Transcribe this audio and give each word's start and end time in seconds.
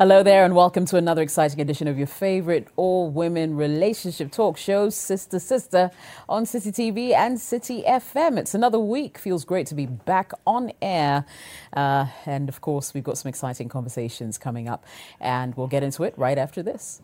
Hello 0.00 0.22
there, 0.22 0.46
and 0.46 0.54
welcome 0.54 0.86
to 0.86 0.96
another 0.96 1.20
exciting 1.20 1.60
edition 1.60 1.86
of 1.86 1.98
your 1.98 2.06
favorite 2.06 2.68
all 2.76 3.10
women 3.10 3.54
relationship 3.54 4.32
talk 4.32 4.56
show, 4.56 4.88
Sister 4.88 5.38
Sister, 5.38 5.90
on 6.26 6.44
Citi 6.44 6.72
TV 6.72 7.12
and 7.12 7.36
Citi 7.36 7.86
FM. 7.86 8.38
It's 8.38 8.54
another 8.54 8.78
week. 8.78 9.18
Feels 9.18 9.44
great 9.44 9.66
to 9.66 9.74
be 9.74 9.84
back 9.84 10.32
on 10.46 10.72
air. 10.80 11.26
Uh, 11.74 12.06
and 12.24 12.48
of 12.48 12.62
course, 12.62 12.94
we've 12.94 13.04
got 13.04 13.18
some 13.18 13.28
exciting 13.28 13.68
conversations 13.68 14.38
coming 14.38 14.70
up, 14.70 14.86
and 15.20 15.54
we'll 15.54 15.66
get 15.66 15.82
into 15.82 16.04
it 16.04 16.14
right 16.16 16.38
after 16.38 16.62
this. 16.62 17.02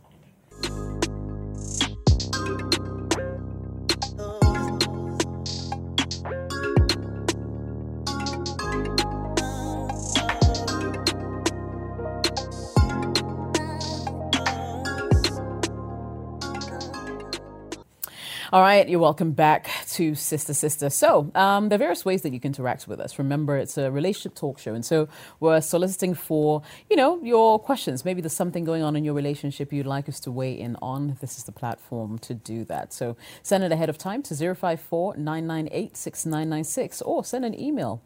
All 18.52 18.60
right, 18.60 18.88
you're 18.88 19.00
welcome 19.00 19.32
back 19.32 19.68
to 19.94 20.14
Sister 20.14 20.54
Sister. 20.54 20.88
So, 20.88 21.32
um, 21.34 21.68
there 21.68 21.78
are 21.78 21.80
various 21.80 22.04
ways 22.04 22.22
that 22.22 22.32
you 22.32 22.38
can 22.38 22.50
interact 22.50 22.86
with 22.86 23.00
us. 23.00 23.18
Remember, 23.18 23.56
it's 23.56 23.76
a 23.76 23.90
relationship 23.90 24.36
talk 24.36 24.60
show, 24.60 24.72
and 24.72 24.84
so 24.84 25.08
we're 25.40 25.60
soliciting 25.60 26.14
for, 26.14 26.62
you 26.88 26.94
know, 26.94 27.20
your 27.24 27.58
questions. 27.58 28.04
Maybe 28.04 28.20
there's 28.20 28.34
something 28.34 28.64
going 28.64 28.84
on 28.84 28.94
in 28.94 29.04
your 29.04 29.14
relationship 29.14 29.72
you'd 29.72 29.84
like 29.84 30.08
us 30.08 30.20
to 30.20 30.30
weigh 30.30 30.52
in 30.52 30.76
on. 30.80 31.16
This 31.20 31.38
is 31.38 31.44
the 31.44 31.50
platform 31.50 32.20
to 32.20 32.34
do 32.34 32.64
that. 32.66 32.92
So, 32.92 33.16
send 33.42 33.64
it 33.64 33.72
ahead 33.72 33.88
of 33.88 33.98
time 33.98 34.22
to 34.22 34.34
054 34.36 35.16
998 35.16 35.96
6996 35.96 37.02
or 37.02 37.24
send 37.24 37.44
an 37.44 37.58
email 37.58 38.00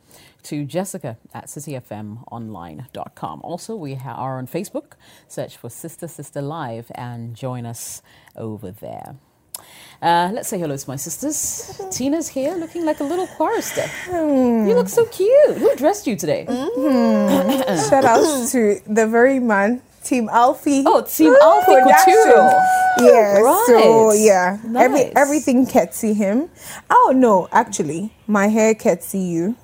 to 0.45 0.64
jessica 0.64 1.19
at 1.34 1.48
citifmonline.com. 1.48 3.41
Also, 3.45 3.77
we 3.77 4.01
are 4.07 4.39
on 4.39 4.47
Facebook. 4.47 4.92
Search 5.29 5.59
for 5.59 5.69
Sister 5.69 6.09
Sister 6.09 6.41
Live 6.41 6.91
and 6.95 7.36
join 7.36 7.67
us 7.67 8.01
over 8.36 8.70
there. 8.70 9.17
Uh, 10.03 10.30
let's 10.33 10.48
say 10.48 10.58
hello 10.58 10.77
to 10.77 10.89
my 10.89 10.97
sisters. 10.97 11.78
Tina's 11.91 12.28
here 12.28 12.55
looking 12.56 12.86
like 12.86 13.00
a 13.00 13.05
little 13.05 13.27
chorister. 13.36 13.86
Hmm. 14.08 14.67
You 14.67 14.75
look 14.75 14.89
so 14.89 15.05
cute. 15.06 15.58
Who 15.58 15.77
dressed 15.77 16.06
you 16.06 16.17
today? 16.17 16.47
Shout 17.89 18.05
out 18.05 18.48
to 18.48 18.80
the 18.86 19.06
very 19.06 19.39
man, 19.41 19.83
Team 20.02 20.28
Alfie. 20.30 20.84
Oh, 20.86 21.02
Team 21.02 21.34
Alfie 21.42 21.77
Couture. 21.84 22.50
Yeah, 22.98 23.39
Right. 23.41 23.64
so 23.67 24.12
yeah, 24.12 24.58
every 24.77 25.05
Nice. 25.05 25.12
everything 25.17 25.67
Ketsy 25.67 26.14
him. 26.14 26.48
Oh 26.91 27.12
no, 27.14 27.48
actually, 27.52 28.12
my 28.27 28.48
hair 28.48 28.74
Ketsy 28.74 29.20
you. 29.30 29.56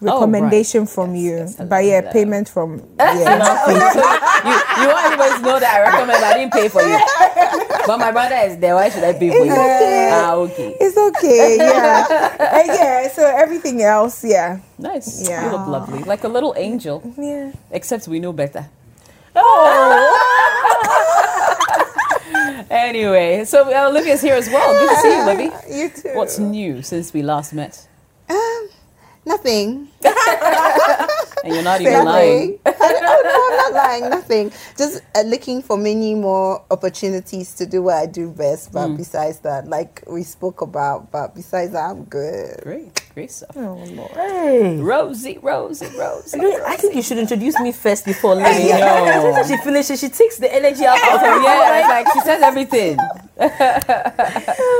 Recommendation 0.00 0.86
from 0.86 1.14
you, 1.14 1.36
yes, 1.36 1.60
I 1.60 1.64
but 1.64 1.84
yeah, 1.84 2.00
that. 2.02 2.12
payment 2.12 2.48
from 2.48 2.82
yeah. 2.98 3.14
you, 4.44 4.82
you 4.82 4.88
want 4.88 5.04
everybody 5.06 5.36
to 5.36 5.42
know 5.42 5.58
that 5.60 5.72
I 5.74 5.80
recommend, 5.82 6.20
but 6.20 6.24
I 6.24 6.34
didn't 6.34 6.52
pay 6.52 6.68
for 6.68 6.82
you. 6.82 6.98
But 7.86 7.98
my 7.98 8.12
brother 8.12 8.36
is 8.36 8.56
there. 8.58 8.74
Why 8.74 8.88
should 8.88 9.04
I 9.04 9.12
pay 9.12 9.28
for 9.30 9.44
you? 9.44 9.52
okay. 9.52 10.10
Ah, 10.12 10.34
okay. 10.36 10.74
It's 10.80 10.96
okay, 10.96 11.56
yeah, 11.58 12.06
Uh, 12.40 12.62
yeah. 12.66 13.08
So 13.12 13.22
everything 13.24 13.82
else, 13.82 14.24
yeah, 14.24 14.60
Nice. 14.78 15.28
Yeah. 15.28 15.44
You 15.44 15.50
look 15.56 15.66
lovely. 15.68 16.02
Like 16.04 16.24
a 16.24 16.28
little 16.28 16.54
angel. 16.56 17.02
yeah. 17.18 17.52
Except 17.70 18.08
we 18.08 18.20
know 18.20 18.32
better. 18.32 18.66
Oh. 19.36 20.10
Anyway, 22.70 23.44
so 23.44 23.64
Olivia's 23.86 24.20
here 24.22 24.34
as 24.34 24.48
well. 24.48 24.72
Good 24.72 24.88
to 24.94 24.96
see 25.00 25.16
you, 25.16 25.24
Livy. 25.24 25.50
You 25.78 25.88
too. 25.90 26.16
What's 26.16 26.38
new 26.38 26.82
since 26.82 27.12
we 27.12 27.22
last 27.22 27.52
met? 27.52 27.86
Nothing. 29.26 29.88
And 31.42 31.54
you're 31.54 31.62
not 31.62 31.80
even 31.82 32.02
lying. 32.04 32.58
Nothing. 32.66 33.02
oh, 33.06 33.22
no, 33.24 33.48
I'm 33.48 33.56
not 33.56 33.72
lying. 33.74 34.10
Nothing. 34.10 34.52
Just 34.78 35.02
uh, 35.16 35.22
looking 35.22 35.62
for 35.62 35.76
many 35.78 36.14
more 36.14 36.64
opportunities 36.70 37.54
to 37.54 37.66
do 37.66 37.82
what 37.82 37.96
I 37.96 38.06
do 38.06 38.30
best. 38.30 38.72
But 38.72 38.90
Hmm. 38.90 38.96
besides 38.96 39.40
that, 39.40 39.68
like 39.68 40.02
we 40.08 40.22
spoke 40.24 40.62
about, 40.62 41.12
but 41.12 41.34
besides 41.34 41.72
that, 41.72 41.90
I'm 41.90 42.04
good. 42.04 42.60
Great, 42.62 43.03
great 43.14 43.30
stuff. 43.30 43.56
Oh 43.56 43.74
Lord. 43.90 44.10
Hey. 44.12 44.76
Rosie, 44.76 45.38
Rosie, 45.40 45.86
Rosie. 45.96 46.38
I 46.40 46.76
think 46.76 46.94
you 46.96 47.02
should 47.02 47.18
introduce 47.18 47.58
me 47.60 47.72
first 47.72 48.04
before 48.04 48.34
Lily. 48.34 48.72
I 48.72 48.80
know. 48.80 49.04
As 49.06 49.22
soon 49.22 49.34
as 49.36 49.48
she 49.48 49.56
finishes, 49.64 50.00
she 50.00 50.08
takes 50.08 50.36
the 50.38 50.52
energy 50.52 50.84
out 50.84 50.98
of 50.98 51.20
her. 51.20 51.42
yeah, 51.42 51.78
it's 51.78 51.88
like 51.88 52.12
she 52.12 52.20
says 52.20 52.42
everything. 52.42 52.98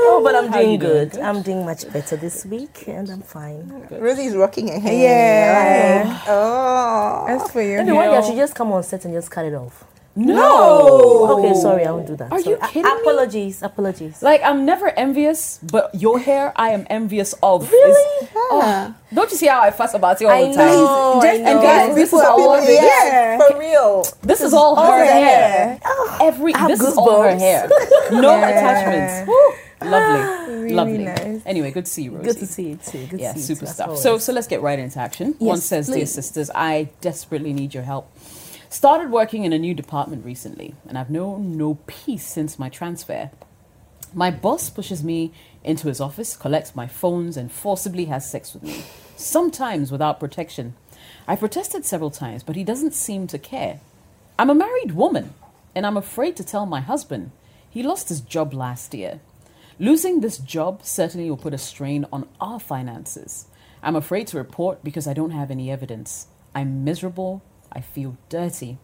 Oh, 0.07 0.21
but 0.23 0.35
I'm 0.35 0.51
doing 0.51 0.79
doing? 0.79 1.09
good. 1.09 1.17
I'm 1.19 1.41
doing 1.41 1.65
much 1.65 1.91
better 1.91 2.15
this 2.15 2.45
week, 2.45 2.87
and 2.87 3.09
I'm 3.09 3.21
fine. 3.21 3.87
Oh, 3.91 3.99
Rosie's 3.99 4.35
rocking 4.35 4.67
her 4.69 4.79
hair. 4.79 6.05
Yeah. 6.05 6.21
Oh. 6.27 7.25
That's 7.27 7.51
for 7.51 7.61
you. 7.61 7.77
Maybe 7.79 7.91
one 7.91 8.09
day 8.09 8.17
I 8.17 8.21
should 8.21 8.37
just 8.37 8.55
come 8.55 8.71
on 8.71 8.83
set 8.83 9.05
and 9.05 9.13
just 9.13 9.29
cut 9.31 9.45
it 9.45 9.53
off. 9.53 9.84
No. 10.15 11.39
Okay, 11.39 11.53
sorry, 11.59 11.85
I 11.85 11.91
won't 11.91 12.07
do 12.07 12.15
that. 12.15 12.31
Are 12.31 12.37
you 12.39 12.43
Sorry. 12.55 12.57
A- 12.61 12.67
kidding 12.67 12.83
me? 12.95 13.01
Apologies, 13.01 13.61
apologies. 13.61 14.21
Like 14.23 14.41
I'm 14.43 14.65
never 14.65 14.87
envious, 14.89 15.59
but 15.61 15.93
your 15.93 16.19
hair 16.19 16.53
I 16.55 16.69
am 16.69 16.87
envious 16.89 17.33
of. 17.43 17.69
Really? 17.71 18.23
It's- 18.23 18.31
oh, 18.35 18.95
don't 19.13 19.29
you 19.31 19.37
see 19.37 19.47
how 19.47 19.61
I 19.61 19.71
fuss 19.71 19.93
about 19.93 20.21
you 20.21 20.27
all 20.27 20.33
I 20.33 20.47
the 20.49 20.55
time? 20.55 20.67
know. 20.67 21.19
Just 21.21 21.33
I 21.33 21.37
know. 21.43 21.51
And 21.51 21.61
guys, 21.61 21.95
this 21.95 22.13
is 22.13 22.21
all 22.21 22.59
People- 22.59 22.73
yeah, 22.73 23.37
for 23.37 23.59
real. 23.59 24.05
this 24.21 24.41
is 24.41 24.53
all 24.53 24.75
her 24.75 24.83
her 24.99 25.05
hair. 25.05 25.79
Every 26.21 26.53
I 26.53 26.57
have 26.59 26.69
this 26.69 26.81
is 26.81 26.95
all 26.97 27.21
her 27.21 27.35
hair. 27.35 27.69
No 28.11 28.37
Yeah. 28.37 28.47
attachments. 28.49 29.27
Woo. 29.29 29.53
Lovely, 29.81 30.55
Really 30.55 30.73
lovely. 30.73 30.97
nice. 30.99 31.41
Anyway, 31.45 31.69
good 31.69 31.85
to 31.85 31.91
see 31.91 32.03
you, 32.03 32.11
Rosie. 32.11 32.25
Good 32.25 32.37
to 32.39 32.47
see 32.47 32.69
you 32.69 32.75
too. 32.77 33.05
Good 33.07 33.19
yeah, 33.19 33.33
to 33.33 33.39
see 33.39 33.53
super 33.53 33.65
you 33.65 33.67
too, 33.67 33.73
stuff. 33.73 33.87
always. 33.89 34.01
So, 34.01 34.17
so 34.17 34.31
let's 34.33 34.47
get 34.47 34.61
right 34.61 34.79
into 34.79 34.97
action. 34.99 35.35
Yes, 35.37 35.41
One 35.41 35.57
Yes, 35.57 35.65
says, 35.65 35.87
"Dear 35.89 36.05
sisters, 36.07 36.49
I 36.55 36.89
desperately 37.01 37.53
need 37.53 37.73
your 37.75 37.83
help. 37.83 38.09
Started 38.75 39.09
working 39.09 39.45
in 39.45 39.53
a 39.53 39.57
new 39.57 39.73
department 39.73 40.25
recently, 40.25 40.75
and 40.85 40.97
I've 40.97 41.09
known 41.09 41.57
no 41.57 41.75
peace 41.87 42.27
since 42.27 42.59
my 42.59 42.67
transfer. 42.67 43.31
My 44.13 44.29
boss 44.29 44.69
pushes 44.69 45.01
me 45.01 45.31
into 45.63 45.87
his 45.87 46.01
office, 46.01 46.35
collects 46.35 46.75
my 46.75 46.85
phones, 46.85 47.37
and 47.37 47.49
forcibly 47.49 48.05
has 48.05 48.29
sex 48.29 48.53
with 48.53 48.63
me, 48.63 48.83
sometimes 49.15 49.93
without 49.93 50.19
protection. 50.19 50.75
I 51.25 51.37
protested 51.37 51.85
several 51.85 52.11
times, 52.11 52.43
but 52.43 52.57
he 52.57 52.65
doesn't 52.65 52.93
seem 52.93 53.27
to 53.27 53.39
care. 53.39 53.79
I'm 54.37 54.49
a 54.49 54.53
married 54.53 54.91
woman, 54.91 55.35
and 55.73 55.85
I'm 55.85 55.95
afraid 55.95 56.35
to 56.35 56.43
tell 56.43 56.65
my 56.65 56.81
husband. 56.81 57.31
He 57.69 57.81
lost 57.81 58.09
his 58.09 58.19
job 58.19 58.53
last 58.53 58.93
year. 58.93 59.21
Losing 59.79 60.19
this 60.19 60.37
job 60.37 60.83
certainly 60.83 61.29
will 61.29 61.37
put 61.37 61.53
a 61.53 61.57
strain 61.57 62.05
on 62.11 62.27
our 62.41 62.59
finances. 62.59 63.45
I'm 63.81 63.95
afraid 63.95 64.27
to 64.27 64.37
report 64.37 64.83
because 64.83 65.07
I 65.07 65.13
don't 65.13 65.31
have 65.31 65.49
any 65.49 65.71
evidence. 65.71 66.27
I'm 66.53 66.83
miserable. 66.83 67.41
I 67.75 67.81
feel 67.81 68.15
dirty. 68.29 68.77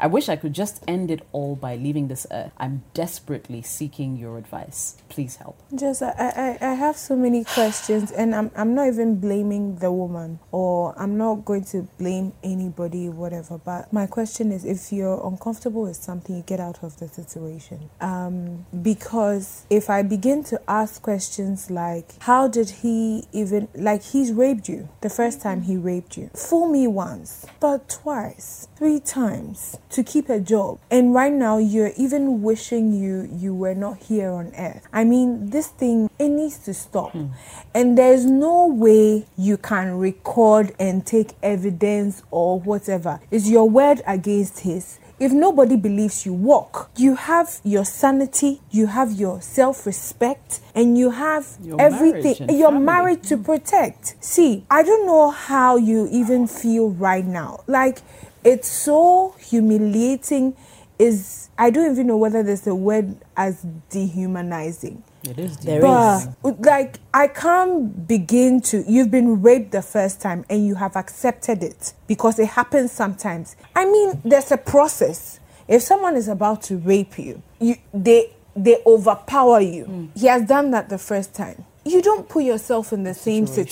I 0.00 0.06
wish 0.06 0.28
I 0.28 0.36
could 0.36 0.52
just 0.52 0.82
end 0.86 1.10
it 1.10 1.26
all 1.32 1.56
by 1.56 1.74
leaving 1.76 2.08
this 2.08 2.26
earth. 2.30 2.52
I'm 2.56 2.84
desperately 2.94 3.62
seeking 3.62 4.16
your 4.16 4.38
advice. 4.38 4.96
Please 5.08 5.36
help. 5.36 5.58
Just 5.74 6.02
I, 6.02 6.58
I, 6.60 6.66
I 6.66 6.74
have 6.74 6.96
so 6.96 7.16
many 7.16 7.44
questions 7.44 8.12
and 8.12 8.34
I'm 8.34 8.50
I'm 8.54 8.74
not 8.74 8.88
even 8.88 9.18
blaming 9.18 9.76
the 9.76 9.90
woman 9.90 10.38
or 10.52 10.94
I'm 10.96 11.16
not 11.16 11.44
going 11.44 11.64
to 11.66 11.88
blame 11.98 12.32
anybody, 12.44 13.08
whatever. 13.08 13.58
But 13.58 13.92
my 13.92 14.06
question 14.06 14.52
is 14.52 14.64
if 14.64 14.92
you're 14.92 15.20
uncomfortable 15.26 15.82
with 15.82 15.96
something, 15.96 16.36
you 16.36 16.42
get 16.42 16.60
out 16.60 16.82
of 16.82 16.98
the 16.98 17.08
situation. 17.08 17.90
Um, 18.00 18.66
because 18.82 19.66
if 19.68 19.90
I 19.90 20.02
begin 20.02 20.44
to 20.44 20.60
ask 20.68 21.02
questions 21.02 21.70
like 21.70 22.20
how 22.22 22.46
did 22.46 22.70
he 22.70 23.24
even 23.32 23.68
like 23.74 24.02
he's 24.02 24.32
raped 24.32 24.68
you 24.68 24.88
the 25.00 25.10
first 25.10 25.40
time 25.40 25.62
he 25.62 25.76
raped 25.76 26.16
you. 26.16 26.30
Fool 26.34 26.68
me 26.68 26.86
once, 26.86 27.46
but 27.58 27.88
twice, 27.88 28.68
three 28.76 29.00
times 29.00 29.76
to 29.90 30.02
keep 30.02 30.28
a 30.28 30.40
job. 30.40 30.78
And 30.90 31.14
right 31.14 31.32
now 31.32 31.58
you're 31.58 31.92
even 31.96 32.42
wishing 32.42 32.92
you 32.92 33.28
you 33.32 33.54
were 33.54 33.74
not 33.74 33.98
here 34.02 34.30
on 34.30 34.52
earth. 34.56 34.86
I 34.92 35.04
mean, 35.04 35.50
this 35.50 35.68
thing 35.68 36.10
it 36.18 36.28
needs 36.28 36.58
to 36.58 36.74
stop. 36.74 37.12
Hmm. 37.12 37.26
And 37.74 37.96
there's 37.96 38.24
no 38.24 38.66
way 38.66 39.26
you 39.36 39.56
can 39.56 39.98
record 39.98 40.74
and 40.78 41.06
take 41.06 41.30
evidence 41.42 42.22
or 42.30 42.60
whatever. 42.60 43.20
It's 43.30 43.48
your 43.48 43.68
word 43.68 44.02
against 44.06 44.60
his. 44.60 44.98
If 45.20 45.32
nobody 45.32 45.74
believes 45.76 46.24
you, 46.24 46.32
walk. 46.32 46.90
You 46.96 47.16
have 47.16 47.58
your 47.64 47.84
sanity, 47.84 48.60
you 48.70 48.86
have 48.86 49.10
your 49.12 49.40
self 49.42 49.84
respect, 49.84 50.60
and 50.76 50.96
you 50.96 51.10
have 51.10 51.56
Your 51.60 51.80
everything. 51.80 52.36
and 52.48 52.56
You're 52.56 52.70
family. 52.70 52.84
married 52.84 53.22
to 53.24 53.36
protect. 53.36 54.14
See, 54.22 54.64
I 54.70 54.84
don't 54.84 55.06
know 55.06 55.30
how 55.30 55.76
you 55.76 56.08
even 56.12 56.46
feel 56.46 56.90
right 56.90 57.24
now. 57.24 57.64
Like, 57.66 57.98
it's 58.48 58.68
so 58.68 59.34
humiliating. 59.38 60.56
Is 60.98 61.48
I 61.56 61.70
don't 61.70 61.92
even 61.92 62.08
know 62.08 62.16
whether 62.16 62.42
there's 62.42 62.66
a 62.66 62.74
word 62.74 63.16
as 63.36 63.64
dehumanizing. 63.88 65.04
It 65.22 65.38
is 65.38 65.56
There 65.58 65.80
But 65.80 66.60
like 66.60 66.98
I 67.14 67.28
can't 67.28 68.08
begin 68.08 68.60
to 68.62 68.82
you've 68.90 69.10
been 69.10 69.40
raped 69.40 69.70
the 69.70 69.82
first 69.82 70.20
time 70.20 70.44
and 70.50 70.66
you 70.66 70.74
have 70.74 70.96
accepted 70.96 71.62
it 71.62 71.92
because 72.08 72.40
it 72.40 72.48
happens 72.48 72.90
sometimes. 72.90 73.54
I 73.76 73.84
mean 73.84 74.20
there's 74.24 74.50
a 74.50 74.56
process. 74.56 75.38
If 75.68 75.82
someone 75.82 76.16
is 76.16 76.26
about 76.26 76.62
to 76.62 76.78
rape 76.78 77.16
you, 77.16 77.42
you 77.60 77.76
they 77.94 78.32
they 78.56 78.82
overpower 78.84 79.60
you. 79.60 79.84
Mm. 79.84 80.18
He 80.18 80.26
has 80.26 80.42
done 80.48 80.72
that 80.72 80.88
the 80.88 80.98
first 80.98 81.32
time. 81.32 81.64
You 81.90 82.02
don't 82.02 82.28
put 82.28 82.44
yourself 82.44 82.92
in 82.92 83.04
the 83.04 83.14
same 83.14 83.46
Situation. 83.46 83.68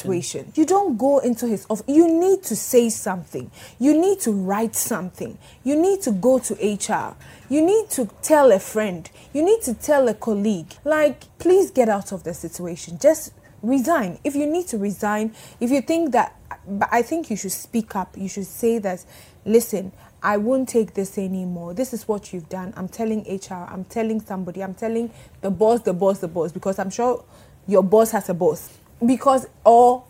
situation. 0.47 0.53
You 0.55 0.67
don't 0.67 0.97
go 0.97 1.19
into 1.19 1.47
his 1.47 1.67
office. 1.69 1.85
You 1.89 2.09
need 2.09 2.43
to 2.45 2.57
say 2.57 2.89
something. 2.91 3.51
You 3.79 3.99
need 3.99 4.21
to 4.21 4.33
write 4.33 4.75
something. 4.75 5.39
You 5.65 5.77
need 5.81 6.03
to 6.03 6.13
go 6.13 6.39
to 6.39 6.55
HR. 6.55 7.17
You 7.49 7.65
need 7.65 7.91
to 7.91 8.09
tell 8.23 8.53
a 8.53 8.59
friend. 8.59 9.09
You 9.33 9.43
need 9.45 9.63
to 9.63 9.75
tell 9.75 10.09
a 10.09 10.15
colleague. 10.15 10.75
Like, 10.85 11.25
please 11.39 11.71
get 11.71 11.89
out 11.89 12.13
of 12.13 12.25
the 12.25 12.35
situation. 12.35 12.99
Just 12.99 13.33
resign. 13.63 14.19
If 14.25 14.35
you 14.35 14.47
need 14.47 14.67
to 14.69 14.79
resign, 14.79 15.35
if 15.61 15.71
you 15.71 15.81
think 15.81 16.13
that, 16.13 16.37
but 16.69 16.89
I 16.93 17.03
think 17.03 17.31
you 17.31 17.37
should 17.37 17.53
speak 17.53 17.97
up. 17.97 18.17
You 18.17 18.29
should 18.29 18.47
say 18.47 18.79
that, 18.79 19.05
listen, 19.45 19.93
I 20.23 20.39
won't 20.39 20.69
take 20.69 20.95
this 20.95 21.19
anymore. 21.19 21.75
This 21.75 21.93
is 21.93 22.09
what 22.09 22.33
you've 22.33 22.49
done. 22.49 22.73
I'm 22.77 22.89
telling 22.89 23.21
HR, 23.29 23.67
I'm 23.69 23.85
telling 23.85 24.21
somebody, 24.21 24.63
I'm 24.63 24.75
telling 24.75 25.11
the 25.41 25.51
boss, 25.51 25.83
the 25.83 25.93
boss, 25.93 26.19
the 26.19 26.29
boss, 26.29 26.53
because 26.53 26.79
I'm 26.79 26.91
sure 26.91 27.25
your 27.67 27.83
boss 27.83 28.11
has 28.13 28.29
a 28.29 28.35
boss. 28.35 28.73
Because, 29.05 29.47
or, 29.65 30.05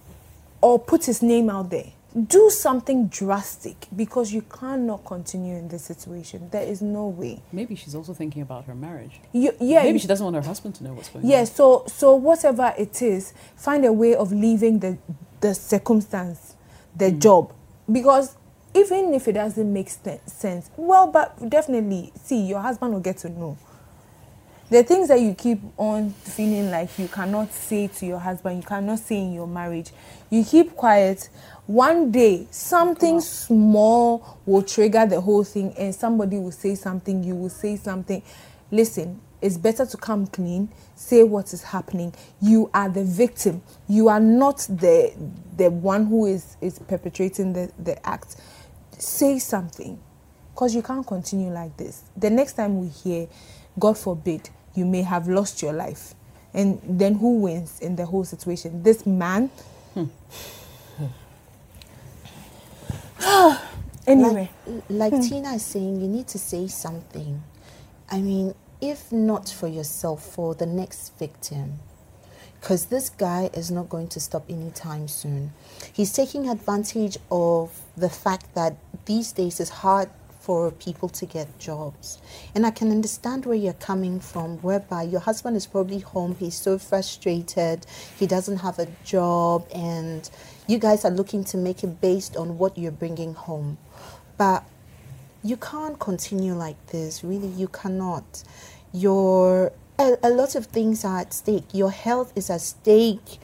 or 0.61 0.79
put 0.79 1.05
his 1.05 1.23
name 1.23 1.51
out 1.51 1.71
there. 1.71 1.93
Do 2.29 2.49
something 2.49 3.09
drastic 3.09 3.89
because 3.95 4.33
you 4.33 4.41
cannot 4.41 5.05
continue 5.05 5.55
in 5.57 5.69
this 5.69 5.85
situation. 5.85 6.49
There 6.51 6.63
is 6.63 6.81
no 6.81 7.09
way. 7.09 7.43
Maybe 7.53 7.75
she's 7.75 7.95
also 7.95 8.15
thinking 8.15 8.41
about 8.41 8.65
her 8.65 8.75
marriage. 8.75 9.21
You, 9.33 9.53
yeah, 9.61 9.83
Maybe 9.83 9.99
she 9.99 10.07
doesn't 10.07 10.25
want 10.25 10.35
her 10.37 10.43
husband 10.43 10.77
to 10.77 10.85
know 10.85 10.95
what's 10.95 11.11
going 11.11 11.27
yeah, 11.27 11.37
on. 11.37 11.41
Yeah. 11.41 11.45
So 11.45 11.85
so 11.89 12.15
whatever 12.15 12.73
it 12.79 13.03
is, 13.03 13.35
find 13.55 13.85
a 13.85 13.93
way 13.93 14.15
of 14.15 14.33
leaving 14.33 14.79
the 14.79 14.97
the 15.43 15.55
circumstance, 15.55 16.55
the 16.97 17.11
hmm. 17.11 17.19
job, 17.19 17.53
because 17.93 18.35
even 18.77 19.15
if 19.15 19.27
it 19.29 19.33
doesn't 19.33 19.73
make 19.73 19.89
sense, 19.89 20.71
well, 20.77 21.07
but 21.07 21.49
definitely, 21.49 22.13
see, 22.23 22.43
your 22.47 22.61
husband 22.61 22.93
will 22.93 23.01
get 23.01 23.19
to 23.19 23.29
know. 23.29 23.57
The 24.69 24.83
things 24.83 25.09
that 25.09 25.21
you 25.21 25.35
keep 25.35 25.61
on 25.77 26.11
feeling 26.11 26.73
like 26.73 26.99
you 26.99 27.07
cannot 27.07 27.53
say 27.53 27.87
to 27.87 28.07
your 28.07 28.19
husband, 28.19 28.57
you 28.57 28.67
cannot 28.67 28.99
say 28.99 29.19
in 29.19 29.33
your 29.33 29.47
marriage, 29.47 29.93
you 30.29 30.45
keep 30.45 30.75
quiet. 30.75 31.29
One 31.67 32.11
day, 32.11 32.49
something 32.51 33.21
small 33.21 34.39
will 34.45 34.63
trigger 34.63 35.07
the 35.07 35.21
whole 35.21 35.45
thing, 35.45 35.73
and 35.79 35.95
somebody 35.95 36.39
will 36.39 36.51
say 36.51 36.75
something, 36.75 37.23
you 37.23 37.37
will 37.37 37.49
say 37.51 37.77
something. 37.77 38.23
Listen, 38.73 39.21
it's 39.41 39.57
better 39.57 39.87
to 39.87 39.97
come 39.97 40.27
clean, 40.27 40.69
say 40.97 41.23
what 41.23 41.53
is 41.53 41.63
happening. 41.63 42.13
You 42.41 42.69
are 42.75 42.89
the 42.89 43.05
victim. 43.05 43.63
You 43.89 44.09
are 44.09 44.21
not 44.21 44.59
the 44.69 45.13
the 45.57 45.71
one 45.71 46.07
who 46.07 46.27
is 46.27 46.57
is 46.61 46.81
perpetrating 46.81 47.53
the, 47.53 47.71
the 47.79 48.05
act. 48.07 48.37
Say 48.99 49.39
something 49.39 50.01
because 50.53 50.75
you 50.75 50.83
can't 50.83 51.07
continue 51.07 51.51
like 51.51 51.77
this. 51.77 52.03
The 52.17 52.31
next 52.31 52.55
time 52.55 52.81
we 52.81 52.89
hear, 52.89 53.29
God 53.79 53.97
forbid, 53.99 54.49
you 54.77 54.85
may 54.85 55.03
have 55.03 55.29
lost 55.29 55.63
your 55.63 55.73
life. 55.73 56.15
And 56.55 56.81
then 56.85 57.15
who 57.17 57.41
wins 57.41 57.81
in 57.81 57.97
the 57.97 58.07
whole 58.07 58.25
situation? 58.25 58.83
This 58.83 59.05
man? 59.07 59.51
anyway, 64.07 64.51
Like, 64.67 64.83
like 64.89 65.13
hmm. 65.13 65.21
Tina 65.21 65.53
is 65.55 65.65
saying, 65.65 66.01
you 66.01 66.09
need 66.09 66.29
to 66.29 66.39
say 66.39 66.67
something. 66.69 67.43
I 68.11 68.21
mean, 68.21 68.55
if 68.81 69.11
not 69.13 69.49
for 69.49 69.69
yourself, 69.69 70.25
for 70.25 70.55
the 70.55 70.67
next 70.67 71.19
victim. 71.19 71.81
Because 72.61 72.87
this 72.87 73.11
guy 73.11 73.51
is 73.53 73.71
not 73.71 73.89
going 73.89 74.09
to 74.09 74.21
stop 74.21 74.45
anytime 74.49 75.09
soon. 75.09 75.53
He's 75.93 76.13
taking 76.13 76.49
advantage 76.49 77.19
of 77.31 77.81
the 77.97 78.09
fact 78.09 78.55
that 78.55 78.77
these 79.05 79.33
days 79.33 79.61
it's 79.61 79.71
hard 79.71 80.11
for 80.47 80.71
people 80.71 81.09
to 81.09 81.27
get 81.27 81.59
jobs. 81.59 82.19
And 82.55 82.65
I 82.65 82.71
can 82.71 82.93
understand 82.93 83.47
where 83.47 83.57
you're 83.57 83.73
coming 83.73 84.21
from, 84.21 84.59
whereby 84.59 85.03
your 85.03 85.19
husband 85.19 85.57
is 85.57 85.67
probably 85.67 85.99
home, 85.99 86.37
he's 86.39 86.55
so 86.55 86.79
frustrated, 86.79 87.85
he 88.17 88.29
doesn't 88.29 88.59
have 88.59 88.79
a 88.79 88.87
job, 89.05 89.67
and 89.75 90.31
you 90.69 90.79
guys 90.79 91.05
are 91.05 91.11
looking 91.11 91.43
to 91.47 91.57
make 91.57 91.83
it 91.83 92.01
based 92.01 92.37
on 92.37 92.59
what 92.59 92.79
you're 92.79 92.93
bringing 92.93 93.35
home. 93.35 93.77
But 94.39 94.63
you 95.43 95.57
can't 95.57 95.99
continue 95.99 96.55
like 96.55 96.79
this. 96.87 97.25
Really, 97.25 97.49
you 97.49 97.67
cannot. 97.67 98.45
Your 98.93 99.73
a, 99.99 100.17
a 100.23 100.31
lot 100.31 100.55
of 100.55 100.67
things 100.67 101.05
are 101.05 101.19
at 101.19 101.35
stake. 101.35 101.65
Your 101.73 101.91
health 101.91 102.33
is 102.37 102.51
at 102.51 102.61
stake. 102.61 103.41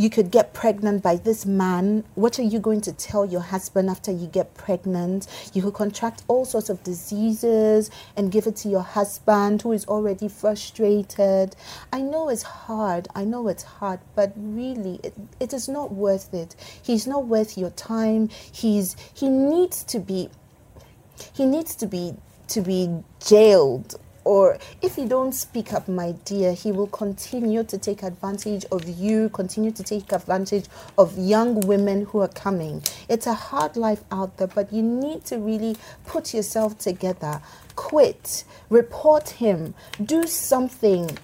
You 0.00 0.08
could 0.08 0.30
get 0.30 0.54
pregnant 0.54 1.02
by 1.02 1.16
this 1.16 1.44
man. 1.44 2.04
What 2.14 2.38
are 2.38 2.42
you 2.42 2.58
going 2.58 2.80
to 2.88 2.92
tell 2.94 3.26
your 3.26 3.42
husband 3.42 3.90
after 3.90 4.10
you 4.10 4.28
get 4.28 4.54
pregnant? 4.54 5.26
You 5.52 5.60
could 5.60 5.74
contract 5.74 6.22
all 6.26 6.46
sorts 6.46 6.70
of 6.70 6.82
diseases 6.82 7.90
and 8.16 8.32
give 8.32 8.46
it 8.46 8.56
to 8.56 8.70
your 8.70 8.80
husband 8.80 9.60
who 9.60 9.72
is 9.72 9.84
already 9.84 10.26
frustrated. 10.26 11.54
I 11.92 12.00
know 12.00 12.30
it's 12.30 12.44
hard. 12.44 13.08
I 13.14 13.24
know 13.24 13.46
it's 13.48 13.62
hard, 13.62 14.00
but 14.14 14.32
really, 14.36 15.00
it, 15.04 15.12
it 15.38 15.52
is 15.52 15.68
not 15.68 15.92
worth 15.92 16.32
it. 16.32 16.56
He's 16.82 17.06
not 17.06 17.26
worth 17.26 17.58
your 17.58 17.68
time. 17.68 18.30
He's 18.30 18.96
he 19.12 19.28
needs 19.28 19.84
to 19.84 20.00
be 20.00 20.30
he 21.34 21.44
needs 21.44 21.76
to 21.76 21.86
be 21.86 22.14
to 22.48 22.62
be 22.62 23.04
jailed 23.22 24.00
or 24.24 24.58
if 24.82 24.98
you 24.98 25.08
don't 25.08 25.32
speak 25.32 25.72
up 25.72 25.88
my 25.88 26.12
dear 26.24 26.52
he 26.52 26.72
will 26.72 26.86
continue 26.88 27.64
to 27.64 27.78
take 27.78 28.02
advantage 28.02 28.64
of 28.72 28.88
you 28.88 29.28
continue 29.30 29.70
to 29.70 29.82
take 29.82 30.12
advantage 30.12 30.66
of 30.98 31.16
young 31.18 31.60
women 31.60 32.04
who 32.06 32.20
are 32.20 32.28
coming. 32.28 32.82
It's 33.08 33.26
a 33.26 33.34
hard 33.34 33.76
life 33.76 34.02
out 34.10 34.36
there 34.36 34.46
but 34.48 34.72
you 34.72 34.82
need 34.82 35.24
to 35.26 35.38
really 35.38 35.76
put 36.06 36.34
yourself 36.34 36.78
together. 36.78 37.40
Quit. 37.76 38.44
Report 38.68 39.28
him. 39.30 39.74
Do 40.04 40.26
something 40.26 41.18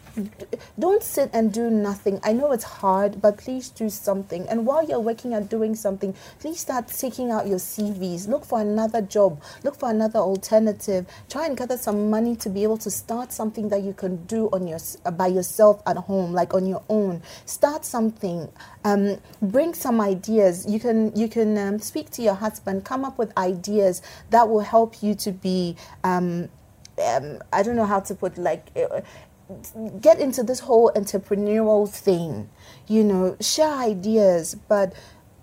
don't 0.79 1.03
sit 1.03 1.31
and 1.33 1.53
do 1.53 1.71
nothing. 1.71 2.21
I 2.23 2.33
know 2.33 2.53
it's 2.53 2.65
hard, 2.65 3.21
but 3.21 3.39
please 3.39 3.69
do 3.71 3.89
something. 3.89 4.47
And 4.49 4.67
while 4.67 4.85
you're 4.85 5.01
working 5.01 5.35
and 5.35 5.49
doing 5.49 5.75
something, 5.75 6.15
please 6.39 6.61
start 6.61 6.89
taking 6.89 7.31
out 7.31 7.47
your 7.47 7.59
CVs. 7.59 8.29
Look 8.29 8.45
for 8.45 8.61
another 8.61 9.03
job. 9.03 9.43
Look 9.63 9.77
for 9.79 9.91
another 9.91 10.19
alternative. 10.19 11.07
Try 11.29 11.47
and 11.47 11.57
gather 11.57 11.77
some 11.77 12.11
money 12.11 12.37
to 12.37 12.49
be 12.49 12.63
able 12.63 12.79
to 12.79 12.91
start 12.91 13.33
something 13.33 13.69
that 13.69 13.83
you 13.83 13.93
can 13.93 14.25
do 14.27 14.49
on 14.53 14.67
your 14.67 14.79
uh, 15.05 15.11
by 15.11 15.27
yourself 15.27 15.83
at 15.87 15.97
home, 15.97 16.33
like 16.33 16.55
on 16.55 16.67
your 16.67 16.83
own. 16.89 17.23
Start 17.45 17.85
something. 17.85 18.49
Um, 18.85 19.19
bring 19.43 19.75
some 19.75 20.01
ideas. 20.01 20.67
You 20.67 20.81
can 20.81 21.15
you 21.17 21.29
can 21.29 21.57
um, 21.59 21.79
speak 21.79 22.11
to 22.11 22.23
your 22.23 22.35
husband. 22.35 22.85
Come 22.85 23.05
up 23.05 23.19
with 23.19 23.37
ideas 23.37 24.03
that 24.31 24.49
will 24.49 24.61
help 24.61 25.03
you 25.03 25.15
to 25.17 25.33
be. 25.33 25.77
Um, 26.05 26.49
um, 27.05 27.43
I 27.53 27.63
don't 27.63 27.77
know 27.77 27.85
how 27.85 28.01
to 28.01 28.15
put 28.15 28.39
like. 28.39 28.71
Get 30.01 30.19
into 30.19 30.43
this 30.43 30.61
whole 30.61 30.91
entrepreneurial 30.97 31.89
thing 31.89 32.51
you 32.89 33.05
know 33.05 33.37
share 33.41 33.75
ideas 33.75 34.57
but 34.69 34.93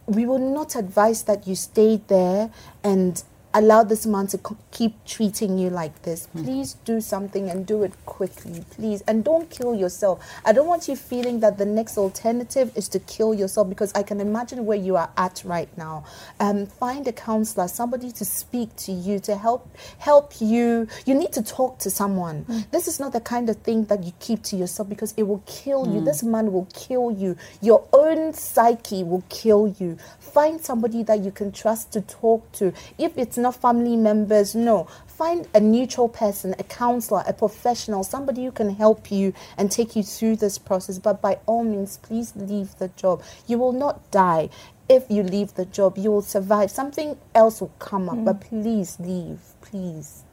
we 0.05 0.25
will 0.25 0.39
not 0.39 0.75
advise 0.75 1.23
that 1.23 1.47
you 1.47 1.55
stay 1.55 2.01
there 2.07 2.51
and 2.83 3.23
allow 3.53 3.83
this 3.83 4.05
man 4.05 4.27
to 4.27 4.39
keep 4.71 4.93
treating 5.05 5.57
you 5.57 5.69
like 5.69 6.01
this. 6.03 6.25
Hmm. 6.27 6.43
Please 6.43 6.73
do 6.85 6.99
something 7.01 7.49
and 7.49 7.65
do 7.65 7.83
it 7.83 7.93
quickly 8.05 8.65
please. 8.71 9.01
And 9.07 9.23
don't 9.23 9.49
kill 9.49 9.75
yourself. 9.75 10.25
I 10.45 10.53
don't 10.53 10.67
want 10.67 10.87
you 10.87 10.95
feeling 10.95 11.39
that 11.41 11.57
the 11.57 11.65
next 11.65 11.97
alternative 11.97 12.71
is 12.75 12.87
to 12.89 12.99
kill 12.99 13.33
yourself 13.33 13.69
because 13.69 13.91
i 13.93 14.03
can 14.03 14.19
imagine 14.19 14.65
where 14.65 14.77
you 14.77 14.95
are 14.95 15.09
at 15.17 15.41
right 15.45 15.69
now. 15.77 16.05
Um, 16.39 16.65
find 16.65 17.07
a 17.07 17.13
counselor 17.13 17.67
somebody 17.67 18.11
to 18.11 18.25
speak 18.25 18.75
to 18.77 18.91
you 18.91 19.19
to 19.19 19.35
help 19.35 19.69
help 19.99 20.33
you. 20.39 20.87
You 21.05 21.13
need 21.13 21.33
to 21.33 21.43
talk 21.43 21.79
to 21.79 21.89
someone. 21.89 22.43
Hmm. 22.43 22.59
This 22.71 22.87
is 22.87 22.99
not 22.99 23.13
the 23.13 23.21
kind 23.21 23.49
of 23.49 23.57
thing 23.57 23.85
that 23.85 24.03
you 24.03 24.13
keep 24.19 24.43
to 24.43 24.55
yourself 24.55 24.89
because 24.89 25.13
it 25.17 25.23
will 25.23 25.43
kill 25.45 25.85
you. 25.85 25.99
Hmm. 25.99 26.05
This 26.05 26.23
man 26.23 26.51
will 26.51 26.67
kill 26.73 27.11
you. 27.11 27.37
Your 27.61 27.87
own 27.93 28.33
psyche 28.33 29.03
will 29.03 29.23
kill 29.29 29.75
you. 29.79 29.97
Find 30.19 30.59
somebody 30.59 31.03
that 31.03 31.19
you 31.23 31.31
can 31.31 31.51
trust 31.51 31.91
to 31.93 32.01
talk 32.01 32.51
to. 32.53 32.73
If 32.97 33.17
it's 33.17 33.37
not 33.43 33.55
family 33.55 33.95
members 33.95 34.55
no. 34.55 34.87
Find 35.07 35.47
a 35.53 35.59
neutral 35.59 36.09
person 36.09 36.55
a 36.59 36.63
counselor 36.63 37.23
a 37.27 37.33
professional 37.33 38.03
somebody 38.03 38.45
who 38.45 38.51
can 38.51 38.75
help 38.75 39.11
you 39.11 39.33
and 39.57 39.71
take 39.71 39.95
you 39.95 40.03
through 40.03 40.37
this 40.37 40.57
process. 40.57 40.99
But 40.99 41.21
by 41.21 41.39
all 41.45 41.63
means 41.63 41.97
please 41.97 42.35
leave 42.35 42.75
the 42.79 42.89
job. 42.89 43.23
You 43.47 43.59
will 43.59 43.73
not 43.73 44.09
die. 44.11 44.49
If 44.89 45.05
you 45.09 45.23
leave 45.23 45.53
the 45.55 45.65
job 45.65 45.97
you 45.97 46.11
will 46.11 46.23
survive. 46.23 46.71
Something 46.71 47.17
else 47.35 47.61
will 47.61 47.73
come 47.79 48.09
up 48.09 48.25
but 48.25 48.41
please 48.41 48.99
leave. 48.99 49.39
Please. 49.61 50.23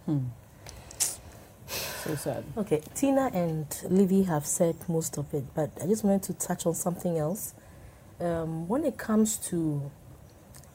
So 2.05 2.17
sad. 2.17 2.45
Okay, 2.57 2.83
Tina 2.95 3.31
and 3.35 3.67
Livy 3.89 4.23
have 4.25 4.47
said 4.47 4.77
most 4.89 5.19
of 5.19 5.33
it, 5.35 5.45
but 5.55 5.71
I 5.83 5.87
just 5.87 6.03
wanted 6.03 6.23
to 6.25 6.33
touch 6.35 6.67
on 6.67 6.75
something 6.75 7.19
else. 7.19 7.55
Um, 8.21 8.69
when 8.69 8.85
it 8.85 8.99
comes 8.99 9.37
to 9.49 9.91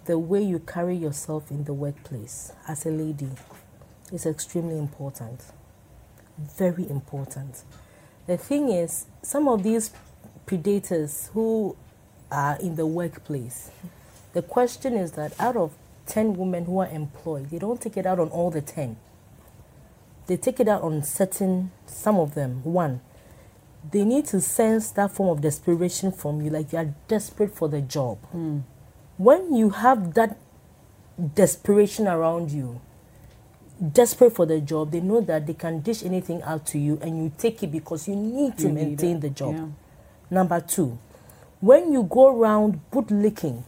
the 0.05 0.17
way 0.17 0.41
you 0.41 0.59
carry 0.59 0.95
yourself 0.95 1.51
in 1.51 1.63
the 1.65 1.73
workplace 1.73 2.51
as 2.67 2.85
a 2.85 2.89
lady, 2.89 3.29
is 4.11 4.25
extremely 4.25 4.77
important. 4.77 5.41
Very 6.37 6.89
important. 6.89 7.63
The 8.27 8.37
thing 8.37 8.69
is, 8.69 9.05
some 9.21 9.47
of 9.47 9.63
these 9.63 9.91
predators 10.45 11.29
who 11.33 11.75
are 12.31 12.57
in 12.59 12.75
the 12.75 12.85
workplace, 12.85 13.71
the 14.33 14.41
question 14.41 14.95
is 14.95 15.13
that 15.13 15.33
out 15.39 15.55
of 15.55 15.73
10 16.07 16.35
women 16.35 16.65
who 16.65 16.79
are 16.79 16.89
employed, 16.89 17.49
they 17.49 17.59
don't 17.59 17.81
take 17.81 17.97
it 17.97 18.05
out 18.05 18.19
on 18.19 18.29
all 18.29 18.51
the 18.51 18.61
10 18.61 18.97
they 20.27 20.35
take 20.35 20.59
it 20.59 20.67
out 20.67 20.81
on 20.81 21.03
certain 21.03 21.69
some 21.85 22.17
of 22.17 22.33
them 22.33 22.63
one 22.63 22.99
they 23.91 24.03
need 24.03 24.25
to 24.25 24.41
sense 24.41 24.91
that 24.91 25.11
form 25.11 25.29
of 25.29 25.41
desperation 25.41 26.11
from 26.11 26.41
you, 26.41 26.49
like 26.49 26.71
you 26.71 26.79
are 26.79 26.93
desperate 27.07 27.53
for 27.53 27.69
the 27.69 27.81
job. 27.81 28.17
Hmm. 28.31 28.59
When 29.17 29.55
you 29.55 29.69
have 29.69 30.13
that 30.15 30.37
desperation 31.35 32.07
around 32.07 32.51
you, 32.51 32.81
desperate 33.93 34.35
for 34.35 34.45
the 34.45 34.59
job, 34.59 34.91
they 34.91 35.01
know 35.01 35.21
that 35.21 35.47
they 35.47 35.53
can 35.53 35.81
dish 35.81 36.03
anything 36.03 36.41
out 36.43 36.65
to 36.67 36.79
you 36.79 36.99
and 37.01 37.17
you 37.17 37.31
take 37.37 37.63
it 37.63 37.71
because 37.71 38.07
you 38.07 38.15
need 38.15 38.57
to 38.57 38.67
You 38.67 38.73
maintain 38.73 39.17
it. 39.17 39.21
the 39.21 39.29
job. 39.29 39.55
Yeah. 39.55 39.65
Number 40.29 40.59
two, 40.59 40.97
when 41.61 41.91
you 41.93 42.03
go 42.03 42.27
around 42.37 42.79
bootlicking, 42.91 43.63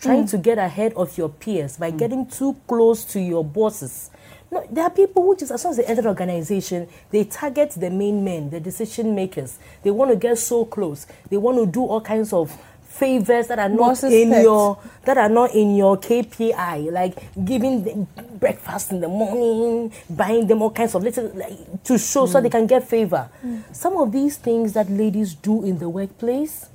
trying 0.00 0.22
hmm. 0.22 0.28
to 0.28 0.38
get 0.38 0.58
ahead 0.58 0.92
of 0.94 1.16
your 1.16 1.28
peers 1.28 1.76
by 1.76 1.90
hmm. 1.90 1.96
getting 1.96 2.26
too 2.26 2.56
close 2.66 3.04
to 3.04 3.20
your 3.20 3.44
bosses. 3.44 4.10
No, 4.50 4.64
there 4.70 4.84
are 4.84 4.90
people 4.90 5.22
who 5.22 5.36
just, 5.36 5.50
as 5.50 5.62
soon 5.62 5.70
as 5.72 5.78
they 5.78 5.84
enter 5.84 6.02
the 6.02 6.08
organization, 6.08 6.86
they 7.10 7.24
target 7.24 7.70
the 7.70 7.90
main 7.90 8.22
men, 8.22 8.50
the 8.50 8.60
decision 8.60 9.14
makers. 9.14 9.58
They 9.82 9.90
want 9.90 10.10
to 10.10 10.16
get 10.16 10.38
so 10.38 10.64
close. 10.64 11.06
They 11.28 11.36
want 11.36 11.58
to 11.58 11.66
do 11.66 11.84
all 11.84 12.00
kinds 12.00 12.32
of 12.32 12.56
favors 12.94 13.48
that 13.48 13.58
are 13.58 13.68
not 13.68 14.02
in 14.04 14.30
your 14.42 14.78
that 15.04 15.18
are 15.18 15.28
not 15.28 15.50
in 15.54 15.74
your 15.74 15.96
KPI, 15.98 16.92
like 16.92 17.18
giving 17.44 17.82
them 17.82 18.06
breakfast 18.38 18.92
in 18.92 19.00
the 19.00 19.08
morning, 19.08 19.92
buying 20.08 20.46
them 20.46 20.62
all 20.62 20.70
kinds 20.70 20.94
of 20.94 21.02
little 21.02 21.26
like, 21.34 21.82
to 21.84 21.98
show 21.98 22.26
so 22.26 22.40
they 22.40 22.48
can 22.50 22.66
get 22.66 22.86
favor. 22.86 23.28
Some 23.72 23.96
of 23.96 24.12
these 24.12 24.36
things 24.36 24.72
that 24.74 24.88
ladies 24.88 25.34
do 25.34 25.64
in 25.64 25.78
the 25.78 25.88
workplace, 25.88 26.70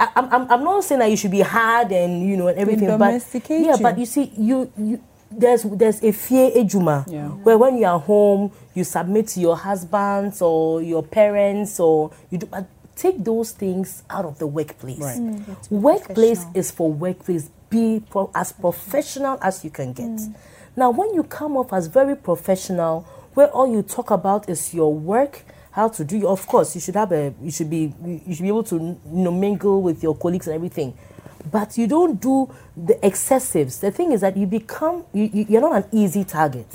I, 0.00 0.08
I'm, 0.16 0.32
I'm, 0.32 0.50
I'm 0.50 0.64
not 0.64 0.82
saying 0.84 1.00
that 1.00 1.10
you 1.10 1.16
should 1.16 1.30
be 1.30 1.42
hard 1.44 1.92
and 1.92 2.24
you 2.26 2.36
know 2.36 2.48
and 2.48 2.58
everything, 2.58 2.96
but 2.96 3.20
yeah, 3.48 3.76
you. 3.76 3.82
but 3.82 3.98
you 3.98 4.06
see, 4.06 4.32
you 4.36 4.72
you 4.78 5.00
there's 5.30 5.62
there's 5.64 6.02
a 6.02 6.12
fear 6.12 6.50
eh, 6.54 6.62
ejuma 6.62 7.04
Yeah. 7.08 7.28
where 7.42 7.58
when 7.58 7.76
you 7.76 7.86
are 7.86 7.98
home 7.98 8.52
you 8.74 8.84
submit 8.84 9.28
to 9.34 9.40
your 9.40 9.56
husbands 9.56 10.40
or 10.40 10.80
your 10.82 11.02
parents 11.02 11.80
or 11.80 12.12
you 12.30 12.38
do 12.38 12.46
but 12.46 12.66
take 12.96 13.24
those 13.24 13.52
things 13.52 14.02
out 14.10 14.24
of 14.24 14.38
the 14.38 14.46
workplace. 14.46 14.98
Right. 15.00 15.18
Mm, 15.18 15.56
Workplace 15.70 16.44
is 16.54 16.70
for 16.70 16.92
workplace. 16.92 17.50
Be 17.70 18.02
pro- 18.08 18.30
as 18.34 18.52
professional 18.52 19.38
as 19.42 19.64
you 19.64 19.70
can 19.70 19.92
get. 19.92 20.06
Mm. 20.06 20.34
Now, 20.76 20.90
when 20.90 21.14
you 21.14 21.22
come 21.24 21.56
off 21.56 21.72
as 21.72 21.86
very 21.88 22.16
professional, 22.16 23.02
where 23.34 23.48
all 23.48 23.70
you 23.70 23.82
talk 23.82 24.10
about 24.10 24.48
is 24.48 24.72
your 24.74 24.92
work, 24.94 25.44
how 25.72 25.88
to 25.88 26.04
do. 26.04 26.26
Of 26.28 26.46
course, 26.46 26.74
you 26.74 26.80
should 26.80 26.94
have 26.94 27.10
a. 27.12 27.34
You 27.42 27.50
should 27.50 27.68
be. 27.70 27.92
You 28.04 28.34
should 28.34 28.42
be 28.42 28.48
able 28.48 28.64
to 28.64 28.76
you 28.76 28.98
know 29.04 29.32
mingle 29.32 29.82
with 29.82 30.02
your 30.02 30.16
colleagues 30.16 30.46
and 30.46 30.54
everything. 30.54 30.96
But 31.50 31.76
you 31.76 31.86
don't 31.86 32.20
do 32.20 32.52
the 32.76 32.94
excessives. 33.02 33.80
The 33.80 33.90
thing 33.90 34.12
is 34.12 34.20
that 34.20 34.36
you 34.36 34.46
become. 34.46 35.04
You, 35.12 35.30
you, 35.32 35.46
you're 35.48 35.60
not 35.60 35.76
an 35.84 35.88
easy 35.92 36.24
target. 36.24 36.66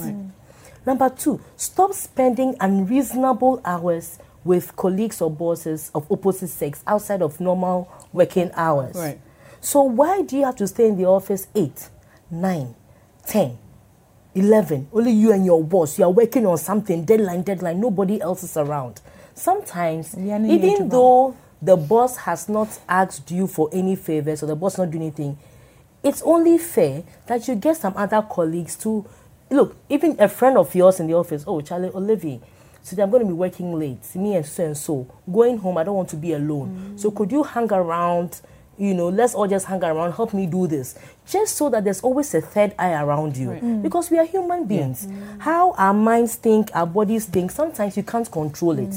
Number 0.86 1.10
two, 1.10 1.40
stop 1.56 1.94
spending 1.94 2.56
unreasonable 2.60 3.62
hours 3.64 4.20
with 4.44 4.76
colleagues 4.76 5.22
or 5.22 5.30
bosses 5.30 5.92
of 5.94 6.10
opposite 6.12 6.50
sex 6.50 6.84
outside 6.88 7.22
of 7.22 7.40
normal 7.40 7.92
working 8.14 8.52
hours. 8.54 8.96
Right. 8.96 9.20
So 9.62 9.82
why 9.84 10.22
do 10.22 10.38
you 10.38 10.46
have 10.46 10.56
to 10.58 10.68
stay 10.68 10.88
in 10.88 10.98
the 10.98 11.06
office 11.06 11.48
8, 11.54 11.90
9, 12.32 12.76
10, 13.26 13.58
11? 14.36 14.88
Only 14.94 15.12
you 15.12 15.32
and 15.34 15.46
your 15.46 15.64
boss. 15.64 16.00
You 16.00 16.06
are 16.06 16.12
working 16.12 16.46
on 16.46 16.58
something, 16.58 17.04
deadline, 17.04 17.44
deadline. 17.44 17.80
Nobody 17.80 18.22
else 18.22 18.44
is 18.44 18.56
around. 18.56 19.02
Sometimes, 19.34 20.18
even 20.18 20.90
though 20.90 21.36
the 21.62 21.76
boss 21.76 22.18
has 22.18 22.48
not 22.48 22.80
asked 22.88 23.30
you 23.32 23.48
for 23.48 23.70
any 23.74 23.96
favors 23.96 24.42
or 24.42 24.46
the 24.46 24.56
boss 24.56 24.78
not 24.78 24.92
doing 24.92 25.04
anything, 25.04 25.38
it's 26.04 26.22
only 26.22 26.58
fair 26.58 27.04
that 27.28 27.48
you 27.48 27.56
get 27.56 27.76
some 27.76 27.94
other 27.98 28.22
colleagues 28.22 28.78
to 28.78 29.06
look. 29.50 29.76
Even 29.90 30.16
a 30.20 30.30
friend 30.30 30.58
of 30.58 30.74
yours 30.74 31.00
in 31.02 31.08
the 31.08 31.14
office. 31.14 31.44
Oh, 31.46 31.60
Charlie 31.60 31.90
Olivier. 31.90 32.40
Today 32.86 33.04
I'm 33.04 33.10
going 33.10 33.24
to 33.24 33.28
be 33.28 33.34
working 33.34 33.78
late. 33.78 34.16
Me 34.16 34.36
and 34.36 34.46
so 34.46 34.66
and 34.66 34.78
so 34.78 35.08
going 35.32 35.58
home. 35.58 35.78
I 35.78 35.84
don't 35.84 35.96
want 35.96 36.10
to 36.10 36.16
be 36.16 36.34
alone. 36.34 36.98
So 36.98 37.12
mm. 37.12 37.16
could 37.16 37.32
you 37.32 37.44
hang 37.44 37.72
around? 37.72 38.42
You 38.78 38.94
know, 38.94 39.10
let's 39.10 39.36
all 39.36 39.48
just 39.48 39.66
hang 39.66 39.84
around. 39.84 40.14
Help 40.14 40.34
me 40.34 40.46
do 40.46 40.66
this, 40.66 40.98
just 41.28 41.58
so 41.58 41.70
that 41.70 41.84
there's 41.84 42.00
always 42.00 42.34
a 42.34 42.40
third 42.40 42.74
eye 42.80 42.94
around 42.94 43.36
you. 43.36 43.50
Mm. 43.50 43.82
Because 43.82 44.10
we 44.10 44.18
are 44.18 44.26
human 44.26 44.66
beings. 44.66 45.06
Mm. 45.06 45.42
How 45.42 45.74
our 45.74 45.94
minds 45.94 46.36
think, 46.36 46.70
our 46.74 46.88
bodies 46.88 47.26
think. 47.26 47.52
Sometimes 47.52 47.98
you 47.98 48.04
can't 48.04 48.32
control 48.32 48.80
it. 48.80 48.96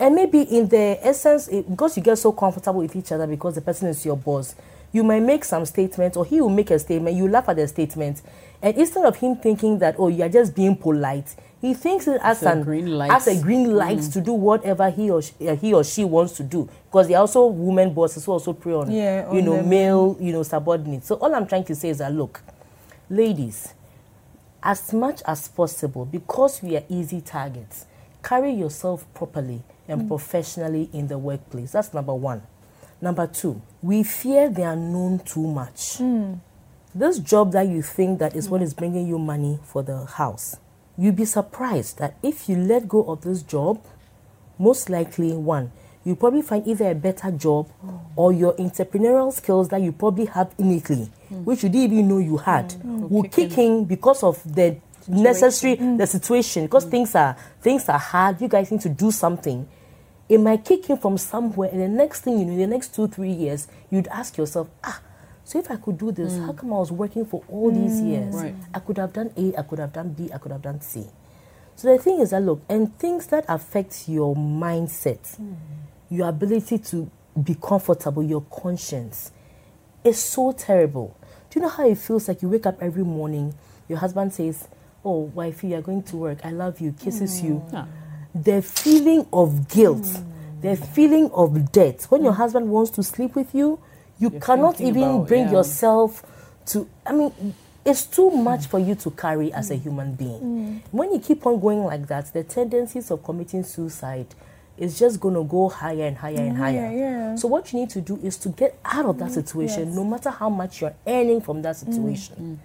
And 0.00 0.14
maybe 0.14 0.40
in 0.40 0.66
the 0.66 0.98
essence, 1.06 1.46
it, 1.48 1.68
because 1.68 1.94
you 1.96 2.02
get 2.02 2.16
so 2.16 2.32
comfortable 2.32 2.80
with 2.80 2.96
each 2.96 3.12
other 3.12 3.26
because 3.26 3.54
the 3.54 3.60
person 3.60 3.86
is 3.88 4.04
your 4.04 4.16
boss, 4.16 4.54
you 4.92 5.04
might 5.04 5.20
make 5.20 5.44
some 5.44 5.66
statements 5.66 6.16
or 6.16 6.24
he 6.24 6.40
will 6.40 6.48
make 6.48 6.70
a 6.70 6.78
statement, 6.78 7.14
you 7.14 7.28
laugh 7.28 7.48
at 7.50 7.56
the 7.56 7.68
statement. 7.68 8.22
And 8.62 8.76
instead 8.76 9.04
of 9.04 9.16
him 9.16 9.36
thinking 9.36 9.78
that, 9.78 9.96
oh, 9.98 10.08
you're 10.08 10.30
just 10.30 10.54
being 10.54 10.74
polite, 10.74 11.36
he 11.60 11.74
thinks 11.74 12.08
it 12.08 12.20
as, 12.22 12.42
an, 12.42 12.62
green 12.62 12.86
light. 12.86 13.10
as 13.10 13.26
a 13.26 13.40
green 13.40 13.66
mm. 13.66 13.74
light 13.74 14.00
to 14.12 14.20
do 14.20 14.32
whatever 14.32 14.88
he 14.88 15.10
or, 15.10 15.20
she, 15.20 15.32
uh, 15.46 15.56
he 15.56 15.74
or 15.74 15.84
she 15.84 16.04
wants 16.04 16.32
to 16.34 16.42
do. 16.42 16.68
Because 16.86 17.08
there 17.08 17.18
are 17.18 17.20
also 17.20 17.46
women 17.46 17.92
bosses 17.92 18.24
who 18.24 18.32
also 18.32 18.52
prey 18.54 18.72
on, 18.72 18.90
Yeah, 18.90 19.30
you 19.32 19.42
know, 19.42 19.56
them. 19.56 19.68
male, 19.68 20.16
you 20.18 20.32
know, 20.32 20.42
subordinates. 20.42 21.06
So 21.06 21.16
all 21.16 21.34
I'm 21.34 21.46
trying 21.46 21.64
to 21.64 21.74
say 21.74 21.90
is 21.90 21.98
that, 21.98 22.12
look, 22.14 22.40
ladies, 23.10 23.74
as 24.62 24.92
much 24.92 25.20
as 25.26 25.48
possible, 25.48 26.06
because 26.06 26.62
we 26.62 26.76
are 26.76 26.84
easy 26.88 27.20
targets, 27.20 27.84
carry 28.22 28.52
yourself 28.52 29.06
properly 29.12 29.62
and 29.86 30.02
mm. 30.02 30.08
professionally 30.08 30.88
in 30.92 31.08
the 31.08 31.18
workplace. 31.18 31.72
That's 31.72 31.92
number 31.92 32.14
one. 32.14 32.42
Number 33.02 33.26
two, 33.26 33.60
we 33.82 34.02
fear 34.02 34.48
they 34.48 34.62
are 34.62 34.76
known 34.76 35.20
too 35.20 35.46
much. 35.46 35.98
Mm. 35.98 36.40
This 36.94 37.18
job 37.18 37.52
that 37.52 37.68
you 37.68 37.82
think 37.82 38.18
that 38.18 38.34
is 38.34 38.48
what 38.48 38.62
is 38.62 38.74
bringing 38.74 39.06
you 39.06 39.18
money 39.18 39.58
for 39.62 39.82
the 39.82 40.04
house, 40.04 40.56
you'll 40.98 41.14
be 41.14 41.24
surprised 41.24 41.98
that 41.98 42.16
if 42.22 42.48
you 42.48 42.56
let 42.56 42.88
go 42.88 43.04
of 43.04 43.22
this 43.22 43.42
job, 43.42 43.82
most 44.58 44.90
likely 44.90 45.32
one, 45.32 45.72
you 46.04 46.16
probably 46.16 46.42
find 46.42 46.66
either 46.66 46.90
a 46.90 46.94
better 46.94 47.30
job 47.30 47.68
or 48.16 48.32
your 48.32 48.54
entrepreneurial 48.54 49.32
skills 49.32 49.68
that 49.68 49.80
you 49.80 49.92
probably 49.92 50.26
have 50.26 50.54
innately, 50.58 51.10
hmm. 51.28 51.44
which 51.44 51.62
you 51.62 51.68
didn't 51.68 51.92
even 51.92 52.08
know 52.08 52.18
you 52.18 52.38
had, 52.38 52.72
hmm. 52.72 53.08
will 53.08 53.24
kick 53.24 53.56
in 53.58 53.84
because 53.84 54.22
of 54.22 54.42
the 54.54 54.76
necessary 55.06 55.76
hmm. 55.76 55.96
the 55.96 56.06
situation. 56.06 56.64
Because 56.64 56.86
things 56.86 57.14
are 57.14 57.36
things 57.60 57.88
are 57.88 57.98
hard. 57.98 58.40
You 58.40 58.48
guys 58.48 58.70
need 58.70 58.80
to 58.82 58.88
do 58.88 59.10
something. 59.10 59.68
It 60.28 60.38
might 60.38 60.64
kick 60.64 60.88
in 60.88 60.96
from 60.96 61.18
somewhere, 61.18 61.68
and 61.70 61.80
the 61.80 61.88
next 61.88 62.22
thing 62.22 62.38
you 62.38 62.44
know, 62.44 62.56
the 62.56 62.66
next 62.66 62.94
two 62.94 63.08
three 63.08 63.32
years, 63.32 63.68
you'd 63.90 64.08
ask 64.08 64.38
yourself, 64.38 64.68
ah. 64.84 65.02
So 65.50 65.58
if 65.58 65.68
I 65.68 65.74
could 65.78 65.98
do 65.98 66.12
this, 66.12 66.38
how 66.38 66.52
mm. 66.52 66.58
come 66.58 66.72
I 66.72 66.76
was 66.76 66.92
working 66.92 67.24
for 67.24 67.42
all 67.48 67.72
these 67.72 68.00
mm, 68.00 68.08
years? 68.08 68.34
Right. 68.36 68.54
I 68.72 68.78
could 68.78 68.98
have 68.98 69.12
done 69.12 69.32
A, 69.36 69.58
I 69.58 69.62
could 69.62 69.80
have 69.80 69.92
done 69.92 70.10
B, 70.12 70.30
I 70.32 70.38
could 70.38 70.52
have 70.52 70.62
done 70.62 70.80
C. 70.80 71.04
So 71.74 71.92
the 71.92 72.00
thing 72.00 72.20
is 72.20 72.30
that 72.30 72.40
look, 72.40 72.62
and 72.68 72.96
things 73.00 73.26
that 73.26 73.46
affect 73.48 74.08
your 74.08 74.36
mindset, 74.36 75.18
mm. 75.40 75.56
your 76.08 76.28
ability 76.28 76.78
to 76.78 77.10
be 77.42 77.56
comfortable, 77.56 78.22
your 78.22 78.42
conscience, 78.42 79.32
is 80.04 80.22
so 80.22 80.52
terrible. 80.52 81.16
Do 81.50 81.58
you 81.58 81.62
know 81.62 81.68
how 81.68 81.84
it 81.84 81.98
feels 81.98 82.28
like 82.28 82.42
you 82.42 82.48
wake 82.48 82.66
up 82.66 82.80
every 82.80 83.02
morning, 83.02 83.52
your 83.88 83.98
husband 83.98 84.32
says, 84.32 84.68
Oh, 85.04 85.32
wifey, 85.34 85.70
you're 85.70 85.82
going 85.82 86.04
to 86.04 86.16
work. 86.16 86.38
I 86.44 86.52
love 86.52 86.78
you, 86.80 86.92
kisses 86.92 87.42
you. 87.42 87.66
Ah. 87.74 87.88
The 88.36 88.62
feeling 88.62 89.26
of 89.32 89.68
guilt, 89.68 90.06
the 90.60 90.76
feeling 90.76 91.28
of 91.32 91.72
debt. 91.72 92.06
When 92.08 92.22
your 92.22 92.34
husband 92.34 92.68
wants 92.68 92.92
to 92.92 93.02
sleep 93.02 93.34
with 93.34 93.52
you, 93.52 93.80
you 94.20 94.30
You're 94.30 94.40
cannot 94.40 94.80
even 94.80 95.02
about- 95.02 95.28
bring 95.28 95.46
yeah. 95.46 95.52
yourself 95.52 96.22
to 96.66 96.88
I 97.04 97.12
mean 97.12 97.54
it's 97.84 98.04
too 98.04 98.30
much 98.30 98.66
for 98.66 98.78
you 98.78 98.94
to 98.94 99.10
carry 99.10 99.52
as 99.52 99.70
a 99.70 99.74
mm. 99.74 99.82
human 99.82 100.14
being. 100.14 100.40
Mm. 100.40 100.80
When 100.92 101.12
you 101.12 101.18
keep 101.18 101.46
on 101.46 101.58
going 101.58 101.82
like 101.82 102.06
that, 102.08 102.30
the 102.32 102.44
tendencies 102.44 103.10
of 103.10 103.24
committing 103.24 103.64
suicide 103.64 104.26
is 104.76 104.98
just 104.98 105.18
going 105.18 105.34
to 105.34 105.44
go 105.44 105.70
higher 105.70 106.04
and 106.04 106.16
higher 106.16 106.36
and 106.36 106.56
higher. 106.56 106.86
higher, 106.86 106.98
yeah. 106.98 107.34
So 107.36 107.48
what 107.48 107.72
you 107.72 107.80
need 107.80 107.90
to 107.90 108.02
do 108.02 108.20
is 108.22 108.36
to 108.38 108.50
get 108.50 108.78
out 108.84 109.06
of 109.06 109.18
that 109.18 109.30
mm, 109.30 109.34
situation, 109.34 109.86
yes. 109.88 109.96
no 109.96 110.04
matter 110.04 110.30
how 110.30 110.50
much 110.50 110.82
you're 110.82 110.94
earning 111.06 111.40
from 111.40 111.62
that 111.62 111.76
situation. 111.76 112.60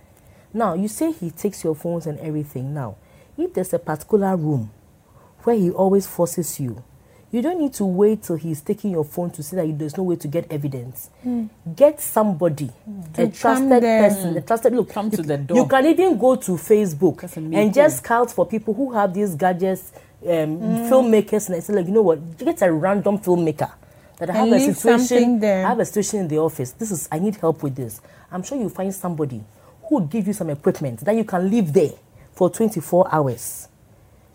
Now 0.53 0.73
you 0.73 0.87
say 0.89 1.11
he 1.11 1.31
takes 1.31 1.63
your 1.63 1.75
phones 1.75 2.07
and 2.07 2.19
everything. 2.19 2.73
Now, 2.73 2.95
if 3.37 3.53
there's 3.53 3.73
a 3.73 3.79
particular 3.79 4.35
room 4.35 4.71
where 5.43 5.55
he 5.55 5.69
always 5.71 6.07
forces 6.07 6.59
you, 6.59 6.83
you 7.35 7.41
don't 7.41 7.59
need 7.59 7.73
to 7.73 7.85
wait 7.85 8.23
till 8.23 8.37
he's 8.37 8.61
taking 8.61 8.91
your 8.91 9.03
phone 9.03 9.29
to 9.31 9.43
see 9.43 9.55
that 9.57 9.77
there's 9.77 9.97
no 9.97 10.03
way 10.03 10.15
to 10.15 10.27
get 10.27 10.49
evidence. 10.51 11.09
Get 11.75 11.99
somebody, 11.99 12.71
a 13.13 13.27
come 13.27 13.31
trusted 13.31 13.81
person, 13.81 14.37
a 14.37 14.41
trusted 14.41 14.73
look. 14.73 14.89
Come 14.89 15.07
you, 15.11 15.17
to 15.17 15.21
the 15.23 15.37
door. 15.37 15.57
You 15.57 15.67
can 15.67 15.85
even 15.85 16.17
go 16.17 16.35
to 16.37 16.51
Facebook 16.53 17.21
That's 17.21 17.37
a 17.37 17.41
me 17.41 17.57
and 17.57 17.73
too. 17.73 17.81
just 17.81 17.97
scout 17.97 18.31
for 18.31 18.45
people 18.45 18.73
who 18.73 18.93
have 18.93 19.13
these 19.13 19.35
gadgets, 19.35 19.91
um, 20.23 20.59
filmmakers, 20.89 21.47
and 21.47 21.57
I 21.57 21.59
say 21.59 21.73
like, 21.73 21.87
you 21.87 21.91
know 21.91 22.01
what? 22.03 22.19
You 22.39 22.45
get 22.45 22.61
a 22.61 22.71
random 22.71 23.19
filmmaker 23.19 23.71
that 24.17 24.29
I 24.29 24.33
have 24.33 24.47
And 24.51 24.55
a 24.55 24.73
situation. 24.73 25.39
there. 25.39 25.65
I 25.65 25.69
have 25.69 25.79
a 25.79 25.85
situation 25.85 26.21
in 26.21 26.27
the 26.29 26.37
office. 26.37 26.71
This 26.71 26.91
is 26.91 27.09
I 27.11 27.19
need 27.19 27.35
help 27.35 27.61
with 27.63 27.75
this. 27.75 27.99
I'm 28.31 28.43
sure 28.43 28.57
you 28.57 28.69
find 28.69 28.93
somebody 28.95 29.43
who 29.83 29.95
would 29.95 30.09
give 30.09 30.25
you 30.27 30.33
some 30.33 30.49
equipment 30.49 31.01
that 31.01 31.15
you 31.15 31.25
can 31.25 31.49
leave 31.49 31.73
there 31.73 31.91
for 32.33 32.49
24 32.49 33.13
hours 33.13 33.67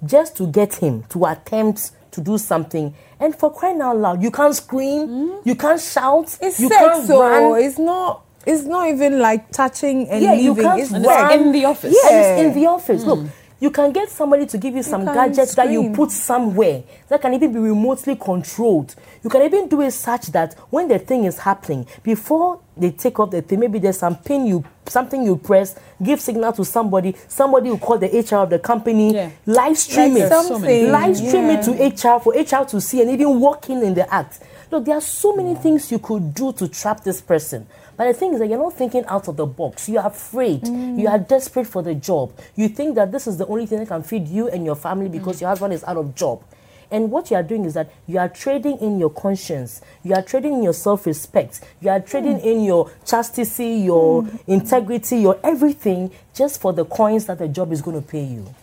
just 0.04 0.36
to 0.36 0.46
get 0.46 0.74
him 0.74 1.04
to 1.10 1.26
attempt 1.26 1.92
to 2.12 2.20
do 2.20 2.38
something. 2.38 2.94
And 3.18 3.34
for 3.34 3.52
crying 3.52 3.80
out 3.80 3.96
loud, 3.98 4.22
you 4.22 4.30
can't 4.30 4.54
scream, 4.54 5.06
hmm? 5.08 5.48
you 5.48 5.54
can't 5.54 5.80
shout, 5.80 6.36
It's 6.40 6.60
you 6.60 6.68
can't 6.68 7.06
so 7.06 7.20
run. 7.22 7.62
it's 7.62 7.78
not. 7.78 8.24
It's 8.46 8.64
not 8.64 8.88
even 8.88 9.18
like 9.18 9.50
touching 9.52 10.08
and 10.08 10.22
Yeah, 10.22 10.32
you 10.32 10.54
can't 10.54 10.80
it's 10.80 10.90
it's 10.90 11.32
in 11.34 11.52
the 11.52 11.64
office. 11.66 11.94
Yeah, 11.94 12.10
and 12.10 12.16
Yeah. 12.24 12.32
it's 12.32 12.40
in 12.56 12.62
the 12.62 12.66
office. 12.68 13.04
Look, 13.04 13.18
hmm. 13.18 13.26
You 13.60 13.70
can 13.70 13.92
get 13.92 14.08
somebody 14.08 14.46
to 14.46 14.56
give 14.58 14.74
you 14.74 14.82
some 14.82 15.04
can 15.04 15.14
gadgets 15.14 15.54
that 15.54 15.70
you 15.70 15.90
put 15.92 16.10
somewhere 16.10 16.82
that 17.08 17.20
can 17.20 17.34
even 17.34 17.52
be 17.52 17.58
remotely 17.58 18.16
controlled. 18.16 18.94
You 19.22 19.28
can 19.28 19.42
even 19.42 19.68
do 19.68 19.82
it 19.82 19.90
such 19.90 20.28
that 20.28 20.54
when 20.70 20.88
the 20.88 20.98
thing 20.98 21.24
is 21.26 21.38
happening, 21.38 21.86
before 22.02 22.60
they 22.74 22.90
take 22.90 23.20
off 23.20 23.30
the 23.30 23.42
thing, 23.42 23.60
maybe 23.60 23.78
there's 23.78 23.98
some 23.98 24.16
pin 24.16 24.46
you 24.46 24.64
something 24.86 25.22
you 25.22 25.36
press, 25.36 25.76
give 26.02 26.20
signal 26.20 26.52
to 26.52 26.64
somebody, 26.64 27.14
somebody 27.28 27.70
will 27.70 27.78
call 27.78 27.96
the 27.98 28.08
HR 28.08 28.36
of 28.42 28.50
the 28.50 28.58
company, 28.58 29.14
Yeah. 29.14 29.30
live 29.46 29.78
stream 29.78 30.14
Like 30.14 30.22
it, 30.24 30.28
something. 30.30 30.90
live 30.90 31.16
stream 31.16 31.44
it 31.50 31.62
to 31.64 31.72
HR 31.84 32.18
for 32.18 32.32
HR 32.34 32.64
to 32.64 32.80
see 32.80 33.00
and 33.02 33.10
even 33.10 33.38
walk 33.38 33.70
in 33.70 33.82
in 33.82 33.94
the 33.94 34.12
act. 34.12 34.40
Look, 34.70 34.84
there 34.86 34.96
are 34.96 35.00
so 35.00 35.34
many 35.36 35.54
things 35.54 35.92
you 35.92 35.98
could 35.98 36.32
do 36.34 36.52
to 36.54 36.66
trap 36.66 37.04
this 37.04 37.20
person. 37.20 37.66
But 38.00 38.06
the 38.06 38.14
thing 38.14 38.32
is 38.32 38.38
that 38.38 38.48
you're 38.48 38.56
not 38.56 38.72
thinking 38.72 39.04
out 39.08 39.28
of 39.28 39.36
the 39.36 39.44
box. 39.44 39.86
You 39.86 39.98
are 39.98 40.06
afraid. 40.06 40.66
You 40.66 41.06
are 41.06 41.18
desperate 41.18 41.66
for 41.66 41.82
the 41.82 41.94
job. 41.94 42.32
You 42.56 42.66
think 42.66 42.94
that 42.94 43.12
this 43.12 43.26
is 43.26 43.36
the 43.36 43.46
only 43.46 43.66
thing 43.66 43.78
that 43.78 43.88
can 43.88 44.02
feed 44.02 44.26
you 44.26 44.48
and 44.48 44.64
your 44.64 44.74
family 44.74 45.10
because 45.10 45.38
your 45.38 45.50
husband 45.50 45.74
is 45.74 45.84
out 45.84 45.98
of 45.98 46.14
job. 46.14 46.42
And 46.90 47.10
what 47.10 47.30
you 47.30 47.36
are 47.36 47.42
doing 47.42 47.66
is 47.66 47.74
that 47.74 47.92
you 48.06 48.18
are 48.18 48.30
trading 48.30 48.78
in 48.78 48.98
your 48.98 49.10
conscience, 49.10 49.82
you 50.02 50.14
are 50.14 50.22
trading 50.22 50.54
in 50.54 50.62
your 50.62 50.72
self 50.72 51.04
respect, 51.04 51.60
you 51.82 51.90
are 51.90 52.00
trading 52.00 52.40
in 52.40 52.64
your 52.64 52.90
chastity, 53.04 53.68
your 53.84 54.26
integrity, 54.46 55.18
your 55.18 55.38
everything 55.44 56.10
just 56.34 56.58
for 56.58 56.72
the 56.72 56.86
coins 56.86 57.26
that 57.26 57.38
the 57.38 57.48
job 57.48 57.70
is 57.70 57.82
going 57.82 58.00
to 58.00 58.08
pay 58.08 58.24
you. 58.24 58.54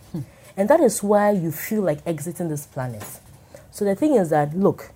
And 0.56 0.68
that 0.68 0.80
is 0.80 1.00
why 1.00 1.30
you 1.30 1.52
feel 1.52 1.82
like 1.82 2.00
exiting 2.04 2.48
this 2.48 2.66
planet. 2.66 3.04
So 3.70 3.84
the 3.84 3.94
thing 3.94 4.16
is 4.16 4.30
that, 4.30 4.56
look, 4.56 4.90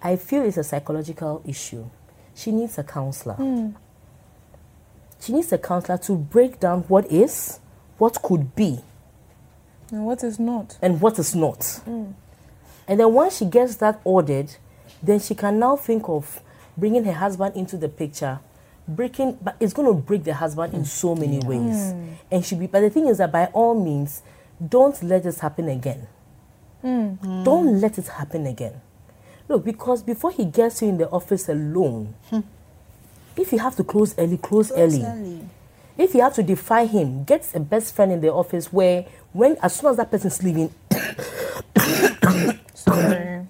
I 0.00 0.14
feel 0.14 0.44
it's 0.44 0.56
a 0.56 0.62
psychological 0.62 1.42
issue. 1.44 1.84
She 2.36 2.52
needs 2.52 2.78
a 2.78 2.84
counselor. 2.84 3.34
She 5.20 5.32
needs 5.32 5.52
a 5.52 5.58
counselor 5.58 5.98
to 5.98 6.16
break 6.16 6.60
down 6.60 6.82
what 6.82 7.10
is, 7.10 7.58
what 7.98 8.22
could 8.22 8.54
be, 8.54 8.80
And 9.90 10.06
what 10.06 10.22
is 10.22 10.38
not? 10.38 10.78
and 10.80 11.00
what 11.00 11.18
is 11.18 11.34
not. 11.34 11.80
And 11.86 12.14
then 13.00 13.12
once 13.12 13.38
she 13.38 13.44
gets 13.44 13.76
that 13.76 14.00
ordered, 14.04 14.54
then 15.02 15.18
she 15.20 15.34
can 15.34 15.58
now 15.58 15.76
think 15.76 16.08
of 16.08 16.40
bringing 16.76 17.04
her 17.04 17.12
husband 17.12 17.56
into 17.56 17.76
the 17.76 17.88
picture. 17.88 18.40
Breaking, 18.86 19.36
but 19.42 19.56
it's 19.60 19.74
going 19.74 19.86
to 19.88 19.92
break 20.00 20.24
the 20.24 20.32
husband 20.32 20.72
in 20.72 20.84
so 20.86 21.14
many 21.14 21.40
ways. 21.40 21.92
Hmm. 21.92 22.08
And 22.30 22.44
she 22.44 22.54
be, 22.54 22.66
but 22.66 22.80
the 22.80 22.88
thing 22.88 23.06
is 23.06 23.18
that 23.18 23.30
by 23.30 23.46
all 23.46 23.74
means, 23.78 24.22
don't 24.66 25.00
let 25.02 25.24
this 25.24 25.40
happen 25.40 25.68
again. 25.68 26.06
Hmm. 26.80 27.42
Don't 27.44 27.80
let 27.82 27.98
it 27.98 28.06
happen 28.08 28.46
again. 28.46 28.80
Look, 29.46 29.64
because 29.64 30.02
before 30.02 30.30
he 30.30 30.46
gets 30.46 30.80
you 30.80 30.88
in 30.88 30.96
the 30.96 31.08
office 31.10 31.50
alone, 31.50 32.14
hmm. 32.30 32.40
If 33.38 33.52
you 33.52 33.58
have 33.58 33.76
to 33.76 33.84
close 33.84 34.14
early, 34.18 34.36
close, 34.38 34.70
early. 34.72 35.04
If 35.96 36.14
you 36.14 36.20
have 36.22 36.34
to 36.34 36.42
defy 36.42 36.86
him, 36.86 37.24
get 37.24 37.48
a 37.54 37.60
best 37.60 37.94
friend 37.94 38.12
in 38.12 38.20
the 38.20 38.32
office 38.32 38.72
where 38.72 39.04
when 39.32 39.56
as 39.62 39.74
soon 39.76 39.90
as 39.90 39.96
that 39.96 40.10
person 40.10 40.28
is 40.28 40.42
leaving, 40.42 40.72
Sorry. 42.74 43.46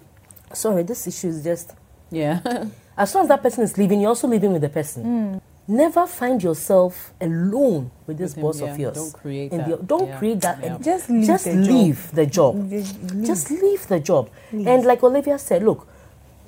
sorry, 0.53 0.83
this 0.83 1.07
issue 1.07 1.29
is 1.29 1.43
just 1.45 1.73
Yeah. 2.11 2.41
as 2.97 3.13
soon 3.13 3.23
as 3.23 3.29
that 3.29 3.43
person 3.43 3.65
is 3.65 3.77
leaving, 3.77 4.01
you're 4.01 4.09
also 4.09 4.27
leaving 4.29 4.53
with 4.53 4.63
the 4.63 4.69
person. 4.69 5.03
Hmm. 5.03 5.39
Never 5.71 6.07
find 6.07 6.43
yourself 6.43 7.13
alone 7.21 7.91
with 8.07 8.17
this 8.17 8.31
With 8.31 8.37
him, 8.39 8.43
boss 8.43 8.61
yeah. 8.61 8.73
of 8.73 8.79
yours. 8.79 8.95
Don't 8.97 9.13
create 9.13 9.53
In 9.53 9.59
that. 9.59 9.69
the- 9.69 9.77
don't 9.87 10.09
Yeah. 10.09 10.19
create 10.19 10.41
that. 10.41 10.59
Yeah. 10.63 10.75
and 10.77 10.85
Just 10.85 11.11
leave 11.11 11.27
just 11.27 11.45
the 11.45 11.53
job. 11.53 11.67
leave 11.69 12.11
the 12.15 12.27
job. 12.27 12.71
Just 12.71 13.03
leave. 13.13 13.27
Just 13.27 13.51
leave 13.51 13.87
the 13.89 14.01
job. 14.01 14.31
And 14.53 14.85
like 14.87 15.03
Olivia 15.05 15.39
said, 15.39 15.63
look, 15.63 15.87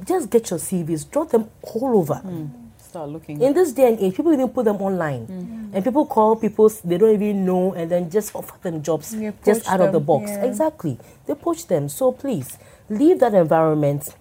just 0.07 0.31
get 0.31 0.49
your 0.51 0.59
CVs, 0.59 1.05
draw 1.11 1.25
them 1.25 1.51
all 1.63 1.99
over. 1.99 2.15
Hmm. 2.15 2.47
Start 2.91 3.09
looking. 3.09 3.41
In 3.41 3.55
this 3.55 3.71
day 3.73 3.87
and 3.87 4.01
age, 4.01 4.17
people 4.17 4.33
even 4.33 4.49
put 4.49 4.65
them 4.65 4.83
online, 4.83 5.25
mm. 5.29 5.71
and 5.73 5.85
people 5.85 6.05
call 6.07 6.35
people 6.35 6.69
they 6.85 6.99
don't 6.99 7.15
even 7.15 7.47
know, 7.47 7.73
and 7.73 7.89
then 7.89 8.11
just 8.11 8.35
offer 8.35 8.59
them 8.63 8.83
jobs 8.83 9.15
just 9.45 9.69
out 9.69 9.81
of 9.81 9.93
the 9.93 10.01
box. 10.01 10.29
yeah. 10.29 10.43
Exactly, 10.43 10.99
they 11.27 11.37
poach 11.37 11.69
them. 11.69 11.89
So 11.89 12.11
please 12.11 12.59
leave 12.89 13.21
that 13.21 13.33
environment. 13.33 14.17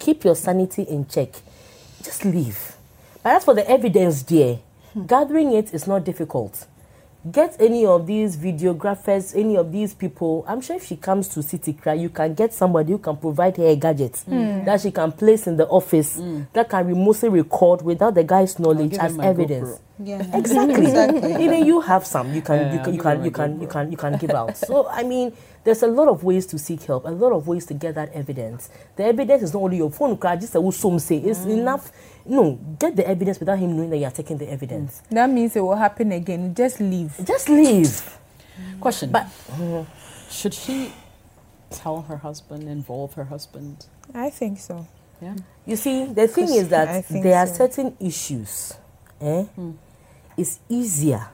Keep 0.00 0.24
your 0.24 0.34
sanity 0.34 0.84
in 0.84 1.06
check. 1.06 1.34
Just 2.02 2.24
leave. 2.24 2.76
But 3.22 3.36
as 3.36 3.44
for 3.44 3.52
the 3.52 3.68
evidence, 3.68 4.22
dear, 4.22 4.60
hmm. 4.94 5.04
gathering 5.04 5.52
it 5.52 5.74
is 5.74 5.86
not 5.86 6.02
difficult. 6.02 6.66
Get 7.30 7.56
any 7.60 7.86
of 7.86 8.08
these 8.08 8.36
videographers, 8.36 9.36
any 9.38 9.56
of 9.56 9.70
these 9.70 9.94
people. 9.94 10.44
I'm 10.48 10.60
sure 10.60 10.74
if 10.74 10.86
she 10.86 10.96
comes 10.96 11.28
to 11.28 11.42
City 11.42 11.72
Cry, 11.72 11.94
you 11.94 12.08
can 12.08 12.34
get 12.34 12.52
somebody 12.52 12.90
who 12.90 12.98
can 12.98 13.16
provide 13.16 13.56
her 13.58 13.66
a 13.66 13.76
gadget 13.76 14.14
that 14.26 14.80
she 14.80 14.90
can 14.90 15.12
place 15.12 15.46
in 15.46 15.56
the 15.56 15.68
office 15.68 16.20
that 16.52 16.68
can 16.68 16.84
remotely 16.84 17.28
record 17.28 17.82
without 17.82 18.14
the 18.14 18.24
guy's 18.24 18.58
knowledge 18.58 18.94
as 18.94 19.16
evidence. 19.20 19.68
GoPro. 19.70 19.80
Yeah. 20.04 20.36
Exactly. 20.36 20.82
Exactly. 20.86 21.32
Even 21.44 21.64
you 21.64 21.80
have 21.80 22.04
some. 22.04 22.34
You 22.34 22.42
can 22.42 22.56
Yeah, 22.58 22.72
you 22.72 22.80
can 22.80 22.92
you 22.92 22.98
give 22.98 23.02
can 23.04 23.24
you 23.24 23.30
can 23.30 23.60
you 23.60 23.66
can 23.68 23.90
you 23.92 23.96
can 23.96 24.18
give 24.18 24.30
out. 24.30 24.56
So 24.56 24.88
I 24.88 25.04
mean, 25.04 25.32
there's 25.62 25.84
a 25.84 25.86
lot 25.86 26.08
of 26.08 26.24
ways 26.24 26.44
to 26.46 26.58
seek 26.58 26.82
help. 26.82 27.04
A 27.04 27.10
lot 27.10 27.30
of 27.30 27.46
ways 27.46 27.66
to 27.66 27.74
get 27.74 27.94
that 27.94 28.12
evidence. 28.12 28.68
The 28.96 29.04
evidence 29.04 29.44
is 29.44 29.54
not 29.54 29.62
only 29.62 29.76
your 29.76 29.92
phone 29.92 30.16
card. 30.16 30.40
Just 30.40 30.56
a 30.56 30.72
some 30.72 30.98
say 30.98 31.18
it's 31.18 31.40
Mm. 31.40 31.58
enough. 31.58 31.92
No, 32.24 32.58
get 32.78 32.96
the 32.96 33.06
evidence 33.06 33.40
without 33.40 33.58
him 33.58 33.76
knowing 33.76 33.90
that 33.90 33.96
you 33.96 34.04
are 34.04 34.10
taking 34.10 34.38
the 34.38 34.50
evidence. 34.50 35.02
Mm. 35.06 35.14
That 35.14 35.30
means 35.30 35.56
it 35.56 35.60
will 35.60 35.76
happen 35.76 36.12
again. 36.12 36.54
Just 36.54 36.80
leave. 36.80 37.14
Just 37.24 37.48
leave. 37.48 38.18
Question. 38.80 39.10
But 39.10 39.26
should 40.30 40.54
she 40.54 40.92
tell 41.70 42.02
her 42.02 42.16
husband, 42.16 42.68
involve 42.68 43.14
her 43.14 43.24
husband? 43.24 43.86
I 44.14 44.30
think 44.30 44.58
so. 44.58 44.86
Yeah. 45.20 45.36
You 45.66 45.76
see, 45.76 46.06
the 46.06 46.28
thing 46.28 46.52
is 46.52 46.68
that 46.68 47.08
there 47.08 47.38
are 47.38 47.46
so. 47.46 47.66
certain 47.68 47.96
issues. 48.00 48.74
Eh? 49.20 49.44
Hmm. 49.44 49.72
It's 50.36 50.58
easier 50.68 51.28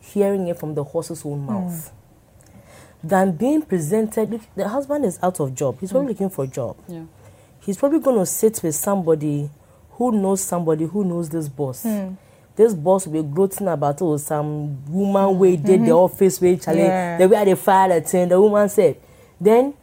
hearing 0.00 0.48
it 0.48 0.58
from 0.58 0.74
the 0.74 0.82
horse's 0.82 1.24
own 1.24 1.40
hmm. 1.40 1.46
mouth 1.46 1.92
than 3.02 3.32
being 3.32 3.62
presented. 3.62 4.40
The 4.56 4.68
husband 4.68 5.04
is 5.04 5.18
out 5.22 5.40
of 5.40 5.54
job. 5.54 5.78
He's 5.80 5.90
hmm. 5.90 5.96
probably 5.96 6.12
looking 6.14 6.30
for 6.30 6.44
a 6.44 6.48
job. 6.48 6.76
Yeah. 6.88 7.04
He's 7.60 7.76
probably 7.76 8.00
going 8.00 8.18
to 8.18 8.26
sit 8.26 8.62
with 8.62 8.74
somebody 8.74 9.50
who 10.00 10.12
knows 10.12 10.40
somebody 10.40 10.86
who 10.86 11.04
knows 11.04 11.28
this 11.28 11.46
boss. 11.46 11.82
Hmm. 11.82 12.14
This 12.56 12.72
boss 12.72 13.06
will 13.06 13.22
be 13.22 13.28
gloating 13.28 13.68
about 13.68 14.00
oh 14.00 14.16
some 14.16 14.82
woman 14.90 15.34
hmm. 15.34 15.38
way 15.38 15.56
did 15.56 15.82
the 15.82 15.88
mm-hmm. 15.88 15.92
office 15.92 16.40
way 16.40 16.56
challenge 16.56 16.88
Yeah. 16.88 17.18
the 17.18 17.28
way 17.28 17.44
they 17.44 17.54
fired 17.54 17.92
a 17.92 18.00
thing. 18.00 18.30
The 18.30 18.40
woman 18.40 18.66
said, 18.70 18.96
then 19.38 19.74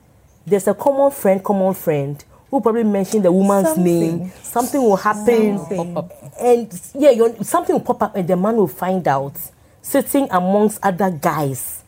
there's 0.43 0.67
a 0.67 0.73
common 0.73 1.11
friend, 1.11 1.43
common 1.43 1.75
friend 1.75 2.25
who 2.49 2.59
probably 2.61 2.83
mentioned 2.83 3.25
the 3.25 3.31
woman's 3.31 3.67
Something. 3.67 4.17
name. 4.17 4.31
Something 4.41 4.81
will 4.81 4.95
happen, 4.95 5.59
Something. 5.59 6.09
And 6.39 6.81
yeah, 6.95 7.43
something 7.43 7.75
will 7.75 7.81
pop 7.81 8.01
up, 8.01 8.15
and 8.15 8.27
the 8.27 8.35
man 8.35 8.55
will 8.55 8.67
find 8.67 9.07
out 9.07 9.37
sitting 9.83 10.27
amongst 10.31 10.79
other 10.81 11.11
guys 11.11 11.83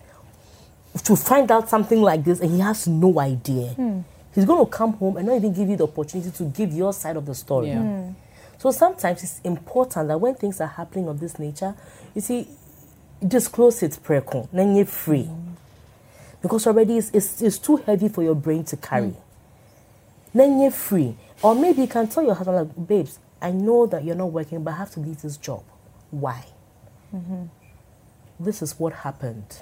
to 1.03 1.15
find 1.15 1.49
out 1.51 1.67
something 1.67 2.01
like 2.01 2.23
this, 2.23 2.41
and 2.41 2.51
he 2.51 2.59
has 2.59 2.87
no 2.87 3.19
idea. 3.19 3.69
Hmm. 3.69 4.01
He's 4.33 4.45
going 4.45 4.63
to 4.63 4.71
come 4.71 4.93
home 4.93 5.17
and 5.17 5.27
not 5.27 5.35
even 5.37 5.53
give 5.53 5.69
you 5.69 5.75
the 5.75 5.85
opportunity 5.85 6.31
to 6.31 6.43
give 6.45 6.71
your 6.73 6.93
side 6.93 7.17
of 7.17 7.25
the 7.25 7.35
story. 7.35 7.69
Yeah. 7.69 7.81
Hmm. 7.81 8.11
So 8.57 8.71
sometimes 8.71 9.23
it's 9.23 9.39
important 9.43 10.07
that 10.09 10.19
when 10.19 10.35
things 10.35 10.61
are 10.61 10.67
happening 10.67 11.07
of 11.07 11.19
this 11.19 11.39
nature, 11.39 11.75
you 12.13 12.21
see, 12.21 12.47
disclose 13.25 13.81
it 13.83 13.97
precon, 14.03 14.47
then 14.51 14.75
you're 14.75 14.85
free. 14.85 15.23
Hmm. 15.23 15.53
Because 16.41 16.67
already 16.67 16.97
it's, 16.97 17.09
it's, 17.11 17.41
it's 17.41 17.57
too 17.57 17.77
heavy 17.77 18.07
for 18.07 18.23
your 18.23 18.35
brain 18.35 18.63
to 18.65 18.77
carry. 18.77 19.09
Hmm. 19.09 20.37
Then 20.37 20.61
you're 20.61 20.71
free. 20.71 21.15
Or 21.41 21.55
maybe 21.55 21.81
you 21.81 21.87
can 21.87 22.07
tell 22.07 22.23
your 22.23 22.35
husband, 22.35 22.57
like, 22.57 22.87
babes, 22.87 23.17
I 23.41 23.51
know 23.51 23.85
that 23.87 24.03
you're 24.03 24.15
not 24.15 24.31
working, 24.31 24.63
but 24.63 24.71
I 24.71 24.77
have 24.77 24.91
to 24.91 24.99
leave 24.99 25.21
this 25.21 25.37
job. 25.37 25.63
Why? 26.11 26.45
Mm-hmm. 27.15 27.45
This 28.39 28.61
is 28.61 28.77
what 28.77 28.93
happened. 28.93 29.61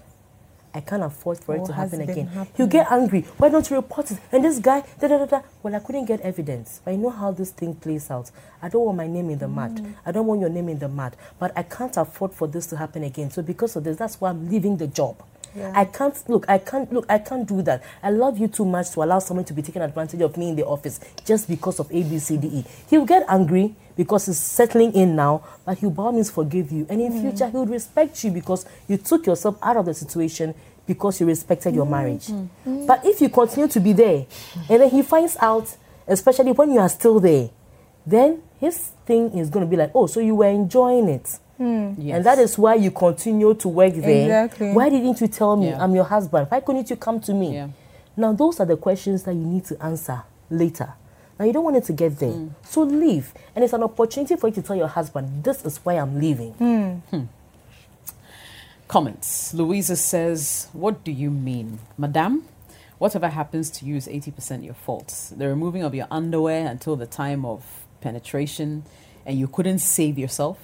I 0.78 0.82
can't 0.82 1.04
afford 1.04 1.40
for 1.40 1.56
it 1.56 1.66
to 1.66 1.74
happen 1.74 2.02
again. 2.02 2.28
happening? 2.28 2.54
You 2.58 2.68
get 2.68 2.92
angry. 2.92 3.22
Why 3.38 3.50
don't 3.50 3.68
you 3.70 3.78
report 3.78 4.12
it? 4.12 4.20
And 4.32 4.46
this 4.46 4.60
guy, 4.60 4.84
da 5.00 5.08
da 5.08 5.18
da 5.18 5.26
da. 5.26 5.42
Well, 5.63 5.76
I 5.76 5.80
couldn't 5.80 6.06
get 6.06 6.22
evidence. 6.22 6.82
But 6.86 6.92
I 6.92 6.96
know 6.98 7.10
how 7.10 7.32
this 7.32 7.50
thing 7.52 7.74
plays 7.76 8.12
out. 8.12 8.30
I 8.62 8.70
don't 8.70 8.86
want 8.86 8.98
my 8.98 9.08
name 9.08 9.32
in 9.32 9.40
the 9.40 9.48
mud. 9.48 9.82
I 10.06 10.12
don't 10.12 10.28
want 10.28 10.40
your 10.40 10.50
name 10.52 10.70
in 10.70 10.78
the 10.78 10.88
mud. 10.88 11.16
But 11.40 11.52
I 11.58 11.63
can't 11.63 11.98
afford 11.98 12.34
for 12.34 12.48
this 12.48 12.68
to 12.68 12.78
happen 12.78 13.04
again. 13.04 13.32
So 13.32 13.42
because 13.42 13.76
of 13.76 13.84
this, 13.84 13.98
that's 13.98 14.22
why 14.22 14.30
I'm 14.30 14.50
leaving 14.50 14.78
the 14.78 14.88
job. 14.88 15.24
Yeah. 15.56 15.72
I 15.76 15.86
can't 15.86 16.16
look. 16.30 16.46
I 16.48 16.60
can't 16.60 16.94
look. 16.94 17.06
I 17.10 17.18
can't 17.18 17.48
do 17.48 17.63
that. 17.63 17.84
I 18.04 18.12
love 18.12 18.38
you 18.38 18.48
too 18.48 18.66
much 18.66 18.92
to 18.92 19.02
allow 19.04 19.18
someone 19.18 19.46
to 19.46 19.54
be 19.54 19.63
taking 19.63 19.82
advantage 19.82 20.22
of 20.22 20.38
me 20.38 20.50
in 20.50 20.56
the 20.56 20.66
office 20.66 21.00
just 21.26 21.48
because 21.50 21.80
of 21.80 21.90
A, 21.92 22.04
B, 22.04 22.20
C, 22.20 22.38
D, 22.38 22.48
E. 22.48 22.66
He'll 22.90 23.06
get 23.06 23.26
angry 23.28 23.74
because 23.98 24.28
he's 24.28 24.38
settling 24.38 24.94
in 24.94 25.16
now, 25.16 25.44
but 25.66 25.78
he'll 25.80 25.90
by 25.90 26.04
all 26.04 26.12
means 26.12 26.30
forgive 26.30 26.72
you. 26.72 26.86
And 26.90 27.02
in 27.02 27.12
mm. 27.12 27.22
future, 27.22 27.50
he'll 27.50 27.66
respect 27.66 28.24
you 28.24 28.32
because 28.32 28.66
you 28.88 28.98
took 28.98 29.26
yourself 29.26 29.58
out 29.62 29.76
of 29.76 29.86
the 29.86 29.94
situation 29.94 30.54
because 30.86 31.20
you 31.20 31.26
respected 31.26 31.76
your 31.76 31.86
mm. 31.86 31.90
marriage. 31.90 32.28
Mm. 32.28 32.88
But 32.88 33.06
if 33.06 33.20
you 33.20 33.30
continue 33.30 33.68
to 33.68 33.80
be 33.80 33.94
there, 33.94 34.26
and 34.70 34.82
then 34.82 34.90
he 34.90 35.02
finds 35.02 35.36
out, 35.42 35.76
especially 36.08 36.52
when 36.54 36.72
you 36.72 36.80
are 36.80 36.90
still 36.90 37.20
there, 37.20 37.50
then 38.06 38.42
his 38.60 38.78
thing 39.06 39.38
is 39.38 39.50
going 39.50 39.66
to 39.66 39.70
be 39.70 39.76
like, 39.76 39.92
oh, 39.94 40.08
so 40.08 40.20
you 40.20 40.36
were 40.36 40.48
enjoying 40.48 41.10
it. 41.10 41.40
Yes. 41.60 42.18
And 42.18 42.26
that 42.26 42.38
is 42.40 42.58
why 42.58 42.76
you 42.76 42.92
continue 42.92 43.54
to 43.56 43.68
work 43.68 43.94
there. 43.96 44.46
Exactly. 44.46 44.72
Why 44.74 44.90
didn't 44.90 45.20
you 45.20 45.28
tell 45.28 45.58
me 45.58 45.70
Yeah. 45.70 45.84
I'm 45.84 45.96
your 45.96 46.04
husband? 46.04 46.48
Why 46.50 46.60
couldn't 46.60 46.90
you 46.90 46.96
come 46.96 47.20
to 47.22 47.34
me? 47.34 47.56
Yeah. 47.56 47.70
Now, 48.16 48.34
those 48.34 48.60
are 48.60 48.66
the 48.66 48.78
questions 48.78 49.24
that 49.24 49.34
you 49.34 49.42
need 49.42 49.66
to 49.66 49.84
answer 49.84 50.24
later. 50.50 50.94
Now, 51.39 51.45
you 51.45 51.54
don't 51.54 51.63
want 51.63 51.76
it 51.78 51.84
to 51.86 51.93
get 51.93 52.17
there. 52.19 52.32
Mm. 52.32 52.50
So 52.63 52.82
leave. 52.82 53.34
And 53.56 53.63
it's 53.63 53.73
an 53.73 53.84
opportunity 53.84 54.36
for 54.36 54.47
you 54.47 54.54
to 54.56 54.62
tell 54.62 54.76
your 54.76 54.88
husband, 54.88 55.43
this 55.43 55.63
is 55.65 55.78
why 55.84 55.93
I'm 55.95 56.19
leaving. 56.19 56.54
Comments. 58.88 59.54
Louisa 59.54 59.95
says, 59.95 60.69
What 60.73 61.04
do 61.04 61.12
you 61.12 61.30
mean? 61.30 61.80
Madame, 61.97 62.45
whatever 62.97 63.28
happens 63.28 63.69
to 63.71 63.86
you 63.86 63.97
is 63.97 64.08
80% 64.08 64.63
your 64.63 64.73
fault. 64.73 65.34
The 65.36 65.47
removing 65.47 65.84
of 65.84 65.93
your 65.93 66.08
underwear 66.10 66.67
until 66.67 66.95
the 66.95 67.06
time 67.06 67.45
of 67.45 67.63
penetration, 68.02 68.84
and 69.26 69.38
you 69.38 69.47
couldn't 69.47 69.80
save 69.80 70.17
yourself. 70.17 70.58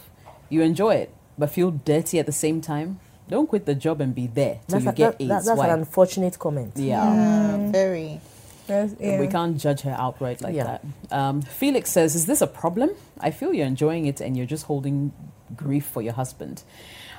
You 0.49 0.61
enjoy 0.61 0.95
it, 0.95 1.13
but 1.37 1.49
feel 1.49 1.71
dirty 1.71 2.17
at 2.19 2.25
the 2.25 2.31
same 2.31 2.61
time. 2.61 2.99
Don't 3.29 3.47
quit 3.47 3.65
the 3.65 3.75
job 3.75 3.99
and 3.99 4.13
be 4.15 4.27
there 4.27 4.59
till 4.67 4.79
That's, 4.79 4.85
you 4.85 4.89
a, 4.91 4.93
get 4.93 5.17
that, 5.17 5.23
AIDS. 5.23 5.29
that- 5.29 5.45
that's 5.45 5.57
Why? 5.57 5.67
an 5.67 5.79
unfortunate 5.79 6.39
comment. 6.39 6.73
yeah. 6.75 7.03
Uh, 7.03 7.71
very. 7.71 8.21
That's- 8.67 8.95
yeah. 8.99 9.19
We 9.19 9.27
can't 9.27 9.57
judge 9.57 9.81
her 9.81 9.95
outright 9.97 10.41
like 10.41 10.55
Yeah. 10.55 10.63
that. 10.63 10.81
Um, 11.11 11.41
Felix 11.41 11.89
says, 11.91 12.15
Is 12.15 12.25
this 12.25 12.41
a 12.41 12.47
problem? 12.47 12.91
I 13.19 13.31
feel 13.31 13.53
you're 13.53 13.67
enjoying 13.67 14.05
it 14.05 14.21
and 14.21 14.35
you're 14.37 14.45
just 14.45 14.65
holding 14.65 15.11
grief 15.55 15.85
for 15.85 16.01
your 16.01 16.13
husband. 16.13 16.63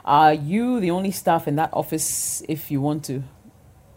Are 0.04 0.34
you 0.34 0.80
the 0.80 0.90
only 0.90 1.10
staff 1.10 1.46
in 1.48 1.56
that 1.56 1.70
office 1.72 2.42
if 2.48 2.70
you 2.70 2.80
want 2.80 3.04
to? 3.04 3.22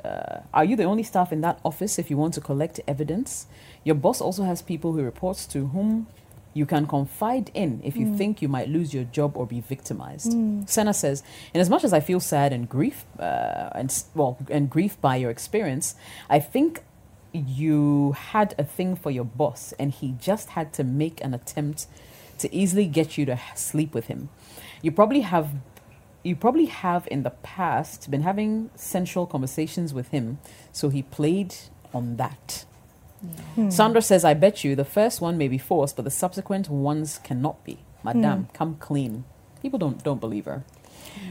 Uh, 0.06 0.40
are 0.54 0.64
you 0.64 0.76
the 0.76 0.86
only 0.86 1.04
staff 1.04 1.34
in 1.34 1.42
that 1.42 1.60
office 1.66 2.00
if 2.00 2.10
you 2.10 2.18
want 2.18 2.34
to 2.36 2.42
collect 2.42 2.80
evidence? 2.88 3.48
Your 3.84 3.96
boss 3.96 4.22
also 4.22 4.44
has 4.44 4.62
people 4.62 4.94
who 4.94 5.02
reports 5.04 5.46
to 5.48 5.68
whom 5.68 6.08
you 6.54 6.66
can 6.66 6.88
confide 6.88 7.52
in 7.54 7.82
if 7.84 7.96
you 7.98 8.16
think 8.16 8.42
you 8.42 8.48
might 8.48 8.68
lose 8.70 8.94
your 8.94 9.04
job 9.04 9.36
or 9.38 9.46
be 9.46 9.60
victimized. 9.60 10.34
Senna 10.68 10.94
says, 10.94 11.22
in 11.54 11.62
as 11.62 11.70
much 11.70 11.84
as 11.84 11.94
I 11.94 12.00
feel 12.00 12.20
sad 12.20 12.52
and 12.54 12.68
grief, 12.70 13.06
uh, 13.20 13.70
and 13.76 13.94
well, 14.16 14.38
and 14.50 14.70
grief 14.70 15.00
by 15.02 15.18
your 15.18 15.30
experience, 15.30 15.94
I 16.30 16.40
think 16.40 16.84
you 17.34 18.14
had 18.14 18.56
a 18.58 18.64
thing 18.64 18.96
for 18.96 19.12
your 19.12 19.26
boss, 19.26 19.74
and 19.80 19.92
he 19.92 20.16
just 20.20 20.50
had 20.50 20.74
to 20.74 20.84
make 20.84 21.24
an 21.24 21.34
attempt 21.34 21.88
to 22.40 22.54
easily 22.54 22.88
get 22.88 23.18
you 23.18 23.26
to 23.26 23.40
sleep 23.56 23.94
with 23.94 24.06
him. 24.08 24.30
You 24.82 24.92
probably 24.92 25.22
have. 25.22 25.50
You 26.24 26.36
probably 26.36 26.66
have 26.66 27.08
in 27.10 27.24
the 27.24 27.30
past 27.30 28.12
been 28.12 28.24
having 28.24 28.70
sensual 28.76 29.26
conversations 29.26 29.94
with 29.94 30.10
him, 30.10 30.40
so 30.74 30.90
he 30.90 31.02
played 31.02 31.56
on 31.94 32.18
that. 32.18 32.66
Hmm. 33.56 33.70
Sandra 33.70 34.02
says, 34.02 34.26
I 34.26 34.34
bet 34.34 34.64
you 34.64 34.76
the 34.76 34.84
first 34.84 35.22
one 35.22 35.38
may 35.38 35.48
be 35.48 35.58
forced, 35.58 35.96
but 35.96 36.04
the 36.04 36.12
subsequent 36.12 36.70
ones 36.70 37.20
cannot 37.24 37.64
be. 37.64 37.80
Madame, 38.04 38.44
hmm. 38.44 38.56
come 38.56 38.76
clean. 38.76 39.24
People 39.62 39.80
don't, 39.80 40.04
don't 40.04 40.20
believe 40.20 40.46
her. 40.46 40.64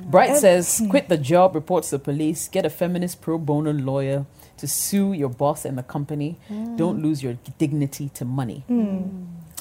Bright 0.02 0.36
says, 0.36 0.78
hmm. 0.78 0.88
quit 0.88 1.08
the 1.08 1.18
job, 1.18 1.54
reports 1.54 1.90
to 1.90 1.98
the 1.98 2.04
police, 2.04 2.48
get 2.48 2.64
a 2.64 2.70
feminist 2.70 3.20
pro 3.20 3.38
bono 3.38 3.72
lawyer 3.72 4.26
to 4.58 4.66
sue 4.66 5.12
your 5.12 5.28
boss 5.28 5.64
and 5.64 5.76
the 5.76 5.82
company. 5.82 6.36
Don't 6.76 7.02
lose 7.02 7.22
your 7.22 7.38
dignity 7.58 8.10
to 8.14 8.24
money. 8.24 8.64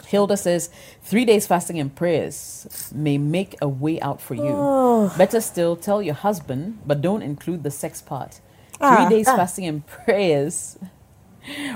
Hilda 0.05 0.37
says, 0.37 0.69
three 1.01 1.25
days 1.25 1.47
fasting 1.47 1.79
and 1.79 1.93
prayers 1.93 2.91
may 2.93 3.17
make 3.17 3.55
a 3.61 3.67
way 3.67 3.99
out 4.01 4.21
for 4.21 4.35
you. 4.35 4.43
Oh. 4.53 5.13
Better 5.17 5.41
still, 5.41 5.75
tell 5.75 6.01
your 6.01 6.13
husband, 6.13 6.79
but 6.85 7.01
don't 7.01 7.21
include 7.21 7.63
the 7.63 7.71
sex 7.71 8.01
part. 8.01 8.39
Ah, 8.79 8.95
Three 8.95 9.17
days 9.17 9.27
ah. 9.27 9.35
fasting 9.35 9.65
and 9.65 9.85
prayers 9.87 10.77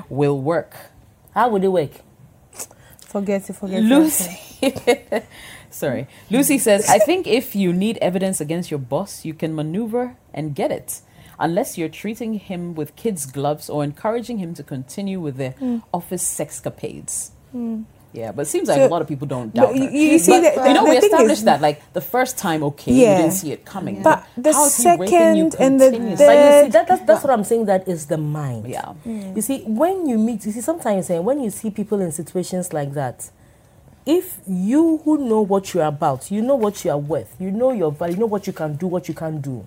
will 0.10 0.40
work. 0.40 0.76
How 1.34 1.50
would 1.50 1.64
it 1.64 1.70
work? 1.70 1.92
Forget 3.06 3.50
it, 3.50 3.54
forget 3.54 3.80
it. 3.80 3.86
Lucy. 3.86 4.38
Sorry. 5.72 6.08
Lucy 6.30 6.58
says, 6.58 6.88
I 6.90 7.00
think 7.00 7.26
if 7.28 7.56
you 7.56 7.74
need 7.74 7.98
evidence 7.98 8.42
against 8.42 8.70
your 8.70 8.80
boss, 8.80 9.26
you 9.26 9.34
can 9.34 9.56
maneuver 9.56 10.16
and 10.34 10.54
get 10.54 10.72
it. 10.72 11.02
Unless 11.40 11.78
you're 11.78 11.90
treating 11.90 12.34
him 12.36 12.76
with 12.76 12.96
kids' 12.96 13.26
gloves 13.26 13.70
or 13.70 13.84
encouraging 13.84 14.40
him 14.40 14.54
to 14.56 14.64
continue 14.64 15.20
with 15.20 15.38
their 15.38 15.54
mm. 15.54 15.82
office 15.94 16.24
sexcapades. 16.24 17.32
Mm. 17.56 17.86
Yeah, 18.12 18.32
but 18.32 18.44
it 18.44 18.50
seems 18.50 18.68
like 18.68 18.78
So- 18.78 18.88
a 18.88 18.90
lot 18.90 19.02
of 19.02 19.08
people 19.08 19.28
don't 19.28 19.54
doubt 19.54 19.68
But 19.68 19.76
you, 19.78 19.90
you 19.90 20.20
see, 20.20 20.32
But, 20.32 20.56
the, 20.56 20.68
you 20.68 20.74
know, 20.74 20.84
the 20.84 20.90
we 20.90 21.00
thing 21.00 21.12
established 21.12 21.40
is, 21.40 21.44
that 21.46 21.62
like 21.62 21.94
the 21.94 22.02
first 22.02 22.38
time, 22.38 22.64
okay, 22.64 22.92
Yeah. 22.92 23.12
you 23.12 23.18
didn't 23.24 23.34
see 23.34 23.52
it 23.52 23.66
coming. 23.66 24.02
But 24.02 24.26
the 24.36 24.52
how 24.52 24.66
is 24.66 24.78
he 24.78 24.84
you 24.84 24.98
second 24.98 25.56
and 25.60 25.80
the 25.80 25.92
continuously? 25.92 26.26
But 26.26 26.36
you 26.36 26.44
see, 26.44 26.62
third, 26.64 26.72
that, 26.72 26.88
that's, 26.88 27.02
that's 27.04 27.24
what 27.24 27.32
I'm 27.32 27.44
saying. 27.44 27.66
That 27.66 27.88
is 27.88 28.08
the 28.08 28.18
mind. 28.18 28.68
yeah, 28.68 28.94
mm. 29.06 29.36
You 29.36 29.42
see, 29.42 29.62
when 29.64 30.08
you 30.08 30.18
meet, 30.18 30.46
you 30.46 30.52
see, 30.52 30.62
sometimes 30.62 31.10
when 31.10 31.42
you 31.44 31.52
see 31.52 31.70
people 31.70 32.02
in 32.02 32.12
situations 32.12 32.74
like 32.74 32.94
that, 32.94 33.30
if 34.06 34.40
you 34.48 34.98
who 35.06 35.30
know 35.30 35.42
what 35.42 35.74
you're 35.74 35.86
about, 35.86 36.32
you 36.32 36.42
know 36.42 36.56
what 36.56 36.84
you 36.84 36.90
are 36.90 36.98
worth, 36.98 37.36
you 37.40 37.52
know 37.52 37.72
your 37.72 37.92
value, 37.92 38.16
you 38.16 38.20
know 38.22 38.26
what 38.26 38.48
you 38.48 38.54
can 38.54 38.76
do, 38.76 38.88
what 38.88 39.08
you 39.08 39.14
can 39.14 39.40
do, 39.40 39.66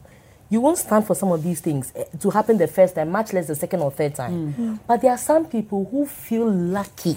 you 0.53 0.61
won't 0.61 0.77
stand 0.77 1.07
for 1.07 1.15
some 1.15 1.33
of 1.33 1.43
these 1.43 1.61
things 1.61 1.93
eh, 1.97 2.05
to 2.21 2.29
happen 2.29 2.59
the 2.59 2.67
first 2.67 2.95
time, 2.95 3.09
much 3.11 3.33
less 3.33 3.47
the 3.47 3.55
second 3.55 3.81
or 3.81 3.91
third 3.91 4.15
time. 4.15 4.79
But 4.87 5.01
there 5.01 5.11
are 5.11 5.17
some 5.19 5.47
people 5.47 5.89
who 5.91 6.05
feel 6.05 6.47
lucky 6.49 7.17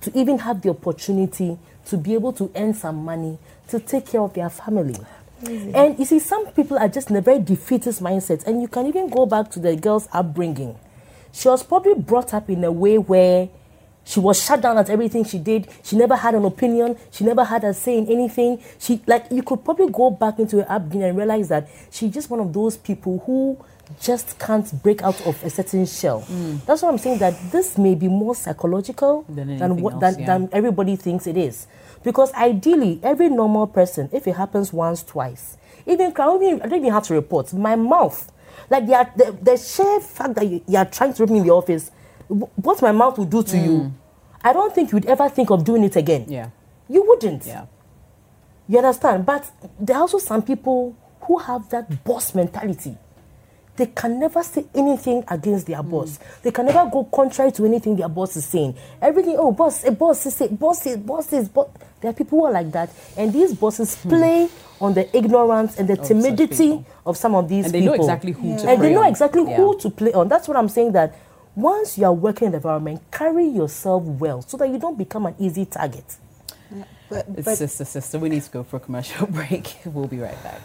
to 0.00 0.18
even 0.18 0.38
have 0.38 0.62
the 0.62 0.70
opportunity 0.70 1.58
to 1.84 1.96
be 1.98 2.14
able 2.14 2.32
to 2.32 2.50
earn 2.56 2.72
some 2.72 3.04
money 3.04 3.36
to 3.68 3.78
take 3.78 4.06
care 4.06 4.22
of 4.22 4.32
their 4.32 4.48
family. 4.48 4.96
And 5.46 5.98
you 5.98 6.06
see, 6.06 6.18
some 6.18 6.46
people 6.52 6.78
are 6.78 6.88
just 6.88 7.10
in 7.10 7.16
a 7.16 7.20
very 7.20 7.40
defeatist 7.40 8.02
mindset, 8.02 8.46
and 8.46 8.62
you 8.62 8.68
can 8.68 8.86
even 8.86 9.10
go 9.10 9.26
back 9.26 9.50
to 9.50 9.60
the 9.60 9.76
girl's 9.76 10.08
upbringing. 10.10 10.76
She 11.32 11.46
was 11.48 11.62
probably 11.62 11.94
brought 11.94 12.32
up 12.32 12.48
in 12.48 12.64
a 12.64 12.72
way 12.72 12.96
where 12.96 13.50
she 14.08 14.20
was 14.20 14.42
shut 14.42 14.62
down 14.62 14.78
at 14.78 14.88
everything 14.88 15.22
she 15.22 15.38
did. 15.38 15.68
She 15.84 15.94
never 15.94 16.16
had 16.16 16.34
an 16.34 16.46
opinion. 16.46 16.96
She 17.10 17.24
never 17.24 17.44
had 17.44 17.62
a 17.62 17.74
say 17.74 17.98
in 17.98 18.06
anything. 18.08 18.58
She 18.78 19.02
like 19.06 19.26
you 19.30 19.42
could 19.42 19.62
probably 19.62 19.90
go 19.90 20.10
back 20.10 20.38
into 20.38 20.56
her 20.56 20.66
upbringing 20.66 21.10
and 21.10 21.18
realize 21.18 21.48
that 21.50 21.68
she's 21.90 22.12
just 22.14 22.30
one 22.30 22.40
of 22.40 22.54
those 22.54 22.78
people 22.78 23.22
who 23.26 23.62
just 24.00 24.38
can't 24.38 24.82
break 24.82 25.02
out 25.02 25.20
of 25.26 25.42
a 25.44 25.50
certain 25.50 25.84
shell. 25.84 26.22
Hmm. 26.22 26.56
That's 26.66 26.80
why 26.82 26.88
I'm 26.88 26.96
saying 26.98 27.18
that 27.18 27.34
this 27.52 27.76
may 27.76 27.94
be 27.94 28.08
more 28.08 28.34
psychological 28.34 29.26
Than 29.28 29.58
than 29.58 29.76
what 29.82 29.94
else, 29.94 30.00
than, 30.00 30.18
yeah. 30.20 30.26
than 30.26 30.48
everybody 30.52 30.96
thinks 30.96 31.26
it 31.26 31.36
is. 31.36 31.66
Because 32.02 32.32
ideally, 32.32 33.00
every 33.02 33.28
normal 33.28 33.66
person, 33.66 34.08
if 34.12 34.26
it 34.26 34.36
happens 34.36 34.72
once, 34.72 35.02
twice, 35.02 35.58
even 35.86 36.06
I 36.06 36.10
don't 36.10 36.42
even, 36.42 36.62
I 36.62 36.66
don't 36.66 36.78
even 36.80 36.92
have 36.92 37.04
to 37.04 37.14
report. 37.14 37.52
My 37.52 37.76
mouth, 37.76 38.30
like 38.70 38.86
they 38.86 38.94
are, 38.94 39.10
the, 39.16 39.36
the 39.42 39.56
sheer 39.56 40.00
fact 40.00 40.34
that 40.36 40.46
you, 40.46 40.62
you 40.66 40.78
are 40.78 40.84
trying 40.84 41.12
to 41.14 41.22
rape 41.24 41.30
me 41.30 41.38
in 41.40 41.44
the 41.44 41.52
office, 41.52 41.90
what 42.28 42.82
my 42.82 42.92
mouth 42.92 43.18
will 43.18 43.24
do 43.24 43.42
to 43.42 43.56
you, 43.58 43.70
mm. 43.80 43.92
I 44.42 44.52
don't 44.52 44.74
think 44.74 44.92
you'd 44.92 45.06
ever 45.06 45.28
think 45.28 45.50
of 45.50 45.64
doing 45.64 45.84
it 45.84 45.96
again. 45.96 46.26
Mm. 46.26 46.30
yeah, 46.30 46.50
You 46.88 47.04
wouldn't. 47.06 47.46
yeah. 47.46 47.66
You 48.68 48.78
understand? 48.78 49.24
But 49.24 49.50
there 49.80 49.96
are 49.96 50.02
also 50.02 50.18
some 50.18 50.42
people 50.42 50.94
who 51.22 51.38
have 51.38 51.68
that 51.70 52.04
boss 52.04 52.34
mentality. 52.34 52.96
They 53.76 53.86
can 53.86 54.18
never 54.18 54.42
say 54.42 54.66
anything 54.74 55.24
against 55.28 55.66
their 55.66 55.78
mm. 55.82 55.90
boss. 55.90 56.18
They 56.42 56.50
can 56.50 56.66
never 56.66 56.90
go 56.90 57.04
contrary 57.04 57.52
to 57.52 57.64
anything 57.64 57.96
their 57.96 58.08
boss 58.08 58.36
is 58.36 58.44
saying. 58.44 58.74
Everything, 59.00 59.36
oh, 59.38 59.52
boss, 59.52 59.84
a 59.84 59.92
boss 59.92 60.26
is 60.26 60.34
say, 60.34 60.48
boss 60.48 60.84
is, 60.86 60.96
boss 60.98 61.32
is, 61.32 61.48
boss. 61.48 61.68
There 62.00 62.10
are 62.10 62.14
people 62.14 62.38
who 62.40 62.44
are 62.46 62.52
like 62.52 62.70
that, 62.72 62.90
and 63.16 63.32
these 63.32 63.54
bosses 63.54 64.00
hmm. 64.02 64.08
play 64.08 64.48
on 64.80 64.94
the 64.94 65.16
ignorance 65.16 65.76
and 65.78 65.88
the 65.88 65.96
timidity 65.96 66.84
of 67.04 67.16
some 67.16 67.34
of 67.34 67.48
these 67.48 67.64
And 67.66 67.74
they 67.74 67.80
people. 67.80 67.96
know 67.96 68.02
exactly 68.02 68.32
who 68.32 68.56
to 68.58 68.68
and 68.68 68.82
they 68.82 68.92
know 68.94 69.02
on. 69.02 69.08
exactly 69.08 69.42
Yeah. 69.42 69.56
who 69.56 69.78
to 69.78 69.90
play 69.90 70.12
on. 70.12 70.28
That's 70.28 70.46
what 70.46 70.56
I'm 70.56 70.68
saying. 70.68 70.92
That 70.92 71.14
once 71.58 71.98
you 71.98 72.04
are 72.04 72.12
working 72.12 72.46
in 72.46 72.52
the 72.52 72.58
environment, 72.58 73.02
carry 73.10 73.46
yourself 73.46 74.04
well 74.04 74.42
so 74.42 74.56
that 74.56 74.68
you 74.68 74.78
don't 74.78 74.96
become 74.96 75.26
an 75.26 75.34
easy 75.38 75.64
target. 75.66 76.16
But, 77.08 77.26
It's 77.34 77.44
but 77.44 77.56
sister, 77.56 77.84
sister. 77.84 78.18
We 78.18 78.28
need 78.28 78.42
to 78.42 78.50
go 78.50 78.62
for 78.62 78.76
a 78.76 78.80
commercial 78.80 79.26
break. 79.38 79.76
We'll 79.84 80.06
be 80.06 80.18
right 80.18 80.40
back. 80.42 80.60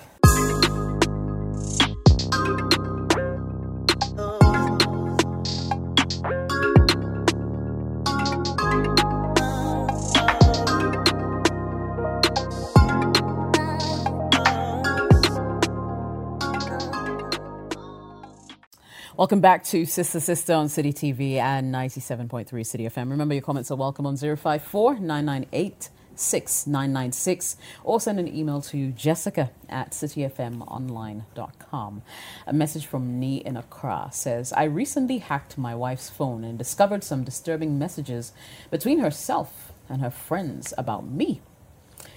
Welcome 19.15 19.41
back 19.41 19.63
to 19.65 19.85
Sister 19.85 20.19
Sister 20.19 20.53
on 20.53 20.69
Citi 20.69 20.91
TV 20.91 21.35
and 21.35 21.71
97.3 21.71 22.47
Citi 22.47 22.91
FM. 22.91 23.11
Remember, 23.11 23.35
your 23.35 23.43
comments 23.43 23.69
are 23.69 23.75
welcome 23.75 24.07
on 24.07 24.17
054 24.17 24.95
998 24.95 25.89
6996 26.15 27.57
or 27.83 28.01
send 28.01 28.19
an 28.19 28.27
email 28.27 28.59
to 28.59 28.91
jessica 28.91 29.51
at 29.69 29.91
citifmonline.com. 29.91 32.01
A 32.47 32.53
message 32.53 32.87
from 32.87 33.19
Nee 33.19 33.37
in 33.37 33.55
Accra 33.55 34.09
says, 34.11 34.51
I 34.51 34.63
recently 34.63 35.19
hacked 35.19 35.59
my 35.59 35.75
wife's 35.75 36.09
phone 36.09 36.43
and 36.43 36.57
discovered 36.57 37.03
some 37.03 37.23
disturbing 37.23 37.77
messages 37.77 38.33
between 38.71 38.97
herself 38.97 39.73
and 39.87 40.01
her 40.01 40.09
friends 40.09 40.73
about 40.75 41.05
me. 41.05 41.39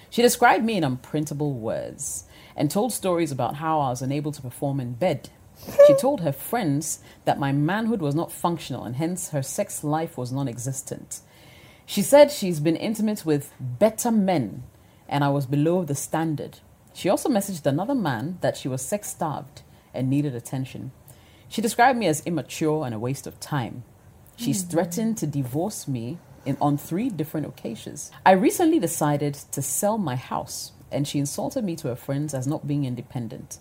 She 0.09 0.23
described 0.23 0.65
me 0.65 0.79
in 0.79 0.83
unprintable 0.83 1.53
words 1.53 2.25
and 2.57 2.71
told 2.71 2.95
stories 2.95 3.31
about 3.31 3.57
how 3.57 3.81
I 3.81 3.91
was 3.91 4.01
unable 4.01 4.33
to 4.33 4.41
perform 4.41 4.81
in 4.81 4.95
bed. 4.95 5.29
She 5.87 5.95
told 5.95 6.21
her 6.21 6.33
friends 6.33 7.01
that 7.25 7.39
my 7.39 7.53
manhood 7.53 8.01
was 8.01 8.15
not 8.15 8.33
functional 8.33 8.85
and 8.85 8.97
hence 8.97 9.31
her 9.31 9.43
sex 9.43 9.83
life 9.83 10.17
was 10.19 10.33
non 10.33 10.49
existent. 10.49 11.21
She 11.87 12.03
said 12.03 12.31
she's 12.31 12.61
been 12.61 12.77
intimate 12.77 13.25
with 13.25 13.53
better 13.61 14.11
men 14.11 14.65
and 15.09 15.23
I 15.23 15.29
was 15.29 15.47
below 15.47 15.85
the 15.85 15.95
standard. 15.95 16.59
She 16.93 17.09
also 17.09 17.29
messaged 17.29 17.65
another 17.67 17.95
man 17.95 18.39
that 18.41 18.57
she 18.57 18.69
was 18.69 18.83
sex 18.83 19.11
starved 19.11 19.63
and 19.95 20.11
needed 20.11 20.35
attention. 20.35 20.93
She 21.49 21.63
described 21.63 21.99
me 21.99 22.07
as 22.07 22.27
immature 22.27 22.85
and 22.85 22.95
a 22.95 22.99
waste 22.99 23.27
of 23.27 23.39
time. 23.39 23.85
She's 24.37 24.63
mm-hmm. 24.63 24.71
threatened 24.71 25.19
to 25.19 25.27
divorce 25.27 25.87
me 25.87 26.19
in, 26.45 26.57
on 26.61 26.77
three 26.77 27.09
different 27.09 27.47
occasions. 27.47 28.11
I 28.25 28.33
recently 28.33 28.79
decided 28.79 29.35
to 29.53 29.63
sell 29.63 29.97
my 29.97 30.17
house 30.17 30.73
and 30.91 31.07
she 31.07 31.19
insulted 31.19 31.65
me 31.65 31.77
to 31.77 31.89
her 31.89 31.97
friends 31.97 32.35
as 32.35 32.47
not 32.47 32.67
being 32.67 32.85
independent. 32.85 33.59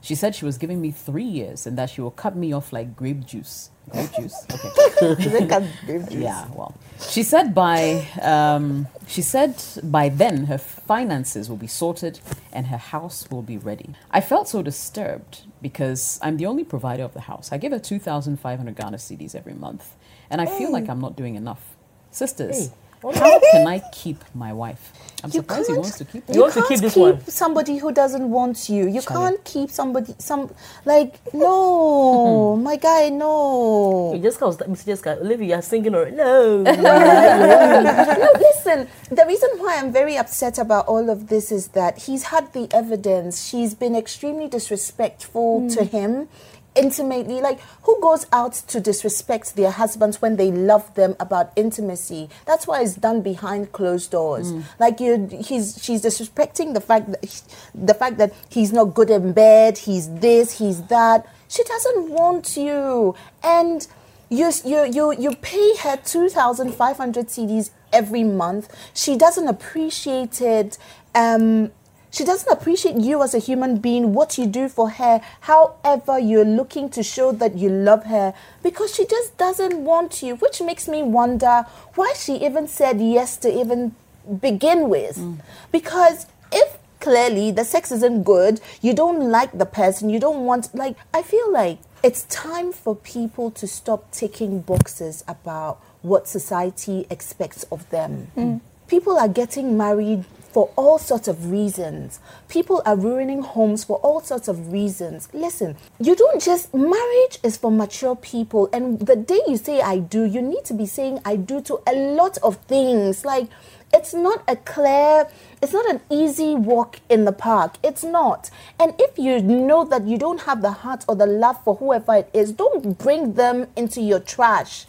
She 0.00 0.14
said 0.14 0.34
she 0.34 0.44
was 0.44 0.58
giving 0.58 0.80
me 0.80 0.90
three 0.92 1.24
years 1.24 1.66
and 1.66 1.76
that 1.78 1.90
she 1.90 2.00
will 2.00 2.10
cut 2.12 2.36
me 2.36 2.52
off 2.52 2.72
like 2.72 2.94
grape 2.96 3.26
juice. 3.26 3.70
Grape 3.90 4.12
juice? 4.14 4.46
Okay. 5.02 5.68
Yeah, 6.10 6.46
well. 6.54 6.74
She 7.10 7.22
said 7.22 7.54
by 7.54 8.06
um, 8.22 8.86
she 9.06 9.20
said 9.22 9.62
by 9.82 10.08
then 10.08 10.46
her 10.46 10.58
finances 10.58 11.48
will 11.50 11.56
be 11.58 11.66
sorted 11.66 12.20
and 12.52 12.66
her 12.68 12.78
house 12.78 13.28
will 13.30 13.42
be 13.42 13.58
ready. 13.58 13.90
I 14.10 14.20
felt 14.20 14.48
so 14.48 14.62
disturbed 14.62 15.42
because 15.60 16.18
I'm 16.22 16.36
the 16.38 16.46
only 16.46 16.64
provider 16.64 17.02
of 17.04 17.12
the 17.14 17.20
house. 17.22 17.52
I 17.52 17.58
give 17.58 17.72
her 17.72 17.78
2,500 17.78 18.74
Ghana 18.76 18.96
cedis 18.96 19.34
every 19.34 19.54
month, 19.54 19.94
and 20.30 20.40
I 20.40 20.46
feel 20.46 20.72
like 20.72 20.88
I'm 20.88 21.00
not 21.00 21.16
doing 21.16 21.34
enough. 21.36 21.76
Sisters, 22.10 22.70
how 23.14 23.40
can 23.52 23.66
I 23.66 23.82
keep 23.92 24.24
my 24.34 24.52
wife? 24.52 24.92
I'm 25.24 25.30
You 25.30 25.40
surprised 25.40 25.66
he 25.68 25.72
can't- 25.72 25.78
wants 25.82 25.98
to 25.98 26.04
keep 26.04 26.28
You 26.28 26.34
her. 26.34 26.40
want 26.40 26.52
to 26.52 26.60
can't 26.60 26.68
keep 26.68 26.80
this 26.80 26.96
one? 26.96 27.26
somebody 27.26 27.78
who 27.78 27.90
doesn't 27.92 28.30
want 28.30 28.68
you. 28.68 28.86
You 28.86 29.00
Charlie. 29.00 29.22
can't 29.22 29.44
keep 29.44 29.70
somebody 29.70 30.14
some 30.18 30.50
like 30.84 31.18
no, 31.34 32.56
my 32.68 32.76
guy, 32.76 33.08
no. 33.08 34.18
Jessica 34.22 34.46
was 34.46 34.60
Miss 34.68 34.84
Jessica, 34.84 35.18
Olivia, 35.20 35.46
you're 35.48 35.62
singing 35.62 35.94
or 35.94 36.10
no. 36.10 36.62
no, 36.62 38.28
listen. 38.38 38.88
The 39.10 39.24
reason 39.26 39.50
why 39.56 39.76
I'm 39.78 39.92
very 39.92 40.16
upset 40.16 40.58
about 40.58 40.86
all 40.86 41.08
of 41.10 41.28
this 41.28 41.50
is 41.50 41.68
that 41.68 41.98
he's 41.98 42.24
had 42.24 42.52
the 42.52 42.68
evidence. 42.72 43.48
She's 43.48 43.74
been 43.74 43.96
extremely 43.96 44.48
disrespectful 44.48 45.68
to 45.70 45.84
hmm. 45.84 45.96
him. 45.96 46.28
Intimately, 46.76 47.40
like 47.40 47.58
who 47.82 47.98
goes 48.00 48.26
out 48.32 48.52
to 48.68 48.80
disrespect 48.80 49.56
their 49.56 49.70
husbands 49.70 50.20
when 50.20 50.36
they 50.36 50.50
love 50.50 50.94
them 50.94 51.16
about 51.18 51.52
intimacy? 51.56 52.28
That's 52.44 52.66
why 52.66 52.82
it's 52.82 52.94
done 52.94 53.22
behind 53.22 53.72
closed 53.72 54.10
doors. 54.10 54.52
Like 54.78 55.00
you, 55.00 55.26
he's 55.42 55.78
she's 55.82 56.02
disrespecting 56.02 56.74
the 56.74 56.80
fact 56.82 57.10
that 57.12 57.24
he- 57.24 57.40
the 57.74 57.94
fact 57.94 58.18
that 58.18 58.32
he's 58.50 58.72
not 58.72 58.94
good 58.94 59.10
in 59.10 59.32
bed. 59.32 59.78
He's 59.78 60.08
this, 60.20 60.58
he's 60.58 60.82
that. 60.84 61.26
She 61.48 61.62
doesn't 61.64 62.10
want 62.10 62.56
you, 62.56 63.14
and 63.42 63.86
you 64.28 64.50
you 64.64 64.84
you 64.84 65.12
you 65.18 65.30
pay 65.36 65.76
her 65.82 65.96
two 65.96 66.28
thousand 66.28 66.74
five 66.74 66.96
hundred 66.98 67.28
cedis 67.28 67.70
every 67.92 68.24
month. 68.24 68.68
She 68.92 69.16
doesn't 69.16 69.48
appreciate 69.48 70.40
it. 70.42 70.76
Um, 71.14 71.70
she 72.16 72.24
doesn't 72.24 72.50
appreciate 72.50 72.96
you 72.96 73.22
as 73.22 73.34
a 73.34 73.38
human 73.38 73.76
being, 73.76 74.14
what 74.14 74.38
you 74.38 74.46
do 74.46 74.70
for 74.70 74.88
her, 74.88 75.20
however 75.40 76.18
you're 76.18 76.46
looking 76.46 76.88
to 76.88 77.02
show 77.02 77.30
that 77.32 77.58
you 77.58 77.68
love 77.68 78.04
her, 78.04 78.32
because 78.62 78.94
she 78.94 79.04
just 79.04 79.36
doesn't 79.36 79.84
want 79.84 80.22
you, 80.22 80.36
which 80.36 80.62
makes 80.62 80.88
me 80.88 81.02
wonder 81.02 81.66
why 81.94 82.14
she 82.16 82.36
even 82.36 82.68
said 82.68 83.02
yes 83.02 83.36
to 83.36 83.52
even 83.52 83.94
begin 84.40 84.88
with. 84.88 85.18
Mm. 85.18 85.40
Because 85.70 86.24
if 86.50 86.78
clearly 87.00 87.50
the 87.50 87.66
sex 87.66 87.92
isn't 87.92 88.22
good, 88.22 88.62
you 88.80 88.94
don't 88.94 89.30
like 89.30 89.52
the 89.52 89.66
person, 89.66 90.08
you 90.08 90.18
don't 90.18 90.46
want, 90.46 90.74
like, 90.74 90.96
I 91.12 91.20
feel 91.20 91.52
like 91.52 91.80
it's 92.02 92.22
time 92.24 92.72
for 92.72 92.96
people 92.96 93.50
to 93.50 93.66
stop 93.66 94.10
ticking 94.10 94.62
boxes 94.62 95.22
about 95.28 95.82
what 96.00 96.26
society 96.28 97.06
expects 97.10 97.64
of 97.64 97.90
them. 97.90 98.28
Mm. 98.34 98.62
People 98.88 99.18
are 99.18 99.28
getting 99.28 99.76
married 99.76 100.24
for 100.56 100.70
all 100.74 100.98
sorts 100.98 101.28
of 101.28 101.50
reasons. 101.50 102.18
People 102.48 102.80
are 102.86 102.96
ruining 102.96 103.42
homes 103.42 103.84
for 103.84 103.98
all 103.98 104.22
sorts 104.22 104.48
of 104.48 104.72
reasons. 104.72 105.28
Listen, 105.34 105.76
you 106.00 106.16
don't 106.16 106.40
just, 106.40 106.72
marriage 106.72 107.38
is 107.42 107.58
for 107.58 107.70
mature 107.70 108.16
people. 108.16 108.66
And 108.72 108.98
the 109.00 109.16
day 109.16 109.42
you 109.46 109.58
say 109.58 109.82
I 109.82 109.98
do, 109.98 110.24
you 110.24 110.40
need 110.40 110.64
to 110.64 110.72
be 110.72 110.86
saying 110.86 111.20
I 111.26 111.36
do 111.36 111.60
to 111.60 111.80
a 111.86 111.94
lot 111.94 112.38
of 112.38 112.56
things. 112.68 113.22
Like, 113.22 113.48
it's 113.92 114.14
not 114.14 114.44
a 114.48 114.56
clear, 114.56 115.28
it's 115.60 115.74
not 115.74 115.90
an 115.90 116.00
easy 116.08 116.54
walk 116.54 117.00
in 117.10 117.26
the 117.26 117.32
park. 117.32 117.74
It's 117.84 118.02
not. 118.02 118.48
And 118.80 118.94
if 118.98 119.18
you 119.18 119.42
know 119.42 119.84
that 119.84 120.06
you 120.06 120.16
don't 120.16 120.40
have 120.44 120.62
the 120.62 120.72
heart 120.72 121.04
or 121.06 121.16
the 121.16 121.26
love 121.26 121.62
for 121.64 121.74
whoever 121.74 122.14
it 122.14 122.30
is, 122.32 122.52
don't 122.52 122.96
bring 122.96 123.34
them 123.34 123.66
into 123.76 124.00
your 124.00 124.20
trash. 124.20 124.86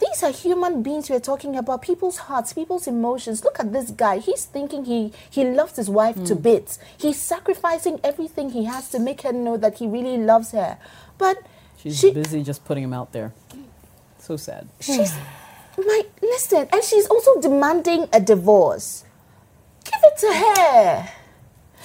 These 0.00 0.22
are 0.24 0.32
human 0.32 0.82
beings 0.82 1.08
we're 1.08 1.20
talking 1.20 1.56
about, 1.56 1.82
people's 1.82 2.18
hearts, 2.18 2.52
people's 2.52 2.86
emotions. 2.86 3.44
Look 3.44 3.60
at 3.60 3.72
this 3.72 3.90
guy. 3.90 4.18
He's 4.18 4.44
thinking 4.44 4.84
he, 4.84 5.12
he 5.30 5.44
loves 5.44 5.76
his 5.76 5.88
wife 5.88 6.16
to 6.24 6.34
hmm. 6.34 6.42
bits. 6.42 6.78
He's 6.98 7.20
sacrificing 7.20 8.00
everything 8.02 8.50
he 8.50 8.64
has 8.64 8.90
to 8.90 8.98
make 8.98 9.22
her 9.22 9.32
know 9.32 9.56
that 9.56 9.78
he 9.78 9.86
really 9.86 10.18
loves 10.18 10.50
her. 10.50 10.78
But 11.16 11.38
She's 11.76 11.98
she, 11.98 12.12
busy 12.12 12.42
just 12.42 12.64
putting 12.64 12.82
him 12.82 12.92
out 12.92 13.12
there. 13.12 13.32
So 14.18 14.36
sad. 14.36 14.68
she's 14.80 15.14
my 15.76 16.02
listen, 16.22 16.68
and 16.72 16.82
she's 16.82 17.06
also 17.06 17.40
demanding 17.40 18.08
a 18.12 18.20
divorce. 18.20 19.04
Give 19.84 20.00
it 20.02 20.18
to 20.18 20.32
her. 20.32 21.23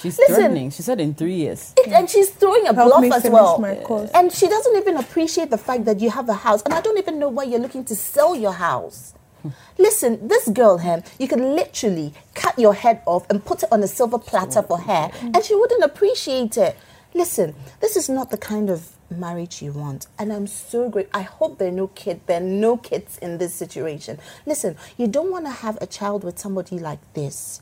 She's 0.02 0.18
Listen. 0.18 0.36
threatening. 0.36 0.70
She 0.72 0.82
said 0.82 1.00
in 1.00 1.14
three 1.14 1.36
years. 1.36 1.74
It, 1.78 1.90
and 1.92 2.10
she's 2.10 2.30
throwing 2.30 2.68
a 2.68 2.74
Help 2.74 2.90
bluff 2.90 3.02
me 3.02 3.12
as 3.12 3.24
well. 3.30 3.60
my 3.60 3.76
course. 3.76 4.10
And 4.14 4.32
she 4.32 4.48
doesn't 4.48 4.76
even 4.78 4.98
appreciate 4.98 5.50
the 5.50 5.58
fact 5.58 5.86
that 5.86 6.00
you 6.00 6.10
have 6.10 6.30
a 6.30 6.34
house. 6.34 6.62
And 6.64 6.74
I 6.74 6.82
don't 6.82 6.98
even 6.98 7.20
know 7.20 7.30
why 7.30 7.44
you're 7.44 7.60
looking 7.60 7.84
to 7.86 7.96
sell 7.96 8.36
your 8.36 8.54
house. 8.54 9.14
Listen, 9.78 10.28
this 10.28 10.48
girl, 10.50 10.78
him, 10.78 11.04
you 11.18 11.28
could 11.28 11.40
literally 11.40 12.14
cut 12.34 12.58
your 12.60 12.74
head 12.74 13.02
off 13.06 13.30
and 13.30 13.44
put 13.44 13.64
it 13.64 13.72
on 13.72 13.82
a 13.84 13.88
silver 13.88 14.20
platter 14.20 14.62
for 14.62 14.80
her, 14.80 15.12
and 15.22 15.44
she 15.44 15.56
wouldn't 15.56 15.84
appreciate 15.84 16.58
it. 16.58 16.78
Listen, 17.14 17.56
this 17.80 17.96
is 17.96 18.10
not 18.10 18.30
the 18.32 18.38
kind 18.38 18.70
of 18.70 18.90
marriage 19.10 19.62
you 19.62 19.72
want, 19.72 20.08
and 20.20 20.32
I'm 20.32 20.46
so 20.46 20.90
great. 20.90 21.10
I 21.14 21.22
hope 21.22 21.58
there 21.58 21.70
are 21.70 21.72
no 21.72 21.88
kids. 21.88 22.20
there 22.28 22.38
are 22.42 22.44
no 22.44 22.78
kids 22.78 23.18
in 23.20 23.38
this 23.38 23.56
situation. 23.56 24.20
Listen, 24.46 24.76
you 24.98 25.08
don't 25.08 25.32
want 25.32 25.46
to 25.46 25.52
have 25.52 25.78
a 25.82 25.88
child 25.88 26.24
with 26.24 26.38
somebody 26.38 26.78
like 26.78 27.00
this, 27.14 27.62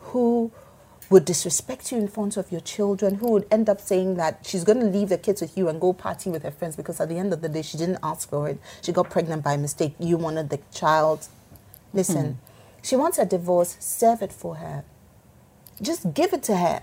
who 0.00 0.50
would 1.10 1.24
disrespect 1.24 1.92
you 1.92 1.98
in 1.98 2.08
front 2.08 2.36
of 2.36 2.50
your 2.50 2.60
children, 2.60 3.16
who 3.16 3.30
would 3.32 3.46
end 3.50 3.68
up 3.68 3.80
saying 3.80 4.16
that 4.16 4.46
she's 4.46 4.64
going 4.64 4.80
to 4.80 4.86
leave 4.86 5.08
the 5.08 5.18
kids 5.18 5.40
with 5.40 5.56
you 5.56 5.68
and 5.68 5.80
go 5.80 5.92
party 5.92 6.30
with 6.30 6.42
her 6.42 6.50
friends 6.50 6.76
because 6.76 7.00
at 7.00 7.08
the 7.08 7.18
end 7.18 7.32
of 7.32 7.42
the 7.42 7.48
day, 7.48 7.62
she 7.62 7.76
didn't 7.76 7.98
ask 8.02 8.28
for 8.28 8.48
it. 8.48 8.58
She 8.80 8.92
got 8.92 9.10
pregnant 9.10 9.44
by 9.44 9.56
mistake. 9.56 9.94
You 9.98 10.16
wanted 10.16 10.50
the 10.50 10.60
child. 10.72 11.28
Listen, 11.92 12.26
hmm. 12.26 12.38
she 12.82 12.96
wants 12.96 13.18
a 13.18 13.26
divorce, 13.26 13.76
serve 13.78 14.22
it 14.22 14.32
for 14.32 14.56
her. 14.56 14.84
Just 15.80 16.14
give 16.14 16.32
it 16.32 16.42
to 16.44 16.56
her. 16.56 16.82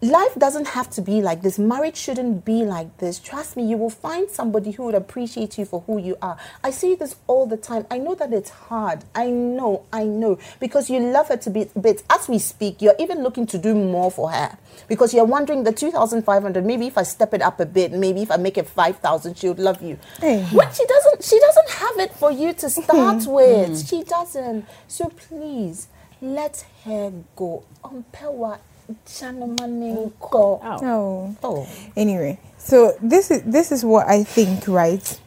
Life 0.00 0.36
doesn't 0.36 0.68
have 0.68 0.88
to 0.90 1.02
be 1.02 1.20
like 1.20 1.42
this. 1.42 1.58
Marriage 1.58 1.96
shouldn't 1.96 2.44
be 2.44 2.62
like 2.62 2.98
this. 2.98 3.18
Trust 3.18 3.56
me, 3.56 3.64
you 3.68 3.76
will 3.76 3.90
find 3.90 4.30
somebody 4.30 4.70
who 4.70 4.84
would 4.84 4.94
appreciate 4.94 5.58
you 5.58 5.64
for 5.64 5.80
who 5.80 5.98
you 5.98 6.16
are. 6.22 6.36
I 6.62 6.70
see 6.70 6.94
this 6.94 7.16
all 7.26 7.46
the 7.46 7.56
time. 7.56 7.84
I 7.90 7.98
know 7.98 8.14
that 8.14 8.32
it's 8.32 8.50
hard. 8.50 9.02
I 9.12 9.26
know, 9.30 9.86
I 9.92 10.04
know. 10.04 10.38
Because 10.60 10.88
you 10.88 11.00
love 11.00 11.26
her 11.28 11.36
to 11.38 11.50
be 11.50 11.68
bits. 11.80 12.04
As 12.08 12.28
we 12.28 12.38
speak, 12.38 12.80
you're 12.80 12.94
even 13.00 13.24
looking 13.24 13.44
to 13.46 13.58
do 13.58 13.74
more 13.74 14.08
for 14.12 14.30
her. 14.30 14.56
Because 14.86 15.12
you're 15.12 15.24
wondering 15.24 15.64
the 15.64 15.72
2,500, 15.72 16.64
maybe 16.64 16.86
if 16.86 16.96
I 16.96 17.02
step 17.02 17.34
it 17.34 17.42
up 17.42 17.58
a 17.58 17.66
bit, 17.66 17.90
maybe 17.90 18.22
if 18.22 18.30
I 18.30 18.36
make 18.36 18.56
it 18.56 18.68
5,000, 18.68 19.36
she 19.36 19.48
would 19.48 19.58
love 19.58 19.82
you. 19.82 19.98
Eh. 20.22 20.42
Hey. 20.42 20.56
When 20.56 20.72
she 20.72 20.86
doesn't, 20.86 21.24
she 21.24 21.40
doesn't 21.40 21.70
have 21.70 21.98
it 21.98 22.14
for 22.14 22.30
you 22.30 22.52
to 22.52 22.70
start 22.78 23.26
with. 23.26 23.70
Mm. 23.70 23.90
She 23.90 24.04
doesn't. 24.04 24.64
So 24.86 25.06
please, 25.08 25.88
let 26.20 26.64
her 26.84 27.12
go. 27.34 27.64
Umpewa, 27.82 28.58
Chanamane, 29.06 30.12
go. 30.18 30.60
Oh. 30.62 31.36
Oh. 31.42 31.68
Anyway, 31.96 32.38
so 32.56 32.96
this 33.02 33.30
is 33.30 33.42
this 33.42 33.70
is 33.70 33.84
what 33.84 34.06
I 34.08 34.24
think, 34.24 34.66
right? 34.66 35.20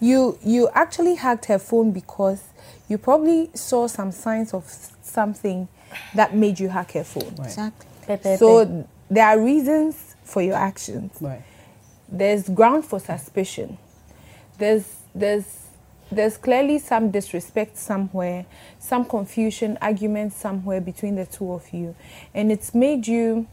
You 0.00 0.38
you 0.42 0.68
actually 0.74 1.16
hacked 1.16 1.46
her 1.46 1.58
phone 1.58 1.90
because 1.90 2.42
you 2.88 2.98
probably 2.98 3.50
saw 3.54 3.86
some 3.86 4.12
signs 4.12 4.54
of 4.54 4.64
something 5.02 5.68
that 6.14 6.34
made 6.34 6.60
you 6.60 6.68
hack 6.68 6.92
her 6.92 7.04
phone. 7.04 7.34
Exactly. 7.44 8.36
So 8.36 8.86
there 9.10 9.26
are 9.26 9.40
reasons 9.40 10.16
for 10.24 10.42
your 10.42 10.56
actions. 10.56 11.12
Right. 11.20 11.42
There's 12.08 12.48
ground 12.48 12.84
for 12.84 13.00
suspicion. 13.00 13.78
There's 14.58 14.84
there's 15.14 15.59
there's 16.10 16.36
clearly 16.36 16.78
some 16.78 17.10
disrespect 17.10 17.76
somewhere, 17.78 18.46
some 18.78 19.04
confusion, 19.04 19.78
argument 19.80 20.32
somewhere 20.32 20.80
between 20.80 21.16
the 21.16 21.26
two 21.26 21.52
of 21.52 21.72
you, 21.72 21.94
and 22.34 22.50
it's 22.50 22.74
made 22.74 23.06
you 23.06 23.46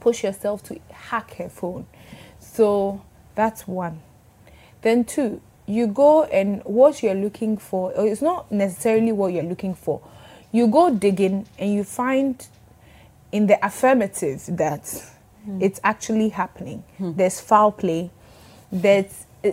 push 0.00 0.24
yourself 0.24 0.62
to 0.64 0.80
hack 0.90 1.34
her 1.34 1.48
phone. 1.48 1.86
So 2.38 3.02
that's 3.34 3.66
one. 3.66 4.00
Then 4.82 5.04
two, 5.04 5.40
you 5.66 5.86
go 5.88 6.24
and 6.24 6.62
what 6.64 7.02
you're 7.02 7.14
looking 7.14 7.56
for, 7.56 7.92
or 7.92 8.06
it's 8.06 8.22
not 8.22 8.50
necessarily 8.52 9.12
what 9.12 9.32
you're 9.32 9.42
looking 9.42 9.74
for. 9.74 10.00
You 10.52 10.68
go 10.68 10.94
digging 10.94 11.46
and 11.58 11.74
you 11.74 11.84
find 11.84 12.46
in 13.32 13.48
the 13.48 13.64
affirmative 13.66 14.44
that 14.56 15.02
it's 15.60 15.80
actually 15.84 16.28
happening. 16.30 16.84
There's 17.16 17.40
foul 17.40 17.72
play. 17.72 18.10
That 18.72 19.10
uh, 19.44 19.50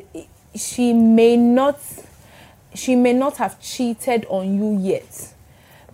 she 0.56 0.94
may 0.94 1.36
not, 1.38 1.80
she 2.76 2.96
may 2.96 3.14
not 3.14 3.38
have 3.38 3.62
cheated 3.62 4.26
on 4.30 4.56
you 4.56 4.78
yet, 4.78 5.34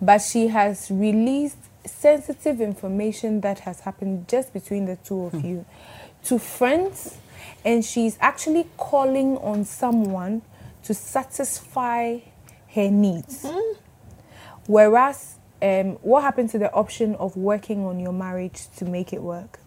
but 0.00 0.18
she 0.18 0.48
has 0.48 0.90
released 0.90 1.58
sensitive 1.86 2.60
information 2.60 3.40
that 3.40 3.60
has 3.60 3.80
happened 3.80 4.28
just 4.28 4.52
between 4.52 4.86
the 4.86 4.96
two 4.96 5.24
of 5.24 5.44
you 5.44 5.64
to 6.24 6.38
friends, 6.38 7.18
and 7.64 7.84
she's 7.84 8.18
actually 8.20 8.66
calling 8.76 9.36
on 9.38 9.64
someone 9.64 10.42
to 10.84 10.94
satisfy 10.94 12.18
her 12.74 12.90
needs. 12.90 13.46
Whereas 14.66 15.36
um, 15.62 15.92
what 16.02 16.22
happened 16.22 16.50
to 16.50 16.58
the 16.58 16.72
option 16.72 17.14
of 17.16 17.36
working 17.36 17.84
on 17.84 17.98
your 17.98 18.12
marriage 18.12 18.68
to 18.76 18.84
make 18.84 19.12
it 19.12 19.22
work, 19.22 19.58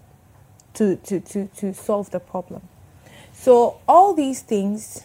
to 0.75 0.95
to 0.97 1.19
to 1.19 1.47
to 1.57 1.73
solve 1.73 2.11
the 2.11 2.19
problem? 2.19 2.61
So 3.33 3.79
all 3.87 4.13
these 4.13 4.41
things, 4.41 5.03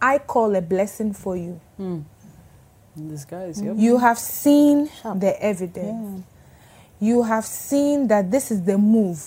I 0.00 0.18
call 0.18 0.54
a 0.56 0.60
blessing 0.62 1.12
for 1.12 1.36
you. 1.36 1.60
In 1.78 2.04
disguise, 3.08 3.60
yep. 3.60 3.74
You 3.76 3.98
have 3.98 4.18
seen 4.18 4.88
the 5.04 5.34
evidence. 5.42 6.22
You 7.00 7.22
have 7.24 7.44
seen 7.44 8.08
that 8.08 8.30
this 8.30 8.50
is 8.50 8.62
the 8.62 8.78
move. 8.78 9.22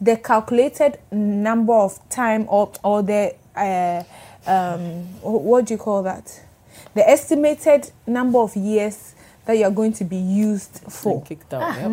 The 0.00 0.16
calculated 0.16 0.98
number 1.12 1.74
of 1.74 1.98
time 2.08 2.46
or, 2.48 2.72
or 2.82 3.02
the, 3.02 3.34
uh, 3.54 4.02
um, 4.46 5.04
what 5.20 5.66
do 5.66 5.74
you 5.74 5.78
call 5.78 6.02
that? 6.04 6.40
The 6.94 7.06
estimated 7.08 7.90
number 8.06 8.38
of 8.38 8.56
years 8.56 9.14
that 9.44 9.58
you're 9.58 9.70
going 9.70 9.92
to 9.94 10.04
be 10.04 10.16
used 10.16 10.80
for. 10.88 11.18
And 11.18 11.26
kicked 11.26 11.52
out, 11.52 11.76
yep. 11.76 11.90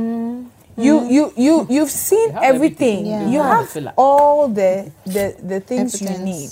You, 0.80 1.10
you, 1.10 1.34
you, 1.36 1.68
you've 1.70 1.90
seen 1.90 2.30
You 2.30 2.34
have 2.36 2.44
everything. 2.44 3.12
everything. 3.12 3.34
You 3.34 3.42
have 3.42 3.94
all 3.98 4.48
the, 4.48 4.92
the, 5.06 5.36
the 5.42 5.60
things 5.60 6.02
you 6.02 6.18
need. 6.20 6.52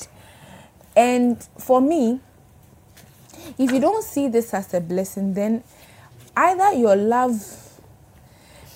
And 0.95 1.41
for 1.57 1.81
me, 1.81 2.19
if 3.57 3.71
you 3.71 3.79
don't 3.79 4.03
see 4.03 4.27
this 4.27 4.53
as 4.53 4.73
a 4.73 4.79
blessing, 4.81 5.33
then 5.33 5.63
either 6.35 6.73
your 6.73 6.95
love, 6.95 7.33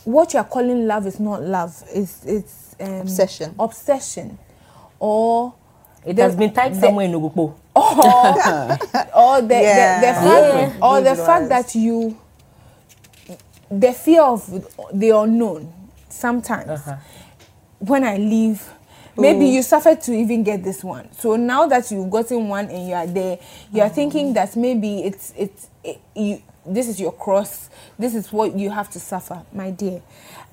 what 0.03 0.33
you're 0.33 0.43
calling 0.43 0.85
love 0.87 1.07
is 1.07 1.19
not 1.19 1.41
love, 1.43 1.81
it's, 1.93 2.25
it's 2.25 2.75
um, 2.79 3.01
Obsession. 3.01 3.55
obsession, 3.59 4.37
or 4.99 5.53
It 6.05 6.17
has 6.17 6.35
been 6.35 6.53
typed 6.53 6.75
the- 6.75 6.81
somewhere 6.81 7.05
in 7.05 7.11
Ogukpo. 7.13 7.53
or, 7.75 7.83
or 9.15 9.41
the, 9.41 9.55
Yeah. 9.55 10.01
the, 10.01 10.07
the 10.07 10.13
fact, 10.13 10.75
Yeah. 10.79 10.87
or 10.87 11.01
the 11.01 11.15
fact 11.15 11.49
that 11.49 11.75
you, 11.75 12.17
the 13.71 13.93
fear 13.93 14.21
of 14.23 14.45
the 14.93 15.09
unknown. 15.11 15.71
Sometimes, 16.09 16.69
Uh-huh. 16.69 16.95
when 17.79 18.03
I 18.03 18.17
leave, 18.17 18.67
maybe 19.19 19.45
oh. 19.45 19.51
you 19.51 19.61
suffered 19.61 20.01
to 20.01 20.13
even 20.13 20.43
get 20.43 20.63
this 20.63 20.83
one. 20.83 21.11
So 21.13 21.35
now 21.35 21.67
that 21.67 21.91
you've 21.91 22.09
gotten 22.09 22.47
one 22.47 22.69
and 22.69 22.87
you 22.87 22.93
are 22.93 23.07
there, 23.07 23.39
you 23.71 23.81
are 23.81 23.89
thinking 23.89 24.31
mm. 24.31 24.33
that 24.35 24.55
maybe 24.55 25.03
it's 25.03 25.33
it's 25.37 25.67
it, 25.83 25.99
you. 26.15 26.41
This 26.65 26.87
is 26.87 26.99
your 26.99 27.13
cross. 27.13 27.69
This 27.97 28.13
is 28.13 28.31
what 28.31 28.55
you 28.55 28.69
have 28.69 28.89
to 28.91 28.99
suffer, 28.99 29.41
my 29.53 29.71
dear. 29.71 30.01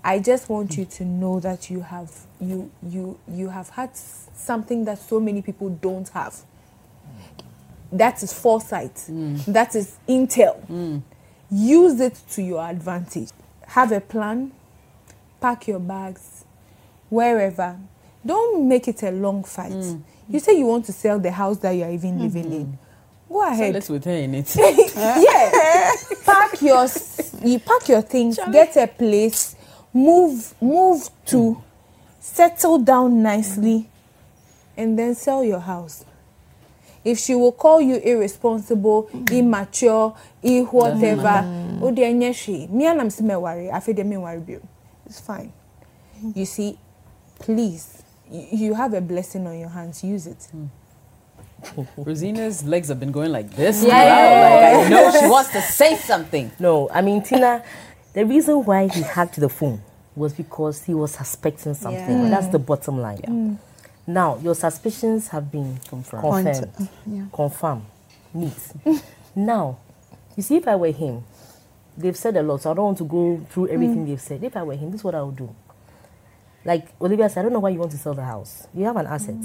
I 0.03 0.21
just 0.21 0.49
want 0.49 0.79
you 0.79 0.85
to 0.85 1.05
know 1.05 1.41
that 1.41 1.69
you 1.69 1.81
have 1.81 2.11
you 2.41 2.71
you 2.83 3.19
you 3.29 3.49
have 3.49 3.71
had 3.71 3.91
something 3.97 4.85
that 4.85 4.99
so 4.99 5.19
many 5.21 5.43
people 5.43 5.69
don't 5.69 6.09
have. 6.11 6.43
That 7.93 8.23
is 8.23 8.33
foresight. 8.33 8.95
Mm. 8.95 9.45
That 9.47 9.75
is 9.75 9.97
intel. 10.09 10.65
Mm. 10.69 11.03
Use 11.51 12.01
it 12.01 12.21
to 12.31 12.43
your 12.43 12.65
advantage. 12.69 13.31
Have 13.69 13.93
a 13.93 14.01
plan. 14.01 14.53
Pack 15.41 15.69
your 15.69 15.81
bags. 15.81 16.45
Wherever 17.09 17.79
don't 18.27 18.69
make 18.69 18.89
it 18.89 19.03
a 19.03 19.11
long 19.11 19.45
fight. 19.45 19.73
Mm. 19.73 20.03
You 20.29 20.41
say 20.41 20.59
you 20.59 20.67
want 20.67 20.85
to 20.87 20.93
sell 20.93 21.19
the 21.19 21.31
house 21.31 21.59
that 21.59 21.71
you 21.73 21.85
are 21.85 21.91
even 21.91 22.19
living 22.21 22.53
in. 22.53 22.67
Mm-hmm. 22.67 23.33
Go 23.33 23.41
Sell 23.43 23.53
ahead 23.53 23.77
it 23.77 23.91
with 23.91 24.05
her 24.05 24.13
in 24.13 24.35
it. 24.35 24.57
yeah. 24.57 25.93
Pack 26.25 26.63
your 26.63 26.87
you 27.43 27.59
pack 27.59 27.89
your 27.89 28.03
things 28.03 28.39
get 28.53 28.77
a 28.77 28.87
place 28.87 29.57
move 29.93 30.55
move 30.61 31.09
to 31.27 31.37
mm. 31.37 31.63
settle 32.21 32.79
down 32.79 33.23
nicely 33.23 33.89
and 34.77 34.99
then 34.99 35.15
sell 35.15 35.43
your 35.45 35.61
house. 35.61 36.05
If 37.05 37.19
she 37.19 37.35
will 37.35 37.53
call 37.53 37.81
you 37.81 37.97
irresponsible 37.97 39.09
mm. 39.13 39.31
immature 39.31 40.15
i 40.45 40.61
whatever 40.61 41.45
o 41.83 41.91
de 41.91 42.03
enye 42.03 42.33
hwee 42.33 42.69
me 42.69 42.87
anam 42.87 43.11
se 43.11 43.23
me 43.23 43.35
worry. 43.37 43.71
De 43.95 44.05
me 44.05 44.17
worry 44.17 44.41
bio 44.41 44.61
it's 45.05 45.21
fine. 45.21 45.53
You 46.35 46.47
see 46.47 46.79
please 47.39 47.96
you, 48.31 48.47
you 48.53 48.75
have 48.75 48.95
a 48.95 49.01
blessing 49.01 49.47
on 49.47 49.59
your 49.59 49.69
hands 49.69 50.03
use 50.03 50.27
it 50.27 50.49
hmm. 50.51 50.67
Rosina's 51.97 52.65
legs 52.65 52.89
have 52.89 53.01
been 53.01 53.13
going 53.13 53.33
like 53.33 53.51
this. 53.51 53.83
Yeah. 53.83 53.97
Like 53.97 54.87
I 54.87 54.89
know 54.89 55.21
she 55.21 55.27
wants 55.27 55.51
to 55.53 55.63
say 55.63 55.97
something. 55.97 56.53
No, 56.59 56.89
I 56.91 57.01
mean, 57.01 57.23
Tina, 57.23 57.65
the 58.13 58.25
reason 58.25 58.65
why 58.65 58.89
he 58.89 59.03
hacked 59.03 59.41
the 59.41 59.49
phone 59.49 59.83
was 60.15 60.33
because 60.33 60.85
he 60.85 60.95
was 60.95 61.13
suspecting 61.13 61.75
something. 61.75 62.25
Yeah. 62.25 62.29
That's 62.29 62.49
the 62.49 62.59
bottom 62.59 63.01
line. 63.01 63.19
Hmm. 63.19 63.55
Now, 64.07 64.39
your 64.39 64.55
suspicions 64.55 65.29
have 65.29 65.51
been 65.51 65.79
Confirmed. 65.89 66.23
confirmed, 66.23 66.89
yeah. 67.07 67.25
confirmed, 67.33 67.85
neat. 68.33 68.73
now, 69.35 69.79
you 70.37 70.45
see, 70.45 70.57
if 70.57 70.69
I 70.69 70.77
were 70.77 70.93
him, 70.93 71.25
they've 71.99 72.17
said 72.17 72.37
a 72.37 72.43
lot, 72.43 72.63
so 72.63 72.71
I 72.71 72.75
don't 72.75 72.85
want 72.85 72.99
to 72.99 73.05
go 73.05 73.45
through 73.51 73.69
everything 73.69 74.05
mm. 74.05 74.09
they've 74.09 74.21
said. 74.21 74.45
If 74.45 74.57
I 74.57 74.63
were 74.63 74.77
him, 74.77 74.93
this 74.93 75.01
is 75.01 75.05
what 75.05 75.17
I 75.17 75.23
would 75.23 75.35
do. 75.35 75.53
Like 76.67 76.89
Olivia 77.01 77.29
said, 77.29 77.41
I 77.41 77.43
don't 77.45 77.53
know 77.53 77.61
why 77.61 77.71
you 77.71 77.79
want 77.79 77.93
to 77.93 77.99
sell 77.99 78.13
the 78.15 78.25
house. 78.25 78.67
You 78.75 78.85
have 78.85 78.97
an 78.97 79.07
asset. 79.07 79.37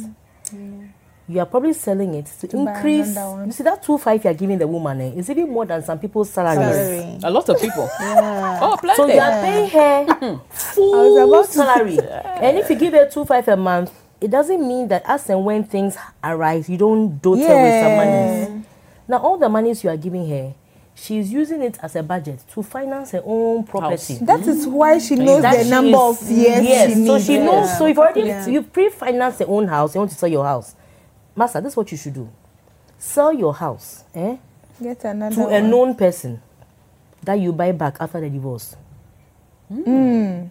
You 1.27 1.39
are 1.39 1.45
probably 1.45 1.71
selling 1.73 2.13
it 2.15 2.25
to, 2.41 2.47
To 2.47 2.57
increase. 2.57 3.15
one. 3.15 3.45
You 3.45 3.51
see, 3.53 3.63
that 3.63 3.81
two 3.83 3.97
five 3.97 4.23
you 4.23 4.29
are 4.31 4.33
giving 4.33 4.57
the 4.57 4.67
woman 4.67 4.99
eh, 4.99 5.11
is 5.15 5.29
even 5.29 5.49
more 5.49 5.65
than 5.65 5.81
some 5.83 5.97
people's 5.99 6.29
salaries. 6.29 6.59
Salary. 6.59 7.19
A 7.23 7.29
lot 7.31 7.47
of 7.47 7.61
people. 7.61 7.87
Yeah. 8.01 8.59
Oh, 8.61 8.75
plenty. 8.77 8.97
So 8.97 9.05
you 9.07 9.19
are 9.19 9.41
paying 9.41 9.69
her 9.69 10.41
full 10.49 11.17
about 11.23 11.45
to- 11.45 11.51
salary, 11.53 11.99
and 12.01 12.57
if 12.57 12.69
you 12.69 12.75
give 12.75 12.93
her 12.93 13.07
two 13.09 13.23
five 13.23 13.47
a 13.47 13.55
month, 13.55 13.93
it 14.19 14.29
doesn't 14.29 14.59
mean 14.67 14.89
that 14.89 15.03
as 15.05 15.29
and 15.29 15.45
when 15.45 15.63
things 15.63 15.95
arise, 16.23 16.67
you 16.67 16.77
don't 16.77 17.21
dote 17.21 17.39
her 17.39 17.55
with 17.63 17.83
some 17.83 17.95
money. 17.95 18.65
Now 19.07 19.17
all 19.19 19.37
the 19.37 19.47
monies 19.47 19.83
you 19.85 19.89
are 19.89 19.97
giving 19.97 20.27
her, 20.27 20.53
she's 21.01 21.31
using 21.33 21.61
it 21.63 21.77
as 21.81 21.95
a 21.95 22.03
budget 22.03 22.39
to 22.53 22.61
finance 22.61 23.11
her 23.11 23.21
own 23.25 23.63
property. 23.63 24.15
House. 24.15 24.19
that 24.27 24.41
is 24.41 24.67
why 24.67 24.99
she 24.99 25.15
mm. 25.15 25.25
knows 25.25 25.41
That 25.41 25.63
the 25.63 25.69
number 25.69 25.97
is- 25.97 26.21
of 26.21 26.29
years 26.31 26.63
yes, 26.63 26.93
she 26.93 27.05
so 27.05 27.19
she 27.19 27.37
knows. 27.39 27.77
So 27.77 27.87
if 27.87 27.97
already 27.97 28.21
Yeah. 28.21 28.47
you 28.47 28.61
pre-finance 28.61 29.39
your 29.39 29.49
own 29.49 29.67
house, 29.67 29.95
you 29.95 29.99
want 29.99 30.11
to 30.11 30.17
sell 30.17 30.29
your 30.29 30.45
house, 30.45 30.75
master. 31.35 31.59
This 31.61 31.73
is 31.73 31.77
what 31.77 31.91
you 31.91 31.97
should 31.97 32.13
do: 32.13 32.29
sell 32.99 33.33
your 33.33 33.53
house, 33.53 34.03
eh, 34.13 34.37
get 34.81 35.03
another 35.05 35.35
to 35.35 35.47
a 35.47 35.61
known 35.61 35.95
person 35.95 36.41
that 37.23 37.35
you 37.35 37.51
buy 37.51 37.71
back 37.71 37.97
after 37.99 38.19
the 38.21 38.29
divorce. 38.29 38.75
Hmm. 39.67 40.45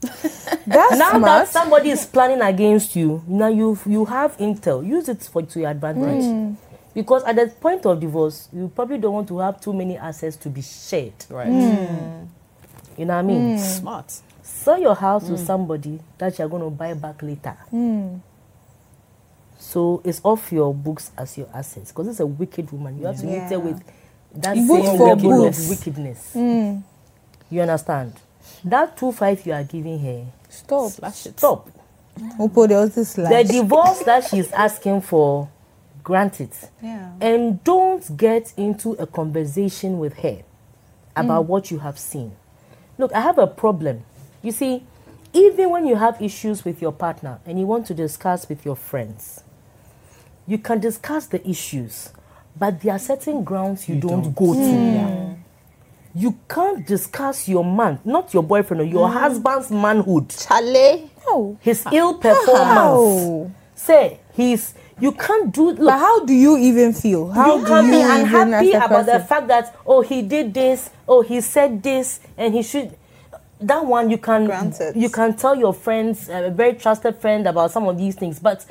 That's 0.00 0.98
now 0.98 1.10
smart. 1.10 1.22
that 1.24 1.48
somebody 1.48 1.90
is 1.90 2.06
planning 2.06 2.40
against 2.40 2.94
you 2.94 3.24
now 3.26 3.48
you 3.48 3.76
you 3.84 4.04
have 4.04 4.36
intel 4.38 4.86
use 4.86 5.08
it 5.08 5.20
for 5.24 5.42
to 5.42 5.58
your 5.58 5.70
advantage 5.70 6.22
hmm. 6.24 6.54
Because 6.94 7.24
at 7.24 7.36
the 7.36 7.46
point 7.60 7.84
of 7.86 8.00
divorce 8.00 8.48
you 8.52 8.70
probably 8.74 8.98
don't 8.98 9.12
want 9.12 9.28
to 9.28 9.38
have 9.38 9.60
too 9.60 9.72
many 9.72 9.96
assets 9.96 10.36
to 10.36 10.48
be 10.48 10.62
shared. 10.62 11.12
Right. 11.28 11.46
Hmm. 11.48 12.24
you 12.96 13.04
know 13.04 13.14
what 13.14 13.20
i 13.20 13.22
mean? 13.22 13.56
Hmm. 13.56 13.62
Smart. 13.62 14.12
sell 14.42 14.80
your 14.80 14.94
house 14.94 15.24
to 15.26 15.36
hmm. 15.36 15.44
somebody 15.44 16.00
that 16.18 16.38
you're 16.38 16.48
going 16.48 16.62
to 16.62 16.70
buy 16.70 16.94
back 16.94 17.22
later. 17.22 17.56
So 19.58 20.00
it's 20.04 20.20
off 20.24 20.50
your 20.52 20.72
books 20.72 21.10
as 21.18 21.36
your 21.36 21.48
assets 21.52 21.92
because 21.92 22.08
it's 22.08 22.20
a 22.20 22.26
wicked 22.26 22.70
woman. 22.72 22.98
You 22.98 23.06
have 23.06 23.18
to 23.20 23.26
meet 23.26 23.42
her 23.50 23.58
with 23.58 23.82
that 24.34 24.54
Book 24.54 24.84
same 24.84 24.96
for 24.96 25.08
level 25.08 25.44
books. 25.44 25.64
of 25.64 25.70
wickedness 25.70 26.36
you 27.50 27.60
understand? 27.62 28.14
That 28.64 28.96
two 28.96 29.12
five 29.12 29.44
you 29.46 29.52
are 29.52 29.64
giving 29.64 29.98
her 30.00 30.26
Stop. 30.48 30.90
Slash 30.90 31.26
it. 31.26 31.38
stop. 31.38 31.68
Upo, 32.40 32.66
there 32.66 32.80
was 32.80 32.94
this 32.94 33.12
the 33.14 33.44
divorce 33.48 34.00
that 34.00 34.24
she's 34.24 34.50
asking 34.52 35.02
for 35.02 35.48
grant 36.08 36.40
it 36.40 36.70
Yeah. 36.82 37.10
and 37.20 37.62
don't 37.64 38.16
get 38.16 38.54
into 38.56 38.92
a 38.92 39.06
conversation 39.06 39.98
with 39.98 40.14
her 40.20 40.38
about 41.14 41.44
mm. 41.44 41.48
what 41.48 41.70
you 41.70 41.80
have 41.80 41.98
seen. 41.98 42.32
Look 42.96 43.12
i 43.12 43.20
have 43.20 43.36
a 43.36 43.46
problem. 43.46 44.04
You 44.42 44.52
see 44.52 44.82
even 45.34 45.68
when 45.68 45.86
you 45.86 45.96
have 45.96 46.20
issues 46.22 46.64
with 46.64 46.80
your 46.80 46.92
partner 46.92 47.40
and 47.44 47.60
you 47.60 47.66
want 47.66 47.86
to 47.88 47.94
discuss 47.94 48.48
with 48.48 48.64
your 48.64 48.74
friends 48.76 49.44
you 50.46 50.56
can 50.56 50.80
discuss 50.80 51.26
the 51.26 51.46
issues 51.46 52.10
but 52.58 52.80
there 52.80 52.94
are 52.94 52.98
certain 52.98 53.44
grounds 53.44 53.86
you, 53.86 54.00
don't, 54.00 54.34
go 54.34 54.54
to. 54.54 54.58
Mm. 54.58 55.36
you 56.14 56.38
can't 56.48 56.86
discuss 56.86 57.46
your 57.46 57.66
man 57.66 58.00
not 58.06 58.32
your 58.32 58.42
boyfriend 58.42 58.80
or 58.80 58.84
your 58.84 59.08
mm. 59.08 59.12
husband's 59.12 59.70
manhood. 59.70 60.30
Chale. 60.30 61.10
Oh. 61.26 61.58
his 61.60 61.84
ill 61.92 62.14
performance. 62.14 62.56
How? 62.56 63.50
say 63.74 64.20
he's 64.34 64.74
you 65.00 65.12
can't 65.12 65.52
do 65.54 65.68
look 65.70 65.78
But 65.78 65.98
how 65.98 66.24
do 66.24 66.32
you 66.34 66.56
even 66.58 66.92
feel? 66.92 67.30
How 67.30 67.56
you 67.56 67.60
do 67.62 67.66
can 67.66 67.84
you 67.84 67.90
be 67.92 67.96
even 67.98 68.10
unhappy 68.10 68.74
as 68.74 68.82
a 68.82 68.86
about 68.86 69.06
the 69.06 69.20
fact 69.20 69.48
that 69.48 69.76
oh 69.86 70.00
he 70.02 70.22
did 70.22 70.52
this 70.54 70.90
oh 71.06 71.22
he 71.22 71.40
said 71.40 71.82
this 71.82 72.20
and 72.36 72.54
he 72.54 72.62
should 72.62 72.96
that 73.60 73.84
one 73.84 74.10
you 74.10 74.18
can 74.18 74.46
Granted. 74.46 74.96
you 74.96 75.10
can 75.10 75.34
tell 75.36 75.54
your 75.56 75.74
friends 75.74 76.28
uh, 76.28 76.44
a 76.44 76.50
very 76.50 76.74
trusted 76.74 77.16
friend 77.16 77.46
about 77.46 77.70
some 77.72 77.86
of 77.86 77.98
these 77.98 78.14
things 78.14 78.38
but 78.38 78.64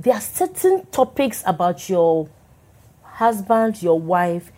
there 0.00 0.14
are 0.14 0.20
certain 0.20 0.84
topics 0.86 1.42
about 1.46 1.88
your 1.88 2.28
husband 3.02 3.82
your 3.82 3.98
wife 4.00 4.50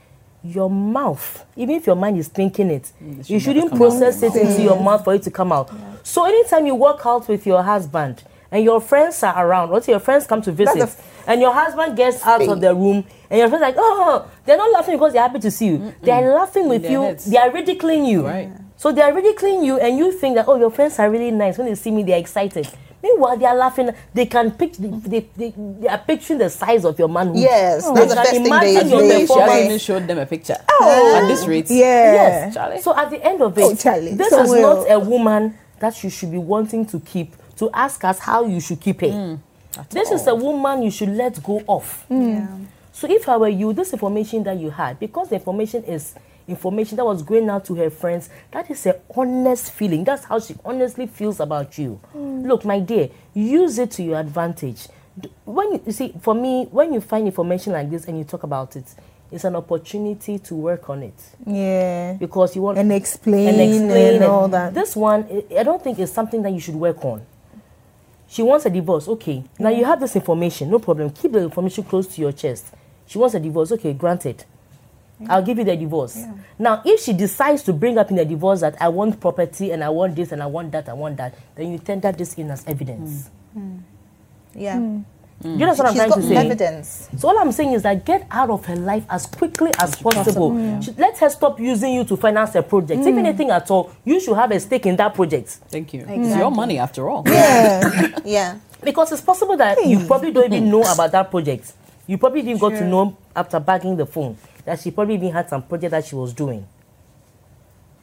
your 0.44 0.68
mouth. 0.68 1.44
Even 1.56 1.76
if 1.76 1.86
your 1.86 1.96
mind 1.96 2.18
is 2.18 2.28
thinking 2.28 2.70
it 2.70 2.92
Mm, 3.02 3.28
you 3.28 3.40
shouldn't 3.40 3.74
process 3.74 4.22
it 4.22 4.36
into 4.36 4.60
your 4.62 4.78
mouth 4.78 5.02
for 5.02 5.14
it 5.14 5.22
to 5.22 5.30
come 5.30 5.50
out. 5.52 5.70
So 6.02 6.26
anytime 6.26 6.66
you 6.66 6.74
walk 6.74 7.00
out 7.06 7.26
with 7.28 7.46
your 7.46 7.62
husband 7.62 8.22
and 8.54 8.62
your 8.64 8.80
friends 8.80 9.20
are 9.24 9.46
around, 9.46 9.70
let's 9.72 9.86
say 9.86 9.92
your 9.92 9.98
friends 10.00 10.26
come 10.26 10.40
to 10.42 10.52
visit, 10.52 10.78
That's 10.78 10.96
and 11.26 11.40
your 11.40 11.52
husband 11.52 11.96
gets 11.96 12.22
out 12.24 12.40
of 12.46 12.60
the 12.60 12.72
room, 12.74 13.04
and 13.28 13.38
your 13.40 13.48
friends 13.48 13.62
like, 13.62 13.74
oh, 13.76 13.82
oh, 13.82 14.24
oh, 14.24 14.30
they're 14.46 14.56
not 14.56 14.70
laughing 14.72 14.94
because 14.94 15.12
they're 15.12 15.22
happy 15.22 15.40
to 15.40 15.50
see 15.50 15.66
you. 15.66 15.92
They're 16.00 16.32
laughing 16.32 16.68
with 16.68 16.88
you. 16.88 17.02
heads. 17.02 17.24
They 17.26 17.36
are 17.36 17.50
ridiculing 17.50 18.04
you. 18.06 18.24
Right. 18.26 18.50
So 18.76 18.92
they 18.92 19.02
are 19.02 19.12
ridiculing 19.12 19.64
you, 19.64 19.78
and 19.80 19.98
you 19.98 20.12
think 20.12 20.36
that 20.36 20.46
oh, 20.46 20.56
your 20.56 20.70
friends 20.70 20.98
are 21.00 21.10
really 21.10 21.32
nice. 21.32 21.58
When 21.58 21.66
they 21.66 21.74
see 21.74 21.90
me, 21.90 22.04
they're 22.04 22.18
excited. 22.18 22.68
Meanwhile, 23.02 23.36
they 23.38 23.44
are 23.44 23.56
laughing. 23.56 23.90
They 24.14 24.24
can 24.26 24.50
pic- 24.52 24.76
they, 24.78 24.88
they, 24.88 25.20
they, 25.36 25.50
they 25.80 25.88
are 25.88 25.98
picturing 25.98 26.38
the 26.38 26.48
size 26.48 26.84
of 26.86 26.98
your 26.98 27.08
manhood. 27.08 27.36
Yes, 27.36 27.86
They 27.86 27.94
that's 27.94 28.10
the 28.14 28.16
first 28.16 28.30
thing 28.30 28.46
imagine 28.46 28.88
they, 28.88 28.90
your 28.90 29.00
they, 29.02 29.08
She 29.08 29.12
hasn't 29.20 29.28
performance. 29.28 29.64
even 29.66 29.78
showed 29.78 30.06
them 30.06 30.18
a 30.18 30.26
picture. 30.26 30.56
Oh, 30.70 31.20
At 31.22 31.28
this 31.28 31.46
rate. 31.46 31.66
Yeah. 31.68 32.14
Yes, 32.14 32.54
Charlie. 32.54 32.80
So 32.80 32.96
at 32.96 33.10
the 33.10 33.22
end 33.22 33.42
of 33.42 33.58
it, 33.58 33.62
Oh, 33.62 33.74
Charlie, 33.74 34.14
this 34.14 34.30
so 34.30 34.42
is 34.42 34.50
well. 34.50 34.76
not 34.84 34.90
a 34.90 34.98
woman 35.00 35.58
that 35.80 36.02
you 36.02 36.08
should 36.08 36.30
be 36.30 36.38
wanting 36.38 36.86
to 36.86 37.00
keep 37.00 37.34
to 37.56 37.70
ask 37.72 38.02
us 38.04 38.18
how 38.18 38.44
you 38.46 38.60
should 38.60 38.80
keep 38.80 39.00
mm, 39.00 39.38
her. 39.76 39.86
this 39.90 40.10
is 40.10 40.26
a 40.26 40.34
woman 40.34 40.82
you 40.82 40.90
should 40.90 41.08
let 41.10 41.42
go 41.42 41.62
of. 41.68 42.04
Mm. 42.10 42.66
So 42.92 43.08
if 43.10 43.28
I 43.28 43.36
were 43.36 43.48
you, 43.48 43.72
this 43.72 43.92
information 43.92 44.44
that 44.44 44.58
you 44.58 44.70
had, 44.70 44.98
because 45.00 45.28
the 45.28 45.36
information 45.36 45.82
is 45.84 46.14
information 46.46 46.96
that 46.96 47.04
was 47.04 47.22
going 47.22 47.48
out 47.48 47.64
to 47.64 47.74
her 47.74 47.90
friends, 47.90 48.28
that 48.50 48.70
is 48.70 48.84
a 48.86 49.00
honest 49.16 49.72
feeling. 49.72 50.04
That's 50.04 50.24
how 50.24 50.38
she 50.38 50.54
honestly 50.64 51.06
feels 51.06 51.40
about 51.40 51.78
you. 51.78 51.98
Mm. 52.14 52.46
Look, 52.46 52.64
my 52.64 52.80
dear, 52.80 53.08
use 53.32 53.78
it 53.78 53.90
to 53.92 54.02
your 54.02 54.20
advantage. 54.20 54.86
When 55.44 55.72
you, 55.72 55.82
you 55.86 55.92
see, 55.92 56.12
for 56.20 56.34
me, 56.34 56.66
when 56.70 56.92
you 56.92 57.00
find 57.00 57.26
information 57.26 57.72
like 57.72 57.88
this 57.90 58.04
and 58.06 58.18
you 58.18 58.24
talk 58.24 58.42
about 58.42 58.76
it, 58.76 58.84
it's 59.32 59.44
an 59.44 59.56
opportunity 59.56 60.38
to 60.38 60.54
work 60.54 60.88
on 60.90 61.02
it 61.02 61.14
Yeah. 61.46 62.12
because 62.14 62.54
you 62.54 62.62
want 62.62 62.78
And 62.78 62.92
explain 62.92 63.48
and 63.48 63.60
and, 63.60 63.72
explain 63.84 64.22
it. 64.22 64.28
all 64.28 64.46
that. 64.48 64.74
This 64.74 64.94
one, 64.94 65.24
I- 65.50 65.60
I 65.60 65.62
don't 65.62 65.82
think 65.82 65.98
is 65.98 66.12
something 66.12 66.42
that 66.42 66.52
you 66.52 66.60
should 66.60 66.76
work 66.76 67.04
on. 67.04 67.22
She 68.34 68.42
wants 68.42 68.66
a 68.66 68.70
divorce, 68.70 69.06
okay. 69.06 69.44
Now 69.60 69.68
you 69.68 69.84
have 69.84 70.00
this 70.00 70.16
information, 70.16 70.68
no 70.68 70.80
problem. 70.80 71.10
Keep 71.10 71.30
the 71.30 71.42
information 71.44 71.84
close 71.84 72.08
to 72.16 72.20
your 72.20 72.32
chest. 72.32 72.66
She 73.06 73.16
wants 73.16 73.36
a 73.36 73.38
divorce, 73.38 73.70
okay, 73.70 73.92
granted. 73.92 74.44
I'll 75.28 75.40
give 75.40 75.56
you 75.58 75.62
the 75.62 75.76
divorce. 75.76 76.18
Now, 76.58 76.82
if 76.84 76.98
she 77.00 77.12
decides 77.12 77.62
to 77.62 77.72
bring 77.72 77.96
up 77.96 78.10
in 78.10 78.16
the 78.16 78.24
divorce 78.24 78.58
that 78.62 78.74
I 78.82 78.88
want 78.88 79.20
property 79.20 79.70
and 79.70 79.84
I 79.84 79.88
want 79.88 80.16
this 80.16 80.32
and 80.32 80.42
I 80.42 80.46
want 80.46 80.72
that, 80.72 80.88
I 80.88 80.94
want 80.94 81.16
that, 81.18 81.36
then 81.54 81.70
you 81.70 81.78
tender 81.78 82.10
this 82.10 82.34
in 82.34 82.50
as 82.50 82.66
evidence. 82.66 83.30
Mm. 83.56 83.62
Mm. 83.62 83.80
Yeah. 84.56 84.76
Mm. 84.78 85.04
Mm. 85.44 85.52
Do 85.52 85.60
you 85.60 85.66
know 85.66 85.74
what 85.74 85.80
I'm 85.80 85.92
She's 85.92 85.96
trying 85.96 86.08
got 86.08 86.16
to 86.16 86.22
say? 86.22 86.36
evidence. 86.36 87.08
So 87.18 87.28
all 87.28 87.38
I'm 87.38 87.52
saying 87.52 87.72
is 87.74 87.82
that 87.82 88.06
get 88.06 88.26
out 88.30 88.48
of 88.48 88.64
her 88.64 88.76
life 88.76 89.04
as 89.10 89.26
quickly 89.26 89.70
as 89.78 89.94
possible. 89.94 90.80
She- 90.80 90.92
let 90.92 91.18
her 91.18 91.28
stop 91.28 91.60
using 91.60 91.92
you 91.92 92.04
to 92.04 92.16
finance 92.16 92.54
a 92.54 92.62
project. 92.62 93.00
If 93.00 93.14
mm. 93.14 93.18
anything 93.18 93.50
at 93.50 93.70
all, 93.70 93.92
you 94.06 94.18
should 94.20 94.36
have 94.36 94.50
a 94.52 94.58
stake 94.58 94.86
in 94.86 94.96
that 94.96 95.14
project. 95.14 95.48
Thank 95.68 95.92
you. 95.92 96.06
It's 96.08 96.34
your 96.36 96.50
money 96.50 96.78
after 96.78 97.08
all. 97.08 97.22
Yeah. 97.26 98.10
Yeah. 98.24 98.58
Because 98.82 99.12
it's 99.12 99.20
possible 99.20 99.56
that 99.58 99.84
you 99.86 100.06
probably 100.06 100.32
don't 100.32 100.50
even 100.52 100.70
know 100.70 100.82
about 100.82 101.12
that 101.12 101.30
project. 101.30 101.72
You 102.06 102.16
probably 102.16 102.40
even 102.40 102.58
got 102.58 102.70
to 102.70 102.84
know 102.86 103.16
after 103.36 103.60
bagging 103.60 103.96
the 103.96 104.06
phone 104.06 104.36
that 104.64 104.80
she 104.80 104.90
probably 104.90 105.14
even 105.14 105.30
had 105.32 105.48
some 105.48 105.62
project 105.62 105.90
that 105.90 106.04
she 106.06 106.14
was 106.14 106.32
doing. 106.32 106.66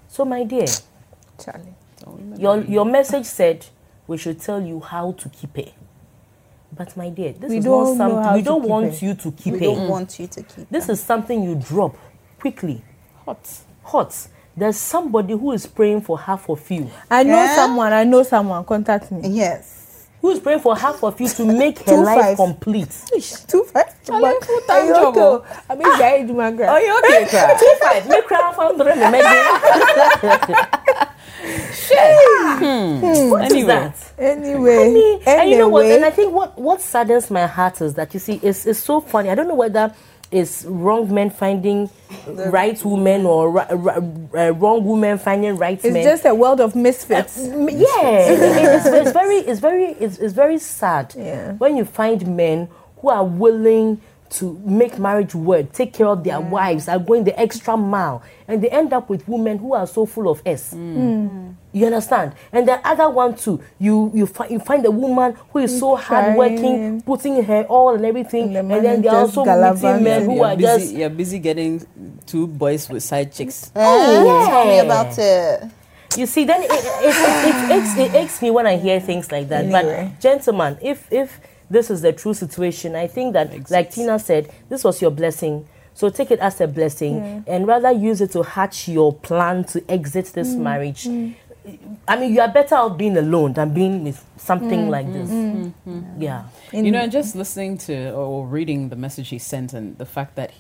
So 0.08 0.26
my 0.26 0.44
dear, 0.44 0.68
Charlie. 1.44 1.74
your 2.38 2.64
your 2.64 2.86
message 2.86 3.26
said 3.26 3.66
we 4.08 4.18
should 4.18 4.39
tell 4.39 4.62
you 4.62 4.80
how 4.80 5.14
to 5.14 5.30
keep 5.30 5.58
it. 5.58 5.74
But 6.84 6.98
my 6.98 7.10
dear, 7.10 7.34
this 7.34 7.50
We 7.50 7.58
is 7.60 7.66
don't 7.66 7.98
not 8.00 8.08
know 8.08 8.16
something 8.24 8.34
we 8.34 8.40
to 8.40 8.46
don't 8.46 8.62
keep 8.62 8.70
want 8.72 8.86
it. 8.94 9.02
you 9.04 9.14
to 9.14 9.32
keep 9.32 9.54
We 9.54 9.60
it. 9.60 9.62
don't 9.62 9.88
want 9.88 10.20
you 10.20 10.28
to 10.28 10.42
keep 10.44 10.66
mm. 10.66 10.70
This 10.72 10.86
them. 10.88 10.94
is 10.94 11.00
something 11.04 11.44
you 11.44 11.54
drop 11.56 11.96
quickly, 12.40 12.84
Hot. 13.26 13.38
hot. 13.84 14.28
There's 14.58 14.78
somebody 14.78 15.34
who 15.34 15.52
is 15.52 15.68
praying 15.68 16.02
for 16.02 16.18
half 16.18 16.50
of 16.50 16.70
you, 16.72 16.90
I 17.10 17.22
know 17.24 17.36
Yeah? 17.36 17.56
someone. 17.56 17.94
I 17.94 18.04
know 18.04 18.24
someone. 18.24 18.66
Contact 18.66 19.12
me. 19.12 19.30
Yes. 19.30 20.08
who 20.22 20.30
is 20.32 20.40
praying 20.40 20.60
for 20.60 20.76
half 20.78 21.04
of 21.04 21.20
you 21.22 21.28
to 21.30 21.46
make 21.64 21.78
her 21.80 21.86
Two 21.96 22.04
life 22.04 22.22
five. 22.22 22.38
complete. 22.38 22.90
Two 23.48 23.64
five. 23.64 23.90
Charlie, 24.06 24.22
But 24.40 24.44
full-time 24.46 24.84
I 24.84 24.88
job, 24.88 25.06
also- 25.18 25.46
oh. 25.48 25.64
I 25.70 25.76
mean, 25.76 25.88
I 25.88 26.24
do 26.28 26.34
my 26.34 26.46
Are 26.66 26.82
you 26.82 26.98
okay, 27.00 27.26
Cra? 27.30 27.56
Two 27.60 27.76
five, 27.82 28.08
make 28.08 28.26
crowd 28.26 28.54
from 28.56 28.78
the 28.78 28.84
Hmm. 31.90 33.00
Hmm. 33.00 33.30
What 33.30 33.46
is 33.46 33.52
Anyway. 33.52 33.68
that? 33.68 34.14
Anyway. 34.18 34.76
I 34.86 34.90
mean, 34.90 35.22
and 35.26 35.50
you 35.50 35.58
know 35.58 35.70
what? 35.70 35.86
And 35.86 36.06
I 36.06 36.12
think 36.12 36.34
what 36.34 36.58
what 36.58 36.82
saddens 36.82 37.30
my 37.32 37.48
heart 37.48 37.82
is 37.82 37.94
that 37.96 38.14
you 38.14 38.20
see, 38.20 38.40
it's, 38.44 38.66
it's 38.66 38.80
so 38.80 39.02
funny. 39.02 39.30
I 39.30 39.36
don't 39.36 39.48
know 39.48 39.56
whether 39.56 39.94
it's 40.32 40.64
wrong 40.66 41.14
men 41.14 41.30
finding 41.30 41.90
right 42.28 42.84
women 42.86 43.26
or 43.26 43.60
uh, 43.60 44.52
wrong 44.52 44.84
women 44.86 45.18
finding 45.18 45.58
right 45.58 45.74
It's 45.78 45.84
men. 45.84 45.98
It's 45.98 46.06
just 46.06 46.26
a 46.26 46.34
world 46.34 46.62
of 46.62 46.74
misfits. 46.76 47.38
Uh, 47.40 47.52
m- 47.52 47.70
yeah, 47.70 47.86
it's, 48.78 48.86
it's 48.86 49.12
very, 49.12 49.38
it's 49.38 49.60
very, 49.60 49.86
it's, 50.00 50.20
it's 50.20 50.34
very 50.34 50.58
sad 50.58 51.14
Yeah. 51.18 51.54
when 51.54 51.76
you 51.76 51.84
find 51.86 52.26
men 52.38 52.70
who 53.02 53.10
are 53.10 53.26
willing 53.26 54.00
to 54.32 54.60
make 54.66 54.98
marriage 54.98 55.36
work, 55.36 55.72
take 55.74 55.94
care 55.94 56.08
of 56.08 56.24
their 56.24 56.40
wives, 56.40 56.88
are 56.88 57.00
going 57.00 57.24
the 57.24 57.38
extra 57.40 57.76
mile, 57.76 58.24
and 58.48 58.64
they 58.64 58.70
end 58.70 58.94
up 58.94 59.10
with 59.10 59.28
women 59.28 59.58
who 59.58 59.74
are 59.74 59.86
so 59.86 60.06
full 60.06 60.30
of 60.30 60.42
s. 60.46 60.74
Mm. 60.74 60.96
Mm. 60.96 61.56
You 61.74 61.86
understand? 61.86 62.34
And 62.52 62.68
the 62.68 62.86
other 62.88 63.10
one 63.10 63.36
too, 63.36 63.62
you 63.80 64.12
you, 64.14 64.26
fi- 64.26 64.48
you 64.48 64.60
find 64.60 64.86
a 64.86 64.92
woman 64.92 65.38
who 65.52 65.60
is 65.60 65.78
so 65.78 65.96
hardworking, 65.96 66.60
trying. 66.60 67.02
putting 67.02 67.44
her 67.44 67.64
all 67.64 67.96
and 67.96 68.06
everything, 68.06 68.56
And 68.56 68.70
the 68.70 68.76
and, 68.76 68.86
then 68.86 69.02
they're 69.02 69.16
also 69.16 69.46
meeting 69.46 69.62
men 70.04 70.26
gallivanting. 70.26 70.30
who 70.30 70.36
you're 70.36 70.56
busy, 70.56 70.64
just 70.64 70.96
you're 70.96 71.10
busy 71.10 71.40
getting 71.40 71.86
two 72.26 72.48
boys 72.48 72.90
with 72.90 73.04
side 73.04 73.34
chicks. 73.34 73.72
Oh, 73.76 73.82
oh 73.84 74.48
tell 74.48 74.66
me 74.66 74.80
about 74.80 75.18
it. 75.18 75.72
You 76.18 76.26
see, 76.26 76.44
then 76.44 76.62
it, 76.64 76.70
it, 76.70 76.86
it, 76.86 77.72
it, 77.72 77.72
aches, 77.72 77.98
it 77.98 78.14
aches 78.16 78.42
me 78.42 78.52
when 78.52 78.68
I 78.68 78.76
hear 78.76 79.00
things 79.00 79.32
like 79.32 79.48
that. 79.48 79.64
Anyway. 79.64 80.12
But, 80.12 80.20
gentlemen, 80.20 80.78
if, 80.82 81.08
if 81.10 81.40
this 81.72 81.89
is 81.89 82.01
the 82.01 82.13
true 82.13 82.34
situation, 82.34 82.95
I 82.95 83.07
think 83.07 83.34
that, 83.34 83.69
like 83.72 83.91
Tina 83.91 84.19
said, 84.19 84.51
this 84.69 84.84
was 84.84 85.01
your 85.01 85.11
blessing. 85.11 85.67
So 85.93 86.09
take 86.09 86.32
it 86.32 86.39
as 86.39 86.59
a 86.61 86.67
blessing 86.67 87.43
and 87.47 87.67
rather 87.67 87.91
use 87.91 88.22
it 88.22 88.32
to 88.32 88.43
hatch 88.43 88.88
your 88.88 89.13
plan 89.13 89.63
to 89.65 89.84
exit 89.89 90.26
this 90.34 90.49
Mm. 90.55 90.59
marriage. 90.59 91.07
I 92.07 92.15
mean, 92.19 92.34
you 92.34 92.41
are 92.41 92.47
better 92.47 92.76
off 92.76 92.97
being 92.97 93.17
alone 93.17 93.53
than 93.53 93.74
being 93.74 94.03
with 94.03 94.24
something 94.38 94.88
Mm. 94.88 94.89
like 94.89 95.11
this. 95.13 95.30
Yeah. 96.19 96.43
you 96.74 96.91
know, 96.91 96.99
and 96.99 97.11
just 97.11 97.36
listening 97.36 97.78
to 97.80 98.11
or 98.13 98.45
reading 98.47 98.89
the 98.89 98.95
message 98.95 99.30
he 99.30 99.38
sent 99.39 99.74
and 99.74 99.97
the 99.97 100.05
fact 100.05 100.36
that 100.36 100.51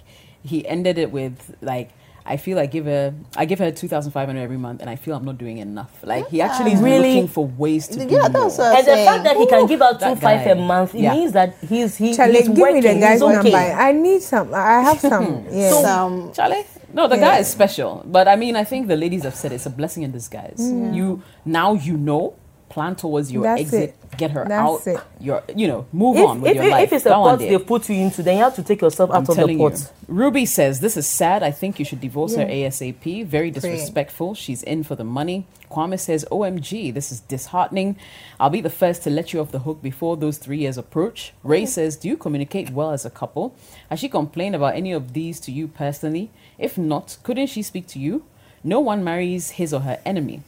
he 0.43 0.67
ended 0.67 0.97
it 0.97 1.11
with 1.11 1.55
like, 1.61 1.89
I 2.25 2.37
feel 2.37 2.59
I 2.59 2.67
give 2.67 2.85
her, 2.85 3.13
I 3.35 3.45
give 3.45 3.59
her 3.59 3.71
two 3.71 3.87
thousand 3.87 4.11
five 4.11 4.27
hundred 4.27 4.41
every 4.41 4.57
month, 4.57 4.81
and 4.81 4.89
I 4.89 4.95
feel 4.95 5.15
I'm 5.15 5.25
not 5.25 5.37
doing 5.37 5.57
enough. 5.57 5.91
Like 6.03 6.29
he 6.29 6.41
actually 6.41 6.73
is 6.73 6.81
Really? 6.81 7.15
looking 7.15 7.27
for 7.27 7.47
ways 7.47 7.87
to 7.89 7.99
do 8.05 8.13
Yeah, 8.13 8.19
more. 8.21 8.29
that's 8.29 8.57
what 8.57 8.67
I'm 8.67 8.77
And 8.77 8.87
the 8.87 8.95
fact 9.05 9.23
that 9.23 9.37
he 9.37 9.47
can 9.47 9.65
give 9.65 9.81
out 9.81 9.93
two 9.99 10.05
That 10.05 10.19
five 10.19 10.45
a 10.47 10.55
month, 10.55 10.93
it 10.95 11.01
Yeah. 11.01 11.13
means 11.13 11.31
that 11.33 11.55
he's 11.67 11.95
he, 11.97 12.13
Charlie, 12.13 12.37
he's 12.39 12.47
give 12.49 12.57
working. 12.59 12.75
me 12.75 12.81
the 12.81 12.99
guy's 12.99 13.13
he's 13.13 13.21
okay. 13.23 13.33
number. 13.51 13.57
I 13.57 13.91
need 13.91 14.21
some. 14.21 14.53
I 14.53 14.81
have 14.81 14.99
some. 15.11 15.45
Yeah. 15.49 15.71
Some 15.71 16.31
Charlie? 16.33 16.59
Um, 16.59 16.65
no, 16.93 17.07
the 17.07 17.15
Yeah. 17.15 17.21
guy 17.21 17.37
is 17.39 17.47
special. 17.47 18.03
But 18.05 18.27
I 18.27 18.35
mean, 18.35 18.55
I 18.55 18.63
think 18.65 18.87
the 18.87 18.97
ladies 18.97 19.23
have 19.23 19.35
said 19.35 19.51
it's 19.51 19.65
a 19.65 19.69
blessing 19.69 20.03
in 20.03 20.11
disguise. 20.11 20.59
Mm. 20.59 20.93
You 20.93 21.21
now 21.45 21.73
you 21.73 21.97
know, 21.97 22.35
plan 22.71 22.95
towards 22.95 23.31
your 23.31 23.43
That's 23.43 23.61
exit, 23.61 23.89
it. 24.11 24.17
get 24.17 24.31
her 24.31 24.45
That's 24.47 24.87
out. 24.87 24.93
it. 24.93 24.99
Your 25.19 25.43
you 25.55 25.67
know, 25.67 25.85
move 25.91 26.17
If, 26.17 26.25
on 26.29 26.41
with 26.41 26.51
if, 26.51 26.55
your 26.55 26.65
if, 26.65 26.71
life. 26.71 26.83
if 26.85 26.93
it's 26.93 27.05
a 27.05 27.09
That 27.09 27.15
pot 27.15 27.39
they 27.39 27.57
put 27.59 27.89
you 27.89 27.95
into, 27.95 28.23
then 28.23 28.37
you 28.37 28.43
have 28.43 28.55
to 28.55 28.63
take 28.63 28.81
yourself 28.81 29.09
out 29.11 29.17
I'm 29.17 29.21
of 29.21 29.27
the 29.27 29.35
telling 29.35 29.57
pot. 29.57 29.73
you. 29.79 29.85
Ruby 30.07 30.45
says 30.45 30.79
this 30.79 30.95
is 30.97 31.05
sad. 31.07 31.43
I 31.43 31.51
think 31.51 31.79
you 31.79 31.85
should 31.85 32.01
divorce 32.01 32.35
her 32.35 32.45
ASAP. 32.45 33.25
Very 33.25 33.51
disrespectful. 33.51 34.33
She's 34.35 34.63
in 34.63 34.83
for 34.83 34.95
the 34.95 35.03
money. 35.03 35.45
Kwame 35.69 35.97
says, 35.99 36.25
"OMG, 36.31 36.91
this 36.93 37.11
is 37.13 37.19
disheartening. 37.21 37.95
I'll 38.39 38.49
be 38.49 38.61
the 38.61 38.69
first 38.81 39.03
to 39.03 39.09
let 39.09 39.31
you 39.33 39.39
off 39.41 39.51
the 39.51 39.59
hook 39.67 39.81
before 39.81 40.17
those 40.17 40.37
three 40.37 40.59
years 40.59 40.77
approach." 40.77 41.33
Ray 41.43 41.65
says, 41.65 41.95
"Do 41.95 42.07
you 42.09 42.17
communicate 42.17 42.71
well 42.71 42.91
as 42.91 43.05
a 43.05 43.09
couple? 43.09 43.53
Has 43.89 43.99
she 43.99 44.09
complained 44.09 44.55
about 44.55 44.75
any 44.75 44.91
of 44.91 45.13
these 45.13 45.39
to 45.41 45.51
you 45.51 45.67
personally? 45.67 46.29
If 46.57 46.77
not, 46.77 47.17
couldn't 47.23 47.47
she 47.47 47.61
speak 47.61 47.87
to 47.93 47.99
you? 47.99 48.23
No 48.63 48.79
one 48.79 49.03
marries 49.03 49.51
his 49.51 49.73
or 49.73 49.81
her 49.81 49.99
enemy." 50.05 50.41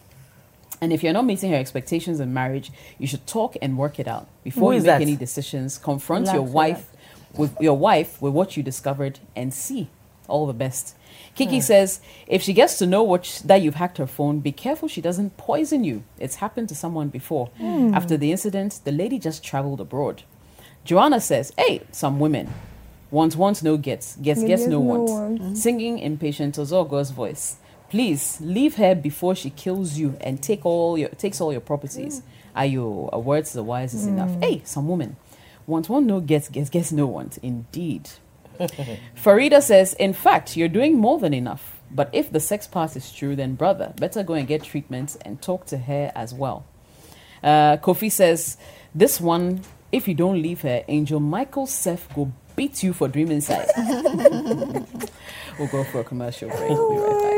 And 0.82 0.92
if 0.92 1.04
you're 1.04 1.14
not 1.14 1.26
meeting 1.26 1.52
her 1.52 1.58
expectations 1.58 2.20
in 2.20 2.34
marriage, 2.34 2.72
you 2.98 3.08
should 3.08 3.26
talk 3.26 3.56
and 3.62 3.78
work 3.78 4.00
it 4.00 4.08
out 4.08 4.28
before 4.44 4.74
you 4.74 4.80
make 4.80 4.86
that? 4.88 5.02
any 5.02 5.16
decisions. 5.16 5.78
Confront 5.78 6.28
Relax, 6.28 6.36
your 6.36 6.44
wife 6.44 6.90
with 7.36 7.60
your 7.60 7.78
wife 7.78 8.22
with 8.22 8.34
what 8.34 8.58
you 8.58 8.64
discovered 8.64 9.20
and 9.36 9.54
see. 9.54 9.90
All 10.28 10.48
the 10.48 10.54
best. 10.54 10.96
Kiki 11.36 11.58
hmm. 11.58 11.62
says, 11.62 12.00
if 12.28 12.42
she 12.42 12.54
gets 12.54 12.78
to 12.78 12.86
know 12.86 13.04
what 13.04 13.26
sh- 13.26 13.40
that 13.40 13.62
you've 13.62 13.76
hacked 13.76 13.98
her 13.98 14.08
phone, 14.08 14.40
be 14.40 14.54
careful 14.54 14.88
she 14.88 15.02
doesn't 15.02 15.36
poison 15.36 15.84
you. 15.84 16.04
It's 16.18 16.36
happened 16.36 16.70
to 16.70 16.76
someone 16.76 17.10
before. 17.10 17.48
Hmm. 17.58 17.94
After 17.94 18.16
the 18.16 18.32
incident, 18.32 18.80
the 18.86 18.92
lady 18.92 19.20
just 19.20 19.44
traveled 19.44 19.82
abroad. 19.82 20.24
Joanna 20.86 21.20
says, 21.20 21.52
hey, 21.58 21.82
some 21.92 22.20
women 22.20 22.54
want 23.12 23.36
wants 23.36 23.62
no 23.62 23.78
gets, 23.78 24.16
gets 24.18 24.42
gets 24.42 24.48
gets 24.48 24.64
no 24.64 24.80
no 24.80 24.80
want. 24.80 25.40
want. 25.40 25.58
Singing 25.58 26.00
impatient 26.00 26.56
Ozogo's 26.56 27.12
voice. 27.12 27.58
Please 27.94 28.39
leave 28.41 28.78
her 28.78 28.96
before 28.96 29.36
she 29.36 29.52
kills 29.52 30.00
you 30.00 30.18
and 30.20 30.41
take 30.41 30.66
all 30.66 30.98
your 30.98 31.10
takes 31.10 31.39
all 31.39 31.52
your 31.52 31.62
properties. 31.62 32.22
Mm. 32.22 32.24
Are 32.56 32.66
you 32.66 33.10
uh, 33.14 33.18
a 33.18 33.20
word 33.20 33.46
to 33.46 33.54
the 33.54 33.62
wise 33.62 33.94
is 33.94 34.08
enough? 34.08 34.32
Mm. 34.32 34.44
Hey, 34.44 34.62
some 34.66 34.88
woman 34.88 35.16
want 35.68 35.89
one 35.89 36.08
no 36.08 36.20
gets 36.20 36.50
gets 36.50 36.72
gets 36.72 36.91
no 36.91 37.06
want. 37.06 37.38
Indeed. 37.44 38.10
Farida 39.16 39.62
says, 39.62 39.94
in 39.94 40.14
fact, 40.14 40.58
you're 40.58 40.68
doing 40.68 40.98
more 40.98 41.20
than 41.20 41.36
enough. 41.36 41.80
But 41.91 42.10
if 42.14 42.32
the 42.32 42.39
sex 42.39 42.66
part 42.66 42.96
is 42.96 43.12
true, 43.12 43.36
then 43.36 43.54
brother, 43.54 43.94
better 43.98 44.24
go 44.24 44.34
and 44.34 44.48
get 44.48 44.64
treatment 44.64 45.16
and 45.22 45.39
talk 45.39 45.68
to 45.68 45.78
her 45.78 46.12
as 46.16 46.34
well. 46.34 46.66
Uh, 47.44 47.78
Kofi 47.78 48.12
says, 48.12 48.58
This 48.96 49.22
one, 49.22 49.62
if 49.91 50.08
you 50.08 50.16
don't 50.16 50.41
leave 50.41 50.62
her, 50.62 50.84
Angel 50.88 51.20
Michael 51.20 51.68
Seth 51.68 52.18
will 52.18 52.34
beat 52.56 52.82
you 52.82 52.91
for 52.94 53.08
dream 53.08 53.30
inside. 53.30 53.70
we'll 53.78 55.68
go 55.72 55.84
for 55.84 56.00
a 56.00 56.04
commercial 56.04 56.50
break. 56.50 56.70
We'll 56.72 56.89
be 56.89 56.98
right 56.98 57.22
back. 57.22 57.33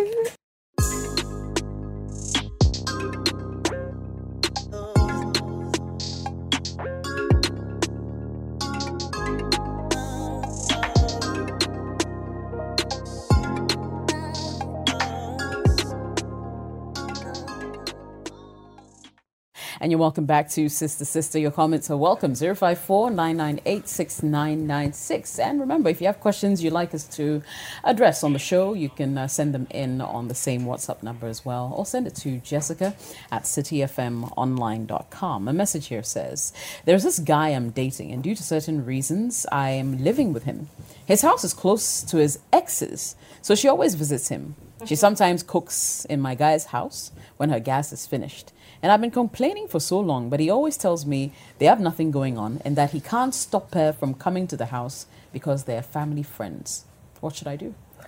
You're 19.95 20.01
welcome 20.01 20.25
back 20.25 20.49
to 20.49 20.67
Sister 20.67 21.05
Sister. 21.05 21.39
Your 21.39 21.51
comments 21.51 21.89
are 21.89 21.95
welcome. 21.95 22.35
054 22.35 23.11
998 23.11 23.87
6996. 23.87 25.39
And 25.39 25.61
remember, 25.61 25.89
if 25.89 26.01
you 26.01 26.07
have 26.07 26.19
questions 26.19 26.61
you'd 26.61 26.73
like 26.73 26.93
us 26.93 27.05
to 27.15 27.41
address 27.81 28.21
on 28.21 28.33
the 28.33 28.39
show, 28.39 28.73
you 28.73 28.89
can 28.89 29.17
uh, 29.17 29.29
send 29.29 29.53
them 29.53 29.67
in 29.69 30.01
on 30.01 30.27
the 30.27 30.35
same 30.35 30.63
WhatsApp 30.63 31.01
number 31.01 31.27
as 31.27 31.45
well, 31.45 31.73
or 31.77 31.85
send 31.85 32.07
it 32.07 32.15
to 32.15 32.39
Jessica 32.39 32.93
at 33.31 33.43
citifmonline.com. 33.43 35.47
A 35.47 35.53
message 35.53 35.87
here 35.87 36.03
says 36.03 36.51
There's 36.83 37.03
this 37.03 37.19
guy 37.19 37.51
I'm 37.51 37.69
dating, 37.69 38.11
and 38.11 38.21
due 38.21 38.35
to 38.35 38.43
certain 38.43 38.83
reasons, 38.83 39.45
I 39.49 39.69
am 39.69 40.03
living 40.03 40.33
with 40.33 40.43
him. 40.43 40.67
His 41.05 41.21
house 41.21 41.45
is 41.45 41.53
close 41.53 42.03
to 42.03 42.17
his 42.17 42.37
ex's, 42.51 43.15
so 43.41 43.55
she 43.55 43.69
always 43.69 43.95
visits 43.95 44.27
him. 44.27 44.55
She 44.85 44.97
sometimes 44.97 45.41
cooks 45.41 46.03
in 46.05 46.19
my 46.19 46.35
guy's 46.35 46.65
house 46.65 47.13
when 47.37 47.49
her 47.49 47.61
gas 47.61 47.93
is 47.93 48.05
finished. 48.05 48.51
And 48.85 48.91
I've 48.91 49.01
been 49.01 49.09
complaining 49.09 49.67
for 49.67 49.79
so 49.79 49.99
long, 49.99 50.29
but 50.29 50.39
he 50.39 50.47
always 50.51 50.77
tells 50.77 51.07
me 51.07 51.31
they 51.57 51.65
have 51.65 51.79
nothing 51.79 52.11
going 52.11 52.37
on 52.37 52.61
and 52.63 52.75
that 52.75 52.91
he 52.91 53.01
can't 53.01 53.33
stop 53.33 53.73
her 53.73 53.91
from 53.91 54.13
coming 54.13 54.45
to 54.45 54.55
the 54.55 54.67
house 54.67 55.07
because 55.33 55.63
they're 55.63 55.81
family 55.81 56.21
friends. 56.21 56.85
What 57.19 57.35
should 57.35 57.47
I 57.47 57.55
do? 57.55 57.73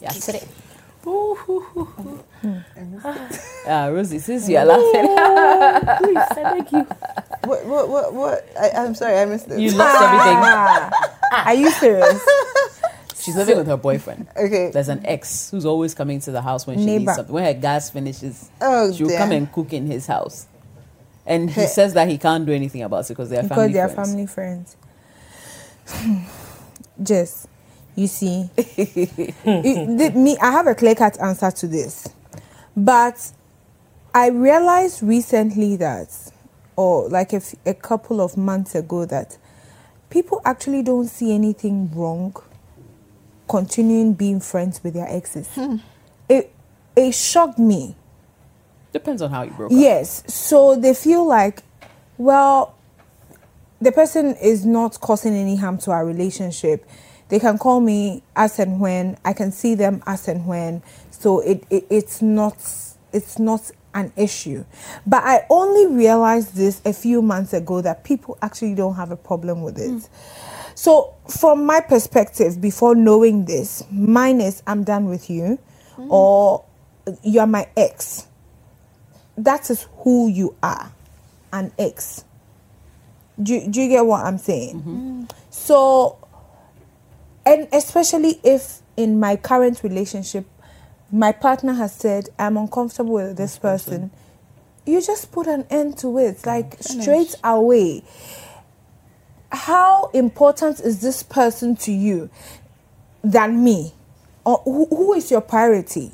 yes. 0.00 0.26
Uh, 3.68 3.90
Rosie, 3.92 4.18
since 4.20 4.48
you 4.48 4.56
are 4.56 4.64
laughing, 4.64 5.04
Please, 5.98 6.16
I 6.16 6.54
beg 6.56 6.72
you. 6.72 6.86
What? 7.44 7.66
What? 7.66 7.88
What? 7.90 8.14
what? 8.14 8.48
I, 8.58 8.70
I'm 8.70 8.94
sorry, 8.94 9.18
I 9.18 9.26
missed 9.26 9.50
this. 9.50 9.60
you 9.60 9.72
lost 9.72 10.02
everything. 10.02 10.38
Ah, 10.40 11.44
are 11.44 11.54
you 11.54 11.70
serious? 11.72 12.26
She's 13.24 13.36
living 13.36 13.56
with 13.58 13.66
her 13.66 13.76
boyfriend. 13.76 14.26
Okay. 14.36 14.70
There's 14.70 14.88
an 14.88 15.04
ex 15.06 15.50
who's 15.50 15.64
always 15.64 15.94
coming 15.94 16.20
to 16.20 16.30
the 16.30 16.42
house 16.42 16.66
when 16.66 16.78
she 16.78 16.84
Neighbor. 16.86 16.98
needs 17.06 17.14
something. 17.16 17.34
When 17.34 17.44
her 17.44 17.54
gas 17.54 17.90
finishes, 17.90 18.50
Oh, 18.60 18.92
she'll 18.92 19.08
dear. 19.08 19.18
come 19.18 19.32
and 19.32 19.50
cook 19.52 19.72
in 19.72 19.86
his 19.86 20.06
house. 20.06 20.46
And 21.26 21.48
he 21.50 21.66
says 21.66 21.94
that 21.94 22.08
he 22.08 22.18
can't 22.18 22.44
do 22.44 22.52
anything 22.52 22.82
about 22.82 23.06
it 23.06 23.08
because 23.08 23.30
they're 23.30 23.42
family 23.44 23.72
friends. 23.72 23.94
because 23.94 24.08
family 24.08 24.26
they 24.26 24.28
are 24.28 24.28
friends. 24.28 24.76
family 25.86 26.06
friends. 26.16 26.26
Jess, 27.02 27.46
you 27.96 28.06
see, 28.06 28.50
it- 28.56 29.34
the- 29.44 30.12
me, 30.14 30.36
I 30.40 30.50
have 30.52 30.66
a 30.66 30.74
clear 30.74 30.94
cut 30.94 31.20
answer 31.20 31.50
to 31.50 31.66
this, 31.66 32.08
but 32.76 33.32
I 34.14 34.28
realized 34.28 35.02
recently 35.02 35.76
that, 35.76 36.08
or 36.76 37.08
like 37.08 37.32
a 37.32 37.74
couple 37.74 38.20
of 38.20 38.36
months 38.36 38.74
ago, 38.74 39.04
that 39.06 39.38
people 40.10 40.40
actually 40.44 40.82
don't 40.82 41.08
see 41.08 41.32
anything 41.34 41.90
wrong 41.94 42.34
continuing 43.48 44.14
being 44.14 44.40
friends 44.40 44.82
with 44.82 44.94
their 44.94 45.08
exes. 45.08 45.48
Hmm. 45.54 45.76
It 46.28 46.52
it 46.96 47.14
shocked 47.14 47.58
me. 47.58 47.96
Depends 48.92 49.22
on 49.22 49.30
how 49.30 49.42
you 49.42 49.50
broke 49.50 49.72
up. 49.72 49.76
Yes. 49.76 50.22
So 50.32 50.76
they 50.76 50.94
feel 50.94 51.26
like, 51.26 51.62
well, 52.16 52.76
the 53.80 53.92
person 53.92 54.36
is 54.36 54.64
not 54.64 55.00
causing 55.00 55.34
any 55.34 55.56
harm 55.56 55.78
to 55.78 55.90
our 55.90 56.06
relationship. 56.06 56.88
They 57.28 57.40
can 57.40 57.58
call 57.58 57.80
me 57.80 58.22
as 58.36 58.58
and 58.58 58.80
when. 58.80 59.18
I 59.24 59.32
can 59.32 59.50
see 59.50 59.74
them 59.74 60.02
as 60.06 60.28
and 60.28 60.46
when. 60.46 60.82
So 61.10 61.40
it, 61.40 61.64
it 61.70 61.86
it's 61.90 62.22
not 62.22 62.56
it's 63.12 63.38
not 63.38 63.70
an 63.94 64.12
issue. 64.16 64.64
But 65.06 65.22
I 65.24 65.46
only 65.50 65.86
realized 65.94 66.54
this 66.54 66.80
a 66.84 66.92
few 66.92 67.22
months 67.22 67.52
ago 67.52 67.80
that 67.80 68.04
people 68.04 68.38
actually 68.42 68.74
don't 68.74 68.94
have 68.94 69.10
a 69.10 69.16
problem 69.16 69.62
with 69.62 69.78
it. 69.78 69.90
Hmm. 69.90 70.53
So 70.74 71.14
from 71.28 71.66
my 71.66 71.80
perspective, 71.80 72.60
before 72.60 72.94
knowing 72.94 73.44
this, 73.44 73.84
mine 73.90 74.40
is 74.40 74.62
I'm 74.66 74.84
done 74.84 75.06
with 75.06 75.30
you, 75.30 75.58
or 75.96 76.64
you're 77.22 77.46
my 77.46 77.68
ex. 77.76 78.26
That 79.36 79.70
is 79.70 79.86
who 79.98 80.28
you 80.28 80.56
are 80.62 80.92
an 81.52 81.72
ex. 81.78 82.24
Do, 83.40 83.68
do 83.68 83.82
you 83.82 83.88
get 83.88 84.06
what 84.06 84.24
i'm 84.24 84.38
saying? 84.38 84.82
Mm. 84.82 85.30
So 85.50 86.18
and 87.44 87.68
especially 87.72 88.40
if 88.44 88.80
in 88.96 89.18
my 89.18 89.36
current 89.36 89.82
relationship 89.82 90.46
my 91.10 91.32
partner 91.32 91.72
has 91.72 91.92
said 91.92 92.28
i'm 92.38 92.56
uncomfortable 92.56 93.14
with 93.14 93.36
this 93.36 93.58
person. 93.58 94.10
you 94.86 95.00
just 95.00 95.32
put 95.32 95.46
an 95.46 95.66
end 95.70 95.98
to 95.98 96.16
it 96.18 96.46
like 96.46 96.76
straight 96.80 97.34
away 97.42 98.02
how 99.54 100.10
important 100.12 100.80
is 100.80 101.00
this 101.00 101.22
person 101.22 101.76
to 101.76 101.92
you 101.92 102.30
than 103.22 103.62
me? 103.64 103.92
Or 104.44 104.58
who, 104.64 104.86
who 104.86 105.14
is 105.14 105.30
your 105.30 105.40
priority? 105.40 106.12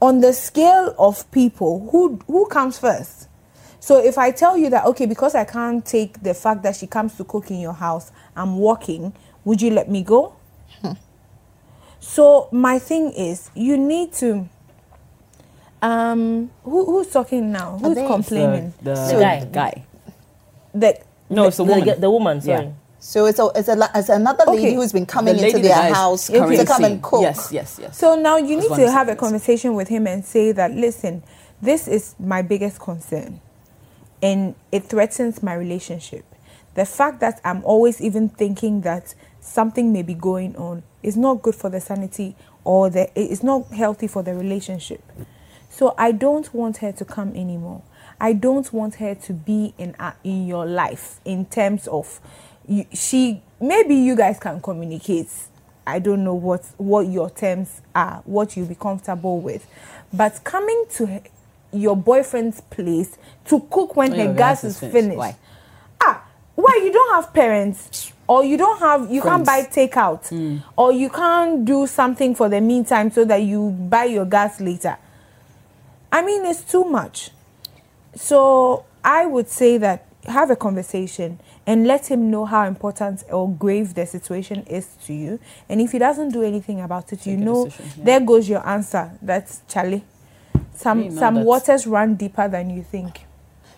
On 0.00 0.20
the 0.20 0.32
scale 0.32 0.94
of 0.98 1.30
people 1.30 1.88
who 1.90 2.18
who 2.26 2.46
comes 2.46 2.78
first? 2.78 3.28
So 3.80 3.98
if 4.02 4.16
i 4.18 4.30
tell 4.30 4.56
you 4.56 4.70
that 4.70 4.84
okay 4.86 5.06
because 5.06 5.34
i 5.34 5.44
can't 5.44 5.84
take 5.84 6.22
the 6.22 6.34
fact 6.34 6.62
that 6.62 6.76
she 6.76 6.86
comes 6.86 7.16
to 7.16 7.24
cook 7.24 7.50
in 7.50 7.60
your 7.60 7.72
house 7.72 8.10
i'm 8.36 8.56
walking 8.58 9.12
would 9.44 9.60
you 9.62 9.70
let 9.70 9.88
me 9.90 10.02
go? 10.02 10.34
So 12.00 12.48
my 12.50 12.78
thing 12.78 13.12
is 13.12 13.50
you 13.54 13.76
need 13.76 14.12
to 14.14 14.48
um 15.82 16.50
who, 16.64 16.84
who's 16.86 17.08
talking 17.10 17.52
now? 17.52 17.78
Who's 17.78 17.96
complaining? 17.98 18.72
The, 18.82 18.94
the, 18.94 19.14
The 19.14 19.20
guy. 19.20 19.44
guy. 19.44 19.84
that 20.74 21.02
No, 21.30 21.46
it's 21.46 21.58
a 21.58 21.64
The, 21.64 21.70
woman. 21.70 21.88
the, 21.88 21.94
the 21.96 22.10
woman, 22.10 22.40
sorry. 22.40 22.64
Yeah. 22.66 22.72
So 23.00 23.26
it's 23.26 23.38
a, 23.38 23.50
it's 23.54 23.68
a 23.68 23.90
it's 23.94 24.08
another 24.10 24.44
lady 24.46 24.58
Okay. 24.68 24.74
who's 24.74 24.92
been 24.92 25.06
coming 25.06 25.36
the 25.36 25.46
into 25.46 25.58
their 25.60 25.94
house 25.94 26.28
currently 26.28 26.58
to 26.58 26.66
come 26.66 26.84
and 26.84 27.02
cook. 27.02 27.22
Yes, 27.22 27.50
yes, 27.52 27.78
yes. 27.80 27.96
So 27.98 28.14
now 28.14 28.36
you 28.36 28.56
That's 28.56 28.70
need 28.70 28.76
to 28.84 28.92
have 28.92 29.08
a 29.08 29.16
conversation 29.16 29.74
with 29.74 29.88
him 29.88 30.06
and 30.06 30.24
say 30.24 30.52
that, 30.52 30.72
listen, 30.72 31.22
this 31.62 31.88
is 31.88 32.14
my 32.20 32.42
biggest 32.42 32.80
concern 32.80 33.40
and 34.22 34.54
it 34.72 34.84
threatens 34.84 35.42
my 35.42 35.54
relationship. 35.54 36.26
The 36.74 36.84
fact 36.84 37.20
that 37.20 37.40
I'm 37.44 37.64
always 37.64 38.02
even 38.02 38.28
thinking 38.28 38.82
that 38.82 39.14
something 39.40 39.92
may 39.92 40.02
be 40.02 40.14
going 40.14 40.56
on 40.56 40.82
is 41.02 41.16
not 41.16 41.42
good 41.42 41.54
for 41.54 41.70
the 41.70 41.80
sanity 41.80 42.36
or 42.64 42.90
the 42.90 43.10
it's 43.18 43.42
not 43.42 43.68
healthy 43.68 44.08
for 44.08 44.22
the 44.22 44.34
relationship. 44.34 45.02
So 45.70 45.94
I 45.96 46.12
don't 46.12 46.52
want 46.54 46.78
her 46.78 46.92
to 46.92 47.04
come 47.06 47.30
anymore. 47.30 47.82
I 48.20 48.34
don't 48.34 48.70
want 48.72 48.96
her 48.96 49.14
to 49.14 49.32
be 49.32 49.72
in 49.78 49.94
uh, 49.98 50.12
in 50.22 50.46
your 50.46 50.66
life 50.66 51.20
in 51.24 51.46
terms 51.46 51.88
of 51.88 52.20
you, 52.68 52.84
she 52.92 53.42
maybe 53.60 53.94
you 53.94 54.14
guys 54.16 54.38
can 54.38 54.60
communicate. 54.60 55.28
I 55.86 55.98
don't 55.98 56.22
know 56.22 56.34
what 56.34 56.64
what 56.76 57.08
your 57.08 57.30
terms 57.30 57.80
are, 57.94 58.22
what 58.26 58.56
you'll 58.56 58.66
be 58.66 58.74
comfortable 58.74 59.40
with. 59.40 59.66
But 60.12 60.44
coming 60.44 60.84
to 60.96 61.06
her- 61.06 61.22
your 61.72 61.96
boyfriend's 61.96 62.60
place 62.62 63.16
to 63.46 63.60
cook 63.70 63.96
when 63.96 64.10
When 64.10 64.26
her 64.26 64.34
gas, 64.34 64.64
is 64.64 64.78
finished. 64.78 65.16
Why? 65.16 65.36
Ah, 66.00 66.24
why 66.56 66.80
you 66.84 66.92
don't 66.92 67.14
have 67.14 67.32
parents 67.32 68.12
or 68.28 68.44
you 68.44 68.56
don't 68.56 68.78
have 68.80 69.10
you 69.10 69.22
can't 69.22 69.46
buy 69.46 69.62
Friends. 69.62 69.92
takeout 69.94 70.62
or 70.76 70.92
you 70.92 71.08
can't 71.08 71.64
do 71.64 71.86
something 71.86 72.34
for 72.34 72.48
the 72.48 72.60
meantime 72.60 73.10
so 73.10 73.24
that 73.24 73.42
you 73.42 73.70
buy 73.70 74.04
your 74.04 74.24
gas 74.26 74.60
later. 74.60 74.96
I 76.12 76.22
mean, 76.22 76.44
it's 76.44 76.62
too 76.62 76.84
much. 76.84 77.30
So 78.14 78.84
I 79.04 79.26
would 79.26 79.48
say 79.48 79.78
that 79.78 80.06
have 80.26 80.50
a 80.50 80.56
conversation 80.56 81.40
and 81.66 81.86
let 81.86 82.10
him 82.10 82.30
know 82.30 82.44
how 82.44 82.66
important 82.66 83.22
or 83.30 83.50
grave 83.50 83.94
the 83.94 84.04
situation 84.06 84.62
is 84.64 84.86
to 85.06 85.12
you. 85.14 85.38
And 85.68 85.80
if 85.80 85.92
he 85.92 85.98
doesn't 85.98 86.30
do 86.30 86.42
anything 86.42 86.80
about 86.80 87.12
it, 87.12 87.26
you 87.26 87.34
Take 87.36 87.42
a 87.42 87.44
know 87.44 87.64
decision, 87.66 87.92
yeah. 87.98 88.04
there 88.04 88.20
goes 88.20 88.48
your 88.48 88.66
answer. 88.68 89.12
That's 89.22 89.62
Charlie. 89.68 90.04
Some 90.74 91.02
You 91.04 91.10
know 91.10 91.18
some 91.20 91.44
waters 91.44 91.86
run 91.86 92.16
deeper 92.16 92.48
than 92.48 92.70
you 92.70 92.82
think. 92.82 93.20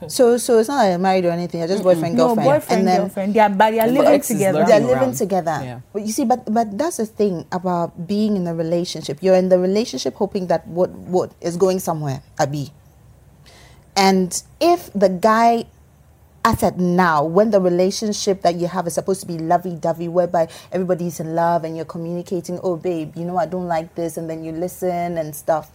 So 0.09 0.37
so 0.37 0.59
it's 0.59 0.67
not 0.69 0.79
like 0.83 0.89
you're 0.91 0.99
married 0.99 1.25
or 1.27 1.31
anything. 1.31 1.61
You're 1.61 1.69
just 1.69 1.85
boyfriend 1.85 2.17
No, 2.17 2.35
girlfriend. 2.35 2.49
boyfriend, 2.51 2.79
and 2.81 2.89
then 2.89 3.01
girlfriend. 3.03 3.35
They 3.35 3.39
are, 3.39 3.51
but 3.51 3.71
they 3.71 3.79
are 3.79 3.87
living 3.87 4.21
together. 4.21 4.65
they're 4.67 4.81
around. 4.83 4.89
living 4.99 5.15
together. 5.15 5.59
Yeah. 5.63 5.81
But 5.93 6.03
you 6.03 6.11
see, 6.11 6.25
but 6.25 6.43
but 6.53 6.77
that's 6.77 6.97
the 6.97 7.07
thing 7.07 7.47
about 7.53 8.09
being 8.09 8.35
in 8.37 8.49
a 8.49 8.55
relationship. 8.55 9.23
You're 9.23 9.37
in 9.37 9.49
the 9.49 9.61
relationship 9.61 10.15
hoping 10.15 10.49
that 10.49 10.67
what 10.67 10.91
what 10.91 11.31
is 11.41 11.57
going 11.57 11.79
somewhere, 11.79 12.21
Abi. 12.41 12.73
And 13.97 14.43
if 14.61 14.93
the 14.93 15.09
guy 15.09 15.67
as 16.45 16.63
at 16.63 16.79
now, 16.79 17.25
when 17.25 17.51
the 17.51 17.61
relationship 17.61 18.43
that 18.43 18.57
you 18.57 18.67
have 18.67 18.87
is 18.87 18.95
supposed 18.95 19.21
to 19.21 19.27
be 19.27 19.39
lovey 19.39 19.77
dovey, 19.77 20.09
whereby 20.09 20.49
everybody's 20.73 21.21
in 21.21 21.35
love 21.35 21.65
and 21.65 21.77
you're 21.77 21.85
communicating, 21.85 22.59
oh 22.63 22.77
babe, 22.77 23.17
you 23.17 23.25
know 23.25 23.37
I 23.37 23.47
don't 23.47 23.69
like 23.69 23.95
this, 23.95 24.17
and 24.17 24.29
then 24.29 24.43
you 24.43 24.53
listen 24.53 25.19
and 25.19 25.37
stuff. 25.37 25.71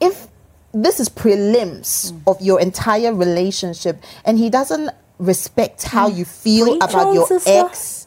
If 0.00 0.28
this 0.72 1.00
is 1.00 1.08
prelims 1.08 2.12
of 2.26 2.40
your 2.40 2.60
entire 2.60 3.14
relationship, 3.14 4.02
and 4.24 4.38
he 4.38 4.50
doesn't 4.50 4.90
respect 5.18 5.84
how 5.84 6.08
you 6.08 6.24
feel 6.24 6.78
Preach 6.78 6.90
about 6.90 7.14
your 7.14 7.26
sister. 7.26 7.50
ex. 7.50 8.06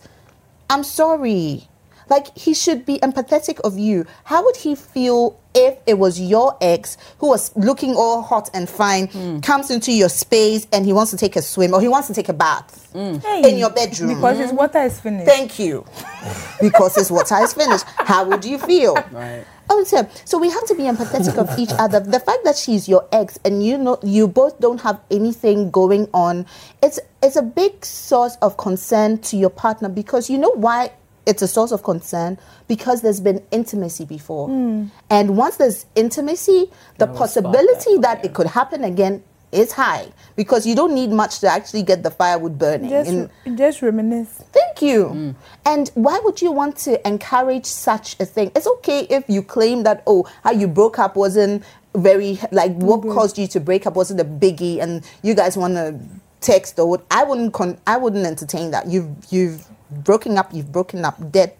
I'm 0.70 0.84
sorry. 0.84 1.68
Like 2.10 2.38
he 2.38 2.54
should 2.54 2.86
be 2.86 3.00
empathetic 3.00 3.60
of 3.62 3.78
you. 3.78 4.06
How 4.26 4.44
would 4.46 4.58
he 4.58 4.76
feel 4.76 5.40
if 5.58 5.78
it 5.88 5.96
was 5.96 6.20
your 6.20 6.56
ex 6.62 6.98
who 7.18 7.30
was 7.30 7.56
looking 7.58 7.96
all 7.96 8.22
hot 8.22 8.50
and 8.54 8.70
fine, 8.70 9.08
hmm. 9.08 9.40
comes 9.40 9.72
into 9.72 9.92
your 9.92 10.10
space 10.10 10.68
and 10.72 10.86
he 10.86 10.94
wants 10.94 11.12
to 11.12 11.18
take 11.18 11.36
a 11.36 11.42
swim 11.42 11.74
or 11.74 11.82
he 11.82 11.88
wants 11.88 12.08
to 12.08 12.14
take 12.14 12.30
a 12.30 12.34
bath 12.34 12.92
hmm. 12.94 13.18
in 13.44 13.58
your 13.58 13.72
bedroom? 13.72 14.14
Because 14.16 14.38
his 14.38 14.54
water 14.54 14.80
is 14.84 15.00
finished. 15.00 15.26
Thank 15.26 15.58
you. 15.58 15.84
because 16.62 16.96
his 16.96 17.12
water 17.12 17.36
is 17.42 17.54
finished. 17.54 17.86
How 17.98 18.24
would 18.26 18.46
you 18.46 18.60
feel? 18.60 18.96
Right. 19.12 19.44
Oh, 19.70 19.84
so, 19.84 20.08
so 20.24 20.38
we 20.38 20.50
have 20.50 20.66
to 20.68 20.76
be 20.76 20.84
empathetic 20.84 21.38
of 21.38 21.60
each 21.60 21.72
other. 21.78 22.00
The 22.00 22.20
fact 22.20 22.46
that 22.46 22.56
she's 22.56 22.88
your 22.88 23.06
ex 23.12 23.38
and 23.44 23.66
you 23.66 23.78
know 23.78 24.00
you 24.02 24.28
both 24.28 24.60
don't 24.60 24.80
have 24.82 25.00
anything 25.12 25.72
going 25.72 26.08
on, 26.14 26.46
it's 26.82 27.00
it's 27.22 27.36
a 27.36 27.42
big 27.42 27.84
source 27.84 28.38
of 28.42 28.56
concern 28.56 29.18
to 29.20 29.36
your 29.36 29.50
partner 29.50 29.90
because 29.90 30.30
you 30.30 30.38
know 30.38 30.52
why 30.52 30.92
it's 31.28 31.42
a 31.42 31.48
source 31.48 31.72
of 31.72 31.84
concern 31.84 32.38
because 32.68 33.02
there's 33.02 33.20
been 33.20 33.44
intimacy 33.52 34.06
before, 34.06 34.48
hmm. 34.48 34.86
and 35.10 35.38
once 35.38 35.58
there's 35.58 35.86
intimacy, 35.96 36.72
the 36.98 37.06
That 37.06 37.10
will 37.10 37.28
spark 37.28 37.46
possibility 37.46 37.96
that 37.96 38.02
that 38.02 38.18
fire. 38.18 38.26
it 38.26 38.34
could 38.34 38.48
happen 38.48 38.84
again 38.84 39.24
is 39.52 39.72
high 39.72 40.08
because 40.36 40.66
you 40.66 40.76
don't 40.76 40.94
need 40.94 41.10
much 41.10 41.40
to 41.40 41.48
actually 41.48 41.84
get 41.84 42.04
the 42.04 42.12
firewood 42.12 42.58
burning. 42.58 42.90
Just, 42.90 43.10
in- 43.46 43.58
just 43.58 43.82
reminisce. 43.82 44.44
Thank 44.52 44.82
you. 44.82 45.08
Hmm. 45.10 45.32
And 45.66 45.90
why 45.96 46.20
would 46.24 46.42
you 46.42 46.52
want 46.52 46.78
to 46.78 47.06
encourage 47.08 47.66
such 47.66 48.20
a 48.20 48.26
thing? 48.26 48.52
It's 48.56 48.68
okay 48.68 49.08
if 49.10 49.24
you 49.28 49.42
claim 49.42 49.84
that, 49.84 50.04
oh, 50.06 50.28
how 50.44 50.52
you 50.52 50.68
broke 50.68 51.00
up 51.00 51.16
wasn't 51.16 51.64
very, 51.96 52.40
like, 52.52 52.74
what 52.76 53.02
mm-hmm. 53.02 53.14
caused 53.14 53.38
you 53.38 53.48
to 53.48 53.60
break 53.60 53.88
up 53.88 53.96
wasn't 53.96 54.20
a 54.20 54.26
biggie 54.26 54.82
and 54.82 55.04
you 55.24 55.34
guys 55.34 55.58
want 55.58 55.76
to 55.76 56.00
text 56.42 56.78
or 56.78 56.90
what. 56.90 57.06
I 57.10 57.24
wouldn't, 57.24 57.54
con- 57.54 57.80
I 57.88 57.98
wouldn't 57.98 58.26
entertain 58.26 58.72
that. 58.72 58.88
You've, 58.88 59.10
you've 59.30 59.66
broken 59.92 60.38
up, 60.38 60.54
you've 60.54 60.72
broken 60.72 61.06
up, 61.06 61.32
dead, 61.32 61.54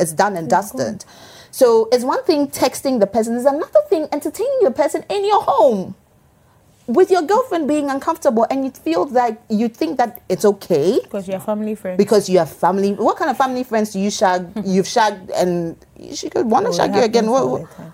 it's 0.00 0.12
done 0.12 0.36
and 0.36 0.48
dusted. 0.48 1.04
So 1.50 1.88
it's 1.92 2.04
one 2.04 2.22
thing 2.24 2.48
texting 2.48 3.00
the 3.00 3.06
person, 3.06 3.36
it's 3.36 3.44
another 3.46 3.80
thing 3.88 4.08
entertaining 4.12 4.60
the 4.62 4.70
person 4.70 5.04
in 5.10 5.24
your 5.24 5.42
home 5.42 5.94
with 6.86 7.10
your 7.10 7.22
girlfriend 7.22 7.68
being 7.68 7.88
uncomfortable 7.90 8.44
and 8.50 8.64
you 8.64 8.70
feel 8.70 9.06
like 9.06 9.40
you 9.48 9.68
think 9.68 9.98
that 9.98 10.20
it's 10.28 10.44
okay 10.44 10.98
Because 11.02 11.28
you're 11.28 11.38
family 11.40 11.74
friends. 11.76 11.96
because 11.96 12.28
you 12.28 12.38
have 12.38 12.50
family. 12.50 12.94
What 12.94 13.16
kind 13.18 13.30
of 13.30 13.36
family 13.36 13.62
friends 13.64 13.92
do 13.92 14.00
you 14.00 14.10
shag? 14.10 14.48
You've 14.64 14.88
shagged, 14.88 15.30
and 15.30 15.76
she 16.12 16.28
could 16.28 16.46
want 16.46 16.66
to 16.66 16.70
Oh, 16.70 16.76
shag 16.76 16.94
you 16.94 17.02
again. 17.02 17.30
What, 17.30 17.48
what- 17.48 17.68
the 17.70 17.74
time. 17.76 17.92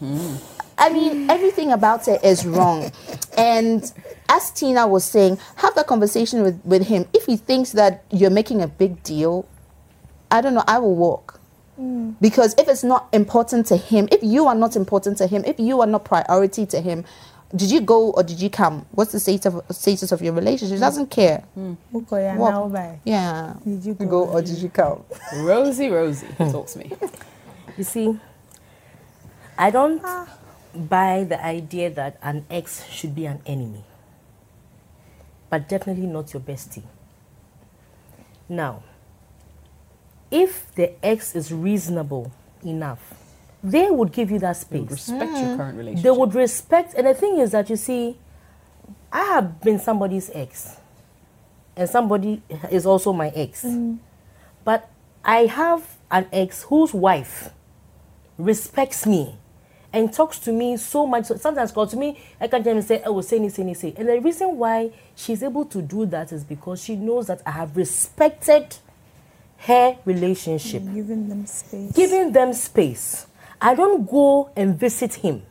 Hmm. 0.00 0.36
I 0.80 0.88
mean, 0.88 1.30
everything 1.30 1.72
about 1.72 2.08
it 2.08 2.24
is 2.24 2.46
wrong. 2.46 2.90
And 3.36 3.92
as 4.30 4.50
Tina 4.50 4.88
was 4.88 5.04
saying, 5.04 5.38
have 5.56 5.74
that 5.74 5.86
conversation 5.86 6.42
with, 6.42 6.58
with 6.64 6.86
him. 6.88 7.06
If 7.12 7.26
he 7.26 7.36
thinks 7.36 7.72
that 7.72 8.02
you're 8.10 8.30
making 8.30 8.62
a 8.62 8.66
big 8.66 9.02
deal, 9.02 9.46
I 10.30 10.40
don't 10.40 10.54
know, 10.54 10.64
I 10.66 10.78
will 10.78 10.96
walk. 10.96 11.38
Mm. 11.78 12.14
Because 12.20 12.54
if 12.58 12.66
it's 12.66 12.82
not 12.82 13.08
important 13.12 13.66
to 13.66 13.76
him, 13.76 14.08
if 14.10 14.22
you 14.22 14.46
are 14.46 14.54
not 14.54 14.74
important 14.74 15.18
to 15.18 15.26
him, 15.26 15.44
if 15.46 15.60
you 15.60 15.80
are 15.82 15.86
not 15.86 16.04
priority 16.06 16.64
to 16.66 16.80
him, 16.80 17.04
did 17.54 17.70
you 17.70 17.80
go 17.82 18.12
or 18.12 18.22
did 18.22 18.40
you 18.40 18.48
come? 18.48 18.86
What's 18.92 19.12
the 19.12 19.20
status 19.20 19.46
of, 19.46 19.76
status 19.76 20.12
of 20.12 20.22
your 20.22 20.32
relationship? 20.32 20.76
He 20.76 20.78
mm. 20.78 20.86
doesn't 20.86 21.10
care. 21.10 21.44
Mm. 21.58 21.76
Ukoya 21.92 22.36
Walk. 22.36 22.52
now 22.52 22.68
by. 22.68 23.00
Yeah. 23.04 23.54
Did 23.64 23.84
you 23.84 23.94
go 23.94 24.06
go? 24.06 24.28
or 24.28 24.40
did 24.40 24.58
you 24.58 24.70
come? 24.70 25.04
Rosie, 25.36 25.88
Rosie, 25.88 26.28
talk 26.38 26.68
to 26.68 26.78
me. 26.78 26.92
You 27.78 27.84
see, 27.84 28.18
I 29.56 29.70
don't 29.70 30.02
ah. 30.04 30.26
Buy 30.74 31.24
the 31.24 31.42
idea 31.44 31.90
that 31.90 32.18
an 32.22 32.44
ex 32.50 32.86
should 32.88 33.14
be 33.14 33.26
an 33.26 33.40
enemy, 33.46 33.84
but 35.48 35.68
definitely 35.68 36.06
not 36.06 36.32
your 36.32 36.40
bestie. 36.40 36.82
Now, 38.48 38.82
if 40.30 40.74
the 40.74 40.92
ex 41.04 41.34
is 41.34 41.52
reasonable 41.52 42.32
enough, 42.64 43.14
they 43.62 43.90
would 43.90 44.12
give 44.12 44.30
you 44.30 44.38
that 44.38 44.56
space. 44.56 44.82
They 44.82 44.94
Respect 44.94 45.32
your 45.32 45.40
mm. 45.40 45.56
current 45.56 45.78
relationship. 45.78 46.02
They 46.04 46.10
would 46.10 46.34
respect, 46.34 46.94
and 46.94 47.06
the 47.06 47.14
thing 47.14 47.38
is 47.38 47.50
that 47.52 47.68
you 47.68 47.76
see, 47.76 48.16
I 49.12 49.24
have 49.24 49.60
been 49.60 49.78
somebody's 49.78 50.30
ex, 50.32 50.76
and 51.76 51.88
somebody 51.88 52.42
is 52.70 52.86
also 52.86 53.12
my 53.12 53.28
ex. 53.28 53.64
Mm. 53.64 53.98
But 54.64 54.88
I 55.24 55.46
have 55.46 55.96
an 56.10 56.26
ex 56.32 56.62
whose 56.64 56.94
wife 56.94 57.50
respects 58.38 59.06
me 59.06 59.36
and 59.92 60.12
talks 60.12 60.38
to 60.40 60.52
me 60.52 60.76
so 60.76 61.06
much. 61.06 61.26
So 61.26 61.36
sometimes 61.36 61.72
calls 61.72 61.90
to 61.92 61.96
me, 61.96 62.18
I 62.40 62.46
can't 62.48 62.64
just 62.64 62.88
say, 62.88 63.02
oh, 63.04 63.20
say, 63.22 63.38
say, 63.48 63.64
say, 63.64 63.74
say. 63.74 63.94
And 63.96 64.08
the 64.08 64.20
reason 64.20 64.56
why 64.56 64.90
she's 65.16 65.42
able 65.42 65.64
to 65.66 65.82
do 65.82 66.06
that 66.06 66.32
is 66.32 66.44
because 66.44 66.82
she 66.84 66.96
knows 66.96 67.26
that 67.26 67.42
I 67.44 67.50
have 67.52 67.76
respected 67.76 68.76
her 69.58 69.96
relationship 70.04 70.82
Giving 70.94 71.28
them 71.28 71.46
space. 71.46 71.92
giving 71.92 72.32
them 72.32 72.52
space. 72.52 73.26
I 73.60 73.74
don't 73.74 74.08
go 74.08 74.50
and 74.56 74.78
visit 74.78 75.14
him. 75.14 75.42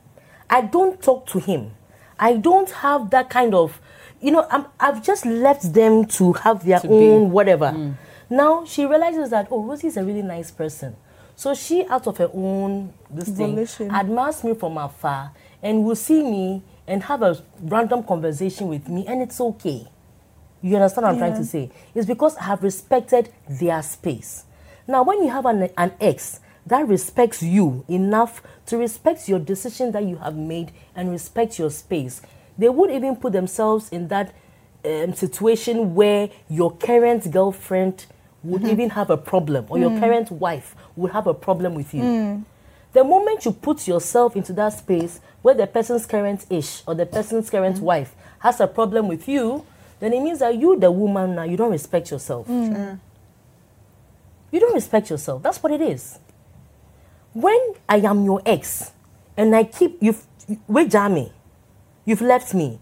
I 0.50 0.62
don't 0.62 1.02
talk 1.02 1.28
to 1.28 1.40
him. 1.40 1.72
I 2.18 2.38
don't 2.38 2.70
have 2.72 3.12
that 3.12 3.30
kind 3.30 3.54
of, 3.54 3.80
you 4.20 4.32
know, 4.32 4.48
I'm, 4.50 4.66
I've 4.80 5.04
just 5.04 5.26
left 5.26 5.74
them 5.74 6.06
to 6.06 6.34
have 6.34 6.66
their 6.66 6.80
To 6.80 6.88
be. 6.88 6.94
own 6.96 7.32
whatever. 7.32 7.68
Mm. 7.68 7.96
Now 8.32 8.66
she 8.66 8.86
realizes 8.86 9.30
that, 9.30 9.48
oh, 9.52 9.64
Rosie's 9.64 9.96
a 9.98 10.04
really 10.04 10.24
nice 10.24 10.50
person. 10.52 10.96
So 11.40 11.54
she, 11.54 11.86
out 11.86 12.06
of 12.06 12.18
her 12.18 12.30
own 12.34 12.92
this 13.10 13.30
thing, 13.30 13.58
admires 13.90 14.44
me 14.44 14.54
from 14.56 14.78
afar 14.78 15.32
and 15.64 15.86
will 15.86 15.96
see 15.96 16.22
me 16.22 16.62
and 16.86 17.02
have 17.04 17.22
a 17.22 17.42
random 17.62 18.04
conversation 18.04 18.68
with 18.68 18.90
me, 18.90 19.06
and 19.08 19.22
it's 19.22 19.40
okay. 19.40 19.88
You 20.62 20.76
understand 20.76 21.06
what 21.06 21.14
I'm 21.14 21.18
trying 21.18 21.36
to 21.36 21.46
say? 21.46 21.72
It's 21.96 22.06
because 22.06 22.36
I 22.36 22.44
have 22.44 22.62
respected 22.62 23.30
their 23.50 23.82
space. 23.84 24.44
Now, 24.86 25.04
when 25.04 25.24
you 25.24 25.30
have 25.30 25.46
an, 25.46 25.70
an 25.78 25.94
ex 26.02 26.42
that 26.66 26.86
respects 26.86 27.42
you 27.42 27.86
enough 27.88 28.44
to 28.66 28.78
respect 28.78 29.30
your 29.30 29.40
decision 29.40 29.94
that 29.94 30.04
you 30.04 30.18
have 30.18 30.36
made 30.36 30.74
and 30.94 31.10
respect 31.10 31.58
your 31.58 31.70
space, 31.72 32.22
they 32.58 32.68
would 32.68 32.92
even 32.92 33.16
put 33.16 33.32
themselves 33.32 33.88
in 33.92 34.10
that 34.10 34.36
um, 34.84 35.14
situation 35.14 35.96
where 35.96 36.32
your 36.50 36.76
current 36.76 37.32
girlfriend 37.32 38.08
would 38.44 38.64
even 38.64 38.90
have 38.92 39.10
a 39.10 39.18
problem 39.18 39.66
or 39.70 39.78
your 39.78 39.90
mm. 39.90 40.00
current 40.00 40.32
wife 40.32 40.76
would 40.96 41.12
have 41.12 41.28
a 41.28 41.34
problem 41.34 41.76
with 41.76 41.94
you. 41.94 42.02
Mm. 42.02 42.44
The 42.94 43.04
moment 43.04 43.46
you 43.46 43.52
put 43.52 43.88
yourself 43.88 44.36
into 44.36 44.54
that 44.54 44.70
space 44.70 45.20
where 45.42 45.54
the 45.56 45.68
person's 45.68 46.06
current 46.06 46.46
ish 46.50 46.82
or 46.88 46.96
the 46.96 47.06
person's 47.06 47.50
current 47.50 47.78
mm. 47.78 47.82
wife 47.82 48.16
has 48.40 48.60
a 48.60 48.68
problem 48.68 49.08
with 49.08 49.28
you, 49.28 49.66
then 50.00 50.14
it 50.14 50.22
means 50.22 50.40
that 50.40 50.56
you, 50.56 50.80
the 50.80 50.90
woman, 50.90 51.36
now 51.36 51.44
you 51.44 51.58
don't 51.58 51.72
respect 51.72 52.10
yourself. 52.12 52.48
You 54.52 54.60
don't 54.60 54.74
respect 54.74 55.10
yourself. 55.10 55.44
That's 55.44 55.62
what 55.62 55.72
it 55.72 55.82
is. 55.82 56.20
When 57.34 57.74
I 57.88 57.98
am 57.98 58.26
your 58.26 58.42
ex 58.46 58.92
and 59.38 59.56
I 59.56 59.64
keep 59.64 59.98
you've 60.02 60.26
wait 60.68 60.90
Jamie, 60.90 61.32
you've 62.06 62.22
left 62.22 62.54
me, 62.54 62.80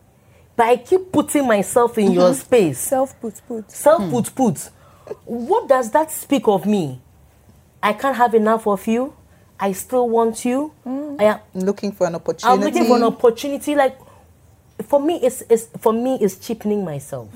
but 0.55 0.68
I 0.68 0.78
keep 0.78 1.12
putting 1.12 1.45
myself 1.45 1.97
in 1.97 2.12
your 2.12 2.30
mm-hmm. 2.32 2.39
space 2.39 2.80
Self 2.80 3.20
put 3.20 3.41
put. 3.47 3.70
self 3.70 4.10
put 4.10 4.34
put. 4.34 4.58
Hmm. 4.58 4.76
What 5.26 5.68
does 5.68 5.91
that 5.91 6.12
speak 6.12 6.47
of 6.47 6.66
me? 6.66 7.01
I 7.82 7.93
can't 7.93 8.16
have 8.16 8.34
enough 8.34 8.68
of 8.68 8.86
you. 8.88 9.14
I 9.60 9.72
still 9.72 10.08
want 10.10 10.45
you. 10.45 10.72
I 10.86 11.24
am, 11.24 11.39
Looking 11.53 11.91
for 11.91 12.08
an 12.08 12.16
opportunity. 12.16 12.47
I'm 12.47 12.60
looking 12.62 12.86
for 12.86 12.97
an 12.97 13.03
opportunity. 13.03 13.76
Like 13.76 13.97
for 14.88 14.99
me, 14.99 15.20
it's, 15.22 15.41
it's 15.49 15.66
for 15.80 15.93
me 15.93 16.18
it's 16.22 16.38
cheapening 16.38 16.86
myself. 16.86 17.30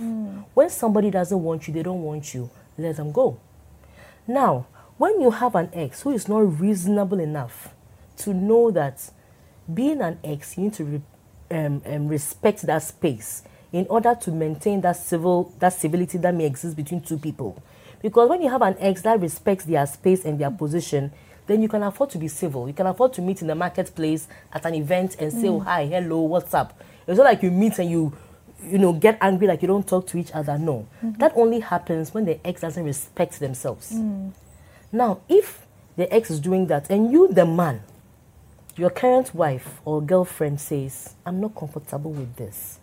When 0.53 0.69
somebody 0.69 1.09
doesn't 1.09 1.41
want 1.41 1.67
you, 1.67 1.73
they 1.73 1.83
don't 1.83 2.03
want 2.03 2.33
you. 2.33 2.49
Let 2.77 2.97
them 2.97 3.11
go. 3.11 3.39
Now, 4.27 4.67
when 4.97 5.19
you 5.19 5.31
have 5.31 5.55
an 5.55 5.69
ex 5.73 6.01
who 6.03 6.11
is 6.11 6.27
not 6.27 6.59
reasonable 6.59 7.19
enough 7.19 7.73
to 8.17 8.33
know 8.33 8.69
that 8.71 9.09
being 9.73 10.01
an 10.01 10.19
ex, 10.23 10.57
you 10.57 10.65
need 10.65 10.73
to 10.75 10.83
re- 10.83 11.01
um, 11.51 11.81
um, 11.85 12.07
respect 12.07 12.61
that 12.63 12.83
space 12.83 13.43
in 13.71 13.85
order 13.89 14.15
to 14.15 14.31
maintain 14.31 14.81
that 14.81 14.97
civil 14.97 15.53
that 15.59 15.73
civility 15.73 16.17
that 16.17 16.33
may 16.33 16.45
exist 16.45 16.75
between 16.75 17.01
two 17.01 17.17
people. 17.17 17.61
Because 18.01 18.29
when 18.29 18.41
you 18.41 18.49
have 18.49 18.61
an 18.61 18.75
ex 18.79 19.01
that 19.03 19.19
respects 19.19 19.65
their 19.65 19.85
space 19.85 20.25
and 20.25 20.39
their 20.39 20.51
position, 20.51 21.11
then 21.47 21.61
you 21.61 21.69
can 21.69 21.83
afford 21.83 22.09
to 22.11 22.17
be 22.17 22.27
civil. 22.27 22.67
You 22.67 22.73
can 22.73 22.87
afford 22.87 23.13
to 23.13 23.21
meet 23.21 23.41
in 23.41 23.47
the 23.47 23.55
marketplace 23.55 24.27
at 24.51 24.65
an 24.65 24.73
event 24.75 25.15
and 25.19 25.31
say, 25.31 25.47
"Oh, 25.47 25.59
hi, 25.59 25.85
hello, 25.85 26.21
what's 26.21 26.53
up?" 26.53 26.79
It's 27.07 27.17
not 27.17 27.25
like 27.25 27.43
you 27.43 27.51
meet 27.51 27.79
and 27.79 27.89
you, 27.89 28.13
you 28.63 28.77
know, 28.77 28.93
get 28.93 29.17
angry 29.21 29.47
like 29.47 29.61
you 29.61 29.67
don't 29.67 29.87
talk 29.87 30.07
to 30.07 30.17
each 30.17 30.31
other. 30.33 30.57
No, 30.57 30.87
that 31.01 31.33
only 31.35 31.59
happens 31.59 32.13
when 32.13 32.25
the 32.25 32.45
ex 32.45 32.61
doesn't 32.61 32.83
respect 32.83 33.39
themselves. 33.39 33.91
Now, 34.91 35.19
if 35.29 35.65
the 35.95 36.11
ex 36.13 36.29
is 36.29 36.39
doing 36.39 36.67
that 36.67 36.89
and 36.89 37.11
you, 37.11 37.27
the 37.27 37.45
man, 37.45 37.81
your 38.75 38.89
current 38.89 39.33
wife 39.35 39.79
or 39.85 40.01
girlfriend 40.01 40.59
says, 40.61 41.15
I'm 41.25 41.39
not 41.39 41.55
comfortable 41.55 42.11
with 42.11 42.35
this. 42.35 42.79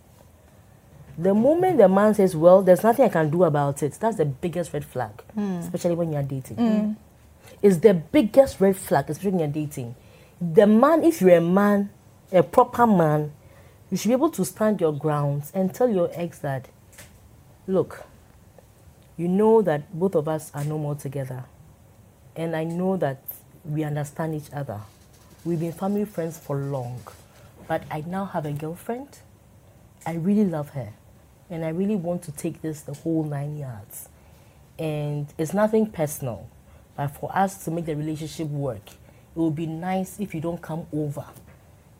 The 1.21 1.33
moment 1.33 1.77
the 1.77 1.89
man 1.89 2.13
says, 2.13 2.33
Well, 2.33 2.61
there's 2.61 2.81
nothing 2.81 3.03
I 3.03 3.09
can 3.09 3.29
do 3.29 3.43
about 3.43 3.83
it, 3.83 3.91
that's 3.99 4.15
the 4.15 4.25
biggest 4.25 4.71
red 4.71 4.85
flag, 4.85 5.21
hmm. 5.33 5.57
especially 5.57 5.95
when 5.95 6.13
you're 6.13 6.23
dating. 6.23 6.55
Hmm. 6.55 6.93
It's 7.61 7.77
the 7.77 7.93
biggest 7.93 8.61
red 8.61 8.77
flag, 8.77 9.09
especially 9.09 9.31
when 9.31 9.39
you're 9.39 9.65
dating. 9.65 9.95
The 10.39 10.65
man, 10.65 11.03
if 11.03 11.19
you're 11.19 11.35
a 11.35 11.41
man, 11.41 11.89
a 12.31 12.41
proper 12.41 12.87
man, 12.87 13.33
you 13.91 13.97
should 13.97 14.07
be 14.07 14.13
able 14.13 14.29
to 14.29 14.45
stand 14.45 14.79
your 14.79 14.93
grounds 14.93 15.51
and 15.53 15.73
tell 15.73 15.89
your 15.89 16.09
ex 16.13 16.39
that, 16.39 16.69
look, 17.67 18.05
you 19.17 19.27
know 19.27 19.61
that 19.61 19.93
both 19.93 20.15
of 20.15 20.29
us 20.29 20.51
are 20.53 20.63
no 20.63 20.77
more 20.77 20.95
together. 20.95 21.43
And 22.33 22.55
I 22.55 22.63
know 22.63 22.95
that 22.95 23.21
we 23.65 23.83
understand 23.83 24.35
each 24.35 24.53
other. 24.53 24.79
We've 25.43 25.59
been 25.59 25.73
family 25.73 26.05
friends 26.05 26.37
for 26.37 26.55
long. 26.55 27.01
But 27.67 27.83
I 27.91 28.05
now 28.07 28.23
have 28.23 28.45
a 28.45 28.53
girlfriend. 28.53 29.19
I 30.05 30.13
really 30.13 30.45
love 30.45 30.69
her. 30.69 30.93
And 31.49 31.65
I 31.65 31.69
really 31.69 31.95
want 31.95 32.23
to 32.23 32.31
take 32.31 32.61
this 32.61 32.81
the 32.81 32.93
whole 32.93 33.23
nine 33.23 33.57
yards. 33.57 34.09
And 34.77 35.27
it's 35.37 35.53
nothing 35.53 35.87
personal. 35.87 36.47
But 36.95 37.07
for 37.09 37.35
us 37.35 37.63
to 37.65 37.71
make 37.71 37.85
the 37.85 37.95
relationship 37.95 38.47
work, 38.47 38.87
it 38.89 39.39
would 39.39 39.55
be 39.55 39.65
nice 39.65 40.19
if 40.19 40.35
you 40.35 40.41
don't 40.41 40.61
come 40.61 40.85
over 40.93 41.25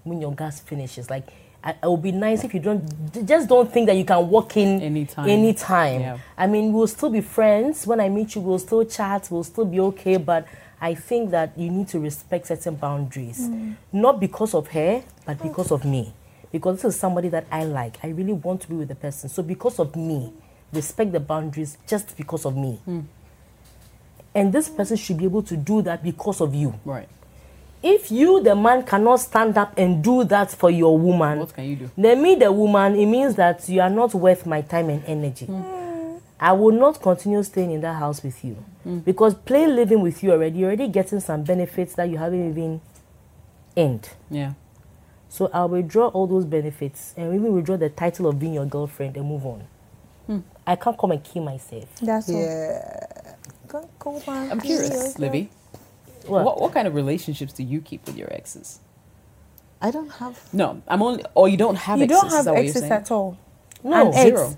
when 0.04 0.22
your 0.22 0.34
gas 0.34 0.60
finishes. 0.60 1.10
Like, 1.10 1.28
I- 1.64 1.72
it 1.72 1.90
would 1.90 2.02
be 2.02 2.12
nice 2.12 2.44
if 2.44 2.54
you 2.54 2.60
don't, 2.60 3.26
just 3.26 3.50
don't 3.50 3.72
think 3.72 3.88
that 3.88 3.96
you 3.98 4.06
can 4.06 4.30
walk 4.30 4.56
in 4.56 4.82
Anytime. 4.82 5.28
anytime. 5.30 6.02
Yeah. 6.02 6.18
I 6.38 6.48
mean, 6.48 6.72
we'll 6.72 6.88
still 6.88 7.10
be 7.10 7.22
friends. 7.22 7.86
When 7.86 8.00
I 8.00 8.08
meet 8.10 8.36
you, 8.36 8.42
we'll 8.42 8.60
still 8.60 8.86
chat, 8.86 9.28
we'll 9.30 9.44
still 9.44 9.66
be 9.66 9.80
okay. 9.82 10.18
But 10.18 10.48
I 10.82 10.96
think 10.96 11.32
that 11.32 11.58
you 11.58 11.70
need 11.70 11.90
to 11.90 12.00
respect 12.00 12.48
certain 12.48 12.76
boundaries. 12.76 13.50
Mm. 13.50 13.76
Not 13.92 14.20
because 14.22 14.54
of 14.54 14.68
her, 14.70 15.04
but 15.26 15.42
because 15.42 15.72
of 15.72 15.84
me. 15.84 16.14
Because 16.52 16.82
this 16.82 16.96
is 16.96 17.00
somebody 17.00 17.30
that 17.30 17.46
I 17.52 17.64
like. 17.64 17.98
I 18.04 18.08
really 18.08 18.34
want 18.34 18.62
to 18.62 18.70
be 18.70 18.76
with 18.76 18.88
the 18.88 18.96
person. 18.96 19.30
So, 19.30 19.44
because 19.44 19.80
of 19.80 19.96
me, 19.96 20.34
respect 20.74 21.12
the 21.12 21.20
boundaries 21.20 21.78
just 21.88 22.16
because 22.18 22.46
of 22.46 22.56
me. 22.56 22.80
Hmm. 22.86 23.02
And 24.34 24.54
this 24.54 24.70
person 24.70 24.98
should 24.98 25.18
be 25.18 25.26
able 25.26 25.44
to 25.44 25.58
do 25.58 25.82
that 25.84 26.04
because 26.04 26.42
of 26.42 26.54
you. 26.54 26.80
Right. 26.86 27.10
If 27.82 28.12
you, 28.12 28.44
the 28.44 28.56
man, 28.56 28.84
cannot 28.84 29.18
stand 29.22 29.58
up 29.58 29.78
and 29.78 30.04
do 30.04 30.24
that 30.26 30.52
for 30.52 30.70
your 30.70 30.98
woman, 30.98 31.40
What 31.40 31.54
can 31.54 31.64
you 31.66 31.76
do? 31.76 31.92
then 31.98 32.22
me, 32.22 32.36
the 32.36 32.52
woman, 32.52 32.96
it 32.96 33.06
means 33.06 33.36
that 33.36 33.68
you 33.70 33.82
are 33.82 33.90
not 33.90 34.14
worth 34.14 34.46
my 34.46 34.62
time 34.62 34.90
and 34.90 35.04
energy. 35.06 35.46
Hmm. 35.46 36.18
I 36.40 36.54
will 36.54 36.72
not 36.72 37.02
continue 37.02 37.44
staying 37.44 37.72
in 37.72 37.82
that 37.82 37.96
house 37.96 38.24
with 38.24 38.44
you 38.46 38.54
hmm. 38.84 39.00
because 39.00 39.34
plain 39.34 39.76
living 39.76 40.02
with 40.02 40.24
you 40.24 40.32
already, 40.32 40.60
you're 40.60 40.70
already 40.70 40.88
getting 40.88 41.20
some 41.20 41.44
benefits 41.44 41.96
that 41.96 42.10
you 42.10 42.18
haven't 42.18 42.50
even 42.50 42.82
earned. 43.76 44.10
Yeah. 44.30 44.54
So 45.30 45.50
I'll 45.54 45.70
withdraw 45.70 46.08
all 46.10 46.28
those 46.28 46.46
benefits 46.46 47.14
and 47.16 47.34
even 47.36 47.54
withdraw 47.54 47.78
the 47.78 47.90
title 47.90 48.28
of 48.28 48.40
being 48.40 48.56
your 48.56 48.66
girlfriend 48.66 49.16
and 49.18 49.28
move 49.28 49.46
on. 49.46 49.64
Hmm. 50.28 50.40
I 50.68 50.76
can't 50.76 50.98
come 50.98 51.12
and 51.12 51.24
kill 51.24 51.44
myself. 51.44 51.86
That's. 52.02 52.30
Yeah. 52.30 53.36
Go, 53.68 53.90
go. 54.00 54.22
I'm 54.28 54.60
curious, 54.60 54.90
yourself. 54.90 55.20
Livy. 55.20 55.50
What? 56.26 56.44
What, 56.46 56.62
what 56.62 56.74
kind 56.74 56.88
of 56.88 56.96
relationships 56.96 57.54
do 57.54 57.64
you 57.64 57.82
keep 57.82 58.06
with 58.06 58.18
your 58.18 58.32
exes? 58.34 58.80
I 59.82 59.92
don't 59.92 60.10
have. 60.10 60.38
No, 60.54 60.82
I'm 60.88 61.02
only. 61.02 61.24
Or 61.36 61.48
you 61.48 61.58
don't 61.58 61.76
have 61.76 62.00
You 62.00 62.06
exes. 62.06 62.22
don't 62.22 62.28
is 62.28 62.34
have 62.34 62.46
that 62.46 62.56
exes 62.56 62.84
at 62.84 63.12
all. 63.12 63.38
No. 63.84 64.08
An 64.10 64.14
ex. 64.16 64.24
Zero. 64.24 64.58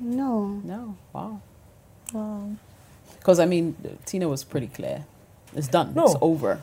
No. 0.00 0.60
No. 0.64 0.96
Wow. 1.12 1.40
Wow. 2.12 2.50
Because 3.18 3.40
I 3.40 3.46
mean, 3.46 3.76
Tina 4.06 4.28
was 4.28 4.44
pretty 4.44 4.68
clear. 4.68 5.04
It's 5.54 5.68
done. 5.68 5.94
No. 5.94 6.04
It's 6.04 6.16
over. 6.20 6.60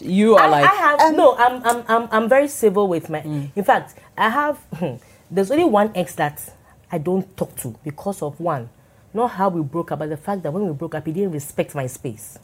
You 0.00 0.36
are 0.36 0.44
I, 0.44 0.48
like. 0.48 0.70
I 0.70 0.74
have 0.74 1.00
um, 1.00 1.16
no. 1.16 1.36
I'm, 1.36 1.62
I'm 1.64 1.84
I'm 1.88 2.08
I'm 2.10 2.28
very 2.28 2.48
civil 2.48 2.88
with 2.88 3.08
my. 3.10 3.20
Mm. 3.20 3.50
In 3.54 3.64
fact, 3.64 3.94
I 4.16 4.28
have. 4.28 4.58
Hmm, 4.74 4.96
there's 5.30 5.50
only 5.50 5.64
one 5.64 5.90
ex 5.94 6.14
that 6.16 6.42
I 6.90 6.98
don't 6.98 7.36
talk 7.36 7.56
to 7.56 7.76
because 7.82 8.22
of 8.22 8.38
one, 8.38 8.68
not 9.12 9.32
how 9.32 9.48
we 9.48 9.62
broke 9.62 9.92
up, 9.92 9.98
but 9.98 10.08
the 10.08 10.16
fact 10.16 10.42
that 10.42 10.52
when 10.52 10.66
we 10.66 10.72
broke 10.72 10.94
up, 10.94 11.06
he 11.06 11.12
didn't 11.12 11.32
respect 11.32 11.74
my 11.74 11.86
space. 11.86 12.38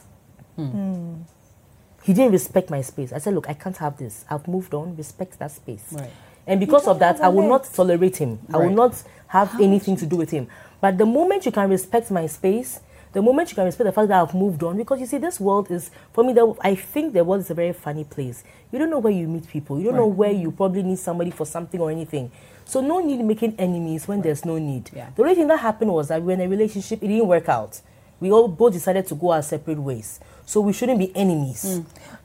Hmm. 0.57 0.66
Hmm. 0.66 1.14
He 2.03 2.12
didn't 2.12 2.32
respect 2.32 2.68
my 2.68 2.80
space. 2.80 3.12
I 3.12 3.18
said, 3.18 3.34
look, 3.34 3.48
I 3.48 3.55
can't 3.55 3.76
have 3.76 3.96
this. 3.96 4.24
I've 4.28 4.48
moved 4.48 4.74
on. 4.74 4.96
Respect 4.96 5.38
that 5.38 5.53
space. 5.53 5.84
Right. 5.92 6.11
And 6.46 6.59
because 6.59 6.88
of 6.88 6.98
that, 6.98 7.20
I 7.20 7.28
will 7.28 7.48
not 7.48 7.64
tolerate 7.72 8.16
him. 8.16 8.40
Right. 8.48 8.61
I 8.61 8.66
will 8.66 8.74
not 8.74 9.00
have 9.28 9.61
anything 9.61 9.96
to 9.98 10.07
do 10.07 10.16
with 10.16 10.30
him. 10.32 10.48
But 10.80 10.98
the 10.98 11.07
moment 11.07 11.46
you 11.46 11.53
can 11.53 11.70
respect 11.70 12.11
my 12.11 12.26
space, 12.26 12.80
the 13.12 13.20
moment 13.22 13.50
you 13.50 13.54
can 13.54 13.64
respect 13.64 13.84
the 13.84 13.92
fact 13.92 14.08
that 14.08 14.22
I've 14.22 14.34
moved 14.34 14.62
on, 14.62 14.76
because 14.76 14.98
you 15.00 15.06
see, 15.06 15.18
this 15.18 15.38
world 15.38 15.70
is, 15.70 15.90
for 16.12 16.24
me, 16.24 16.32
the, 16.32 16.54
I 16.62 16.74
think 16.74 17.12
the 17.12 17.22
world 17.24 17.42
is 17.42 17.50
a 17.50 17.54
very 17.54 17.72
funny 17.72 18.04
place. 18.04 18.42
You 18.70 18.78
don't 18.78 18.88
know 18.90 18.98
where 19.00 19.12
you 19.12 19.28
meet 19.28 19.46
people. 19.48 19.78
You 19.78 19.84
don't 19.86 19.96
know 19.96 20.06
where 20.06 20.30
you 20.32 20.50
probably 20.50 20.82
need 20.82 20.98
somebody 20.98 21.30
for 21.30 21.44
something 21.44 21.78
or 21.78 21.90
anything. 21.90 22.30
So 22.64 22.80
no 22.80 23.00
need 23.00 23.22
making 23.22 23.56
enemies 23.58 24.08
when 24.08 24.22
there's 24.22 24.44
no 24.44 24.56
need. 24.58 24.90
Yeah. 24.94 25.10
The 25.14 25.22
only 25.22 25.34
thing 25.34 25.48
that 25.48 25.58
happened 25.58 25.92
was 25.92 26.08
that 26.08 26.20
we 26.22 26.28
were 26.28 26.32
in 26.32 26.40
a 26.40 26.48
relationship, 26.48 27.02
it 27.02 27.08
didn't 27.08 27.26
work 27.26 27.48
out. 27.48 27.80
We 28.18 28.30
all 28.30 28.48
both 28.48 28.72
decided 28.72 29.06
to 29.08 29.14
go 29.14 29.32
our 29.32 29.42
separate 29.42 29.78
ways. 29.78 30.20
So 30.46 30.60
we 30.60 30.72
shouldn't 30.72 30.98
be 30.98 31.14
enemies. 31.14 31.62
Hmm. 31.64 31.80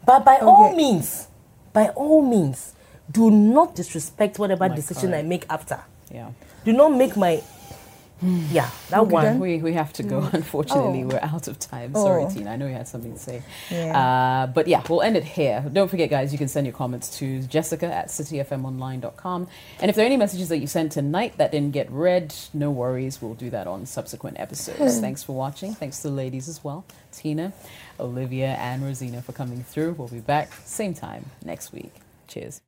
But 0.06 0.24
by 0.24 0.38
all 0.38 0.74
means, 0.76 1.28
by 1.74 1.90
all 1.90 2.22
means, 2.22 2.74
do 3.12 3.30
not 3.32 3.76
disrespect 3.76 4.40
whatever 4.40 4.66
oh 4.66 4.70
My 4.70 4.76
decision 4.76 5.14
I 5.14 5.22
make 5.24 5.46
after. 5.50 5.80
yeah. 6.12 6.32
Do 6.64 6.74
not 6.74 6.90
make 6.90 7.16
my 7.16 7.42
yeah 8.22 8.70
that 8.90 9.00
Okay, 9.02 9.12
one. 9.12 9.24
done? 9.26 9.40
We, 9.40 9.58
we 9.60 9.74
have 9.74 9.94
to 9.94 10.04
go. 10.04 10.28
Unfortunately, 10.34 11.04
Oh. 11.04 11.08
we're 11.08 11.20
out 11.22 11.48
of 11.48 11.60
time. 11.60 11.94
Sorry, 11.94 12.24
Oh. 12.24 12.30
Tina. 12.30 12.52
I 12.52 12.56
know 12.56 12.66
you 12.68 12.74
had 12.74 12.88
something 12.88 13.14
to 13.14 13.20
say. 13.20 13.44
Yeah. 13.70 13.98
Uh, 13.98 14.48
but 14.48 14.68
yeah, 14.68 14.82
we'll 14.90 15.02
end 15.02 15.18
it 15.18 15.24
here. 15.24 15.64
Don't 15.72 15.88
forget, 15.88 16.10
guys, 16.10 16.32
you 16.32 16.38
can 16.38 16.48
send 16.48 16.66
your 16.66 16.74
comments 16.76 17.18
to 17.20 17.42
jessica 17.44 17.86
at 17.94 18.08
citifmonline.com. 18.08 19.48
And 19.80 19.90
if 19.90 19.96
there 19.96 20.04
are 20.04 20.08
any 20.08 20.18
messages 20.18 20.50
that 20.50 20.58
you 20.58 20.68
sent 20.68 20.92
tonight 20.94 21.38
that 21.38 21.52
didn't 21.52 21.72
get 21.74 21.92
read, 21.92 22.34
no 22.54 22.72
worries. 22.72 23.22
We'll 23.22 23.36
do 23.36 23.50
that 23.52 23.68
on 23.68 23.86
subsequent 23.86 24.40
episodes. 24.40 25.00
Thanks 25.00 25.24
for 25.24 25.34
watching. 25.36 25.74
Thanks 25.76 26.02
to 26.02 26.08
the 26.10 26.14
ladies 26.16 26.48
as 26.50 26.64
well 26.64 26.86
Tina, 27.12 27.54
Olivia, 28.00 28.50
and 28.56 28.84
Rosina 28.84 29.22
for 29.22 29.32
coming 29.34 29.64
through. 29.64 29.94
We'll 29.94 30.08
be 30.08 30.20
back 30.20 30.52
same 30.66 30.94
time 30.94 31.26
next 31.44 31.72
week. 31.72 31.94
Cheers. 32.28 32.62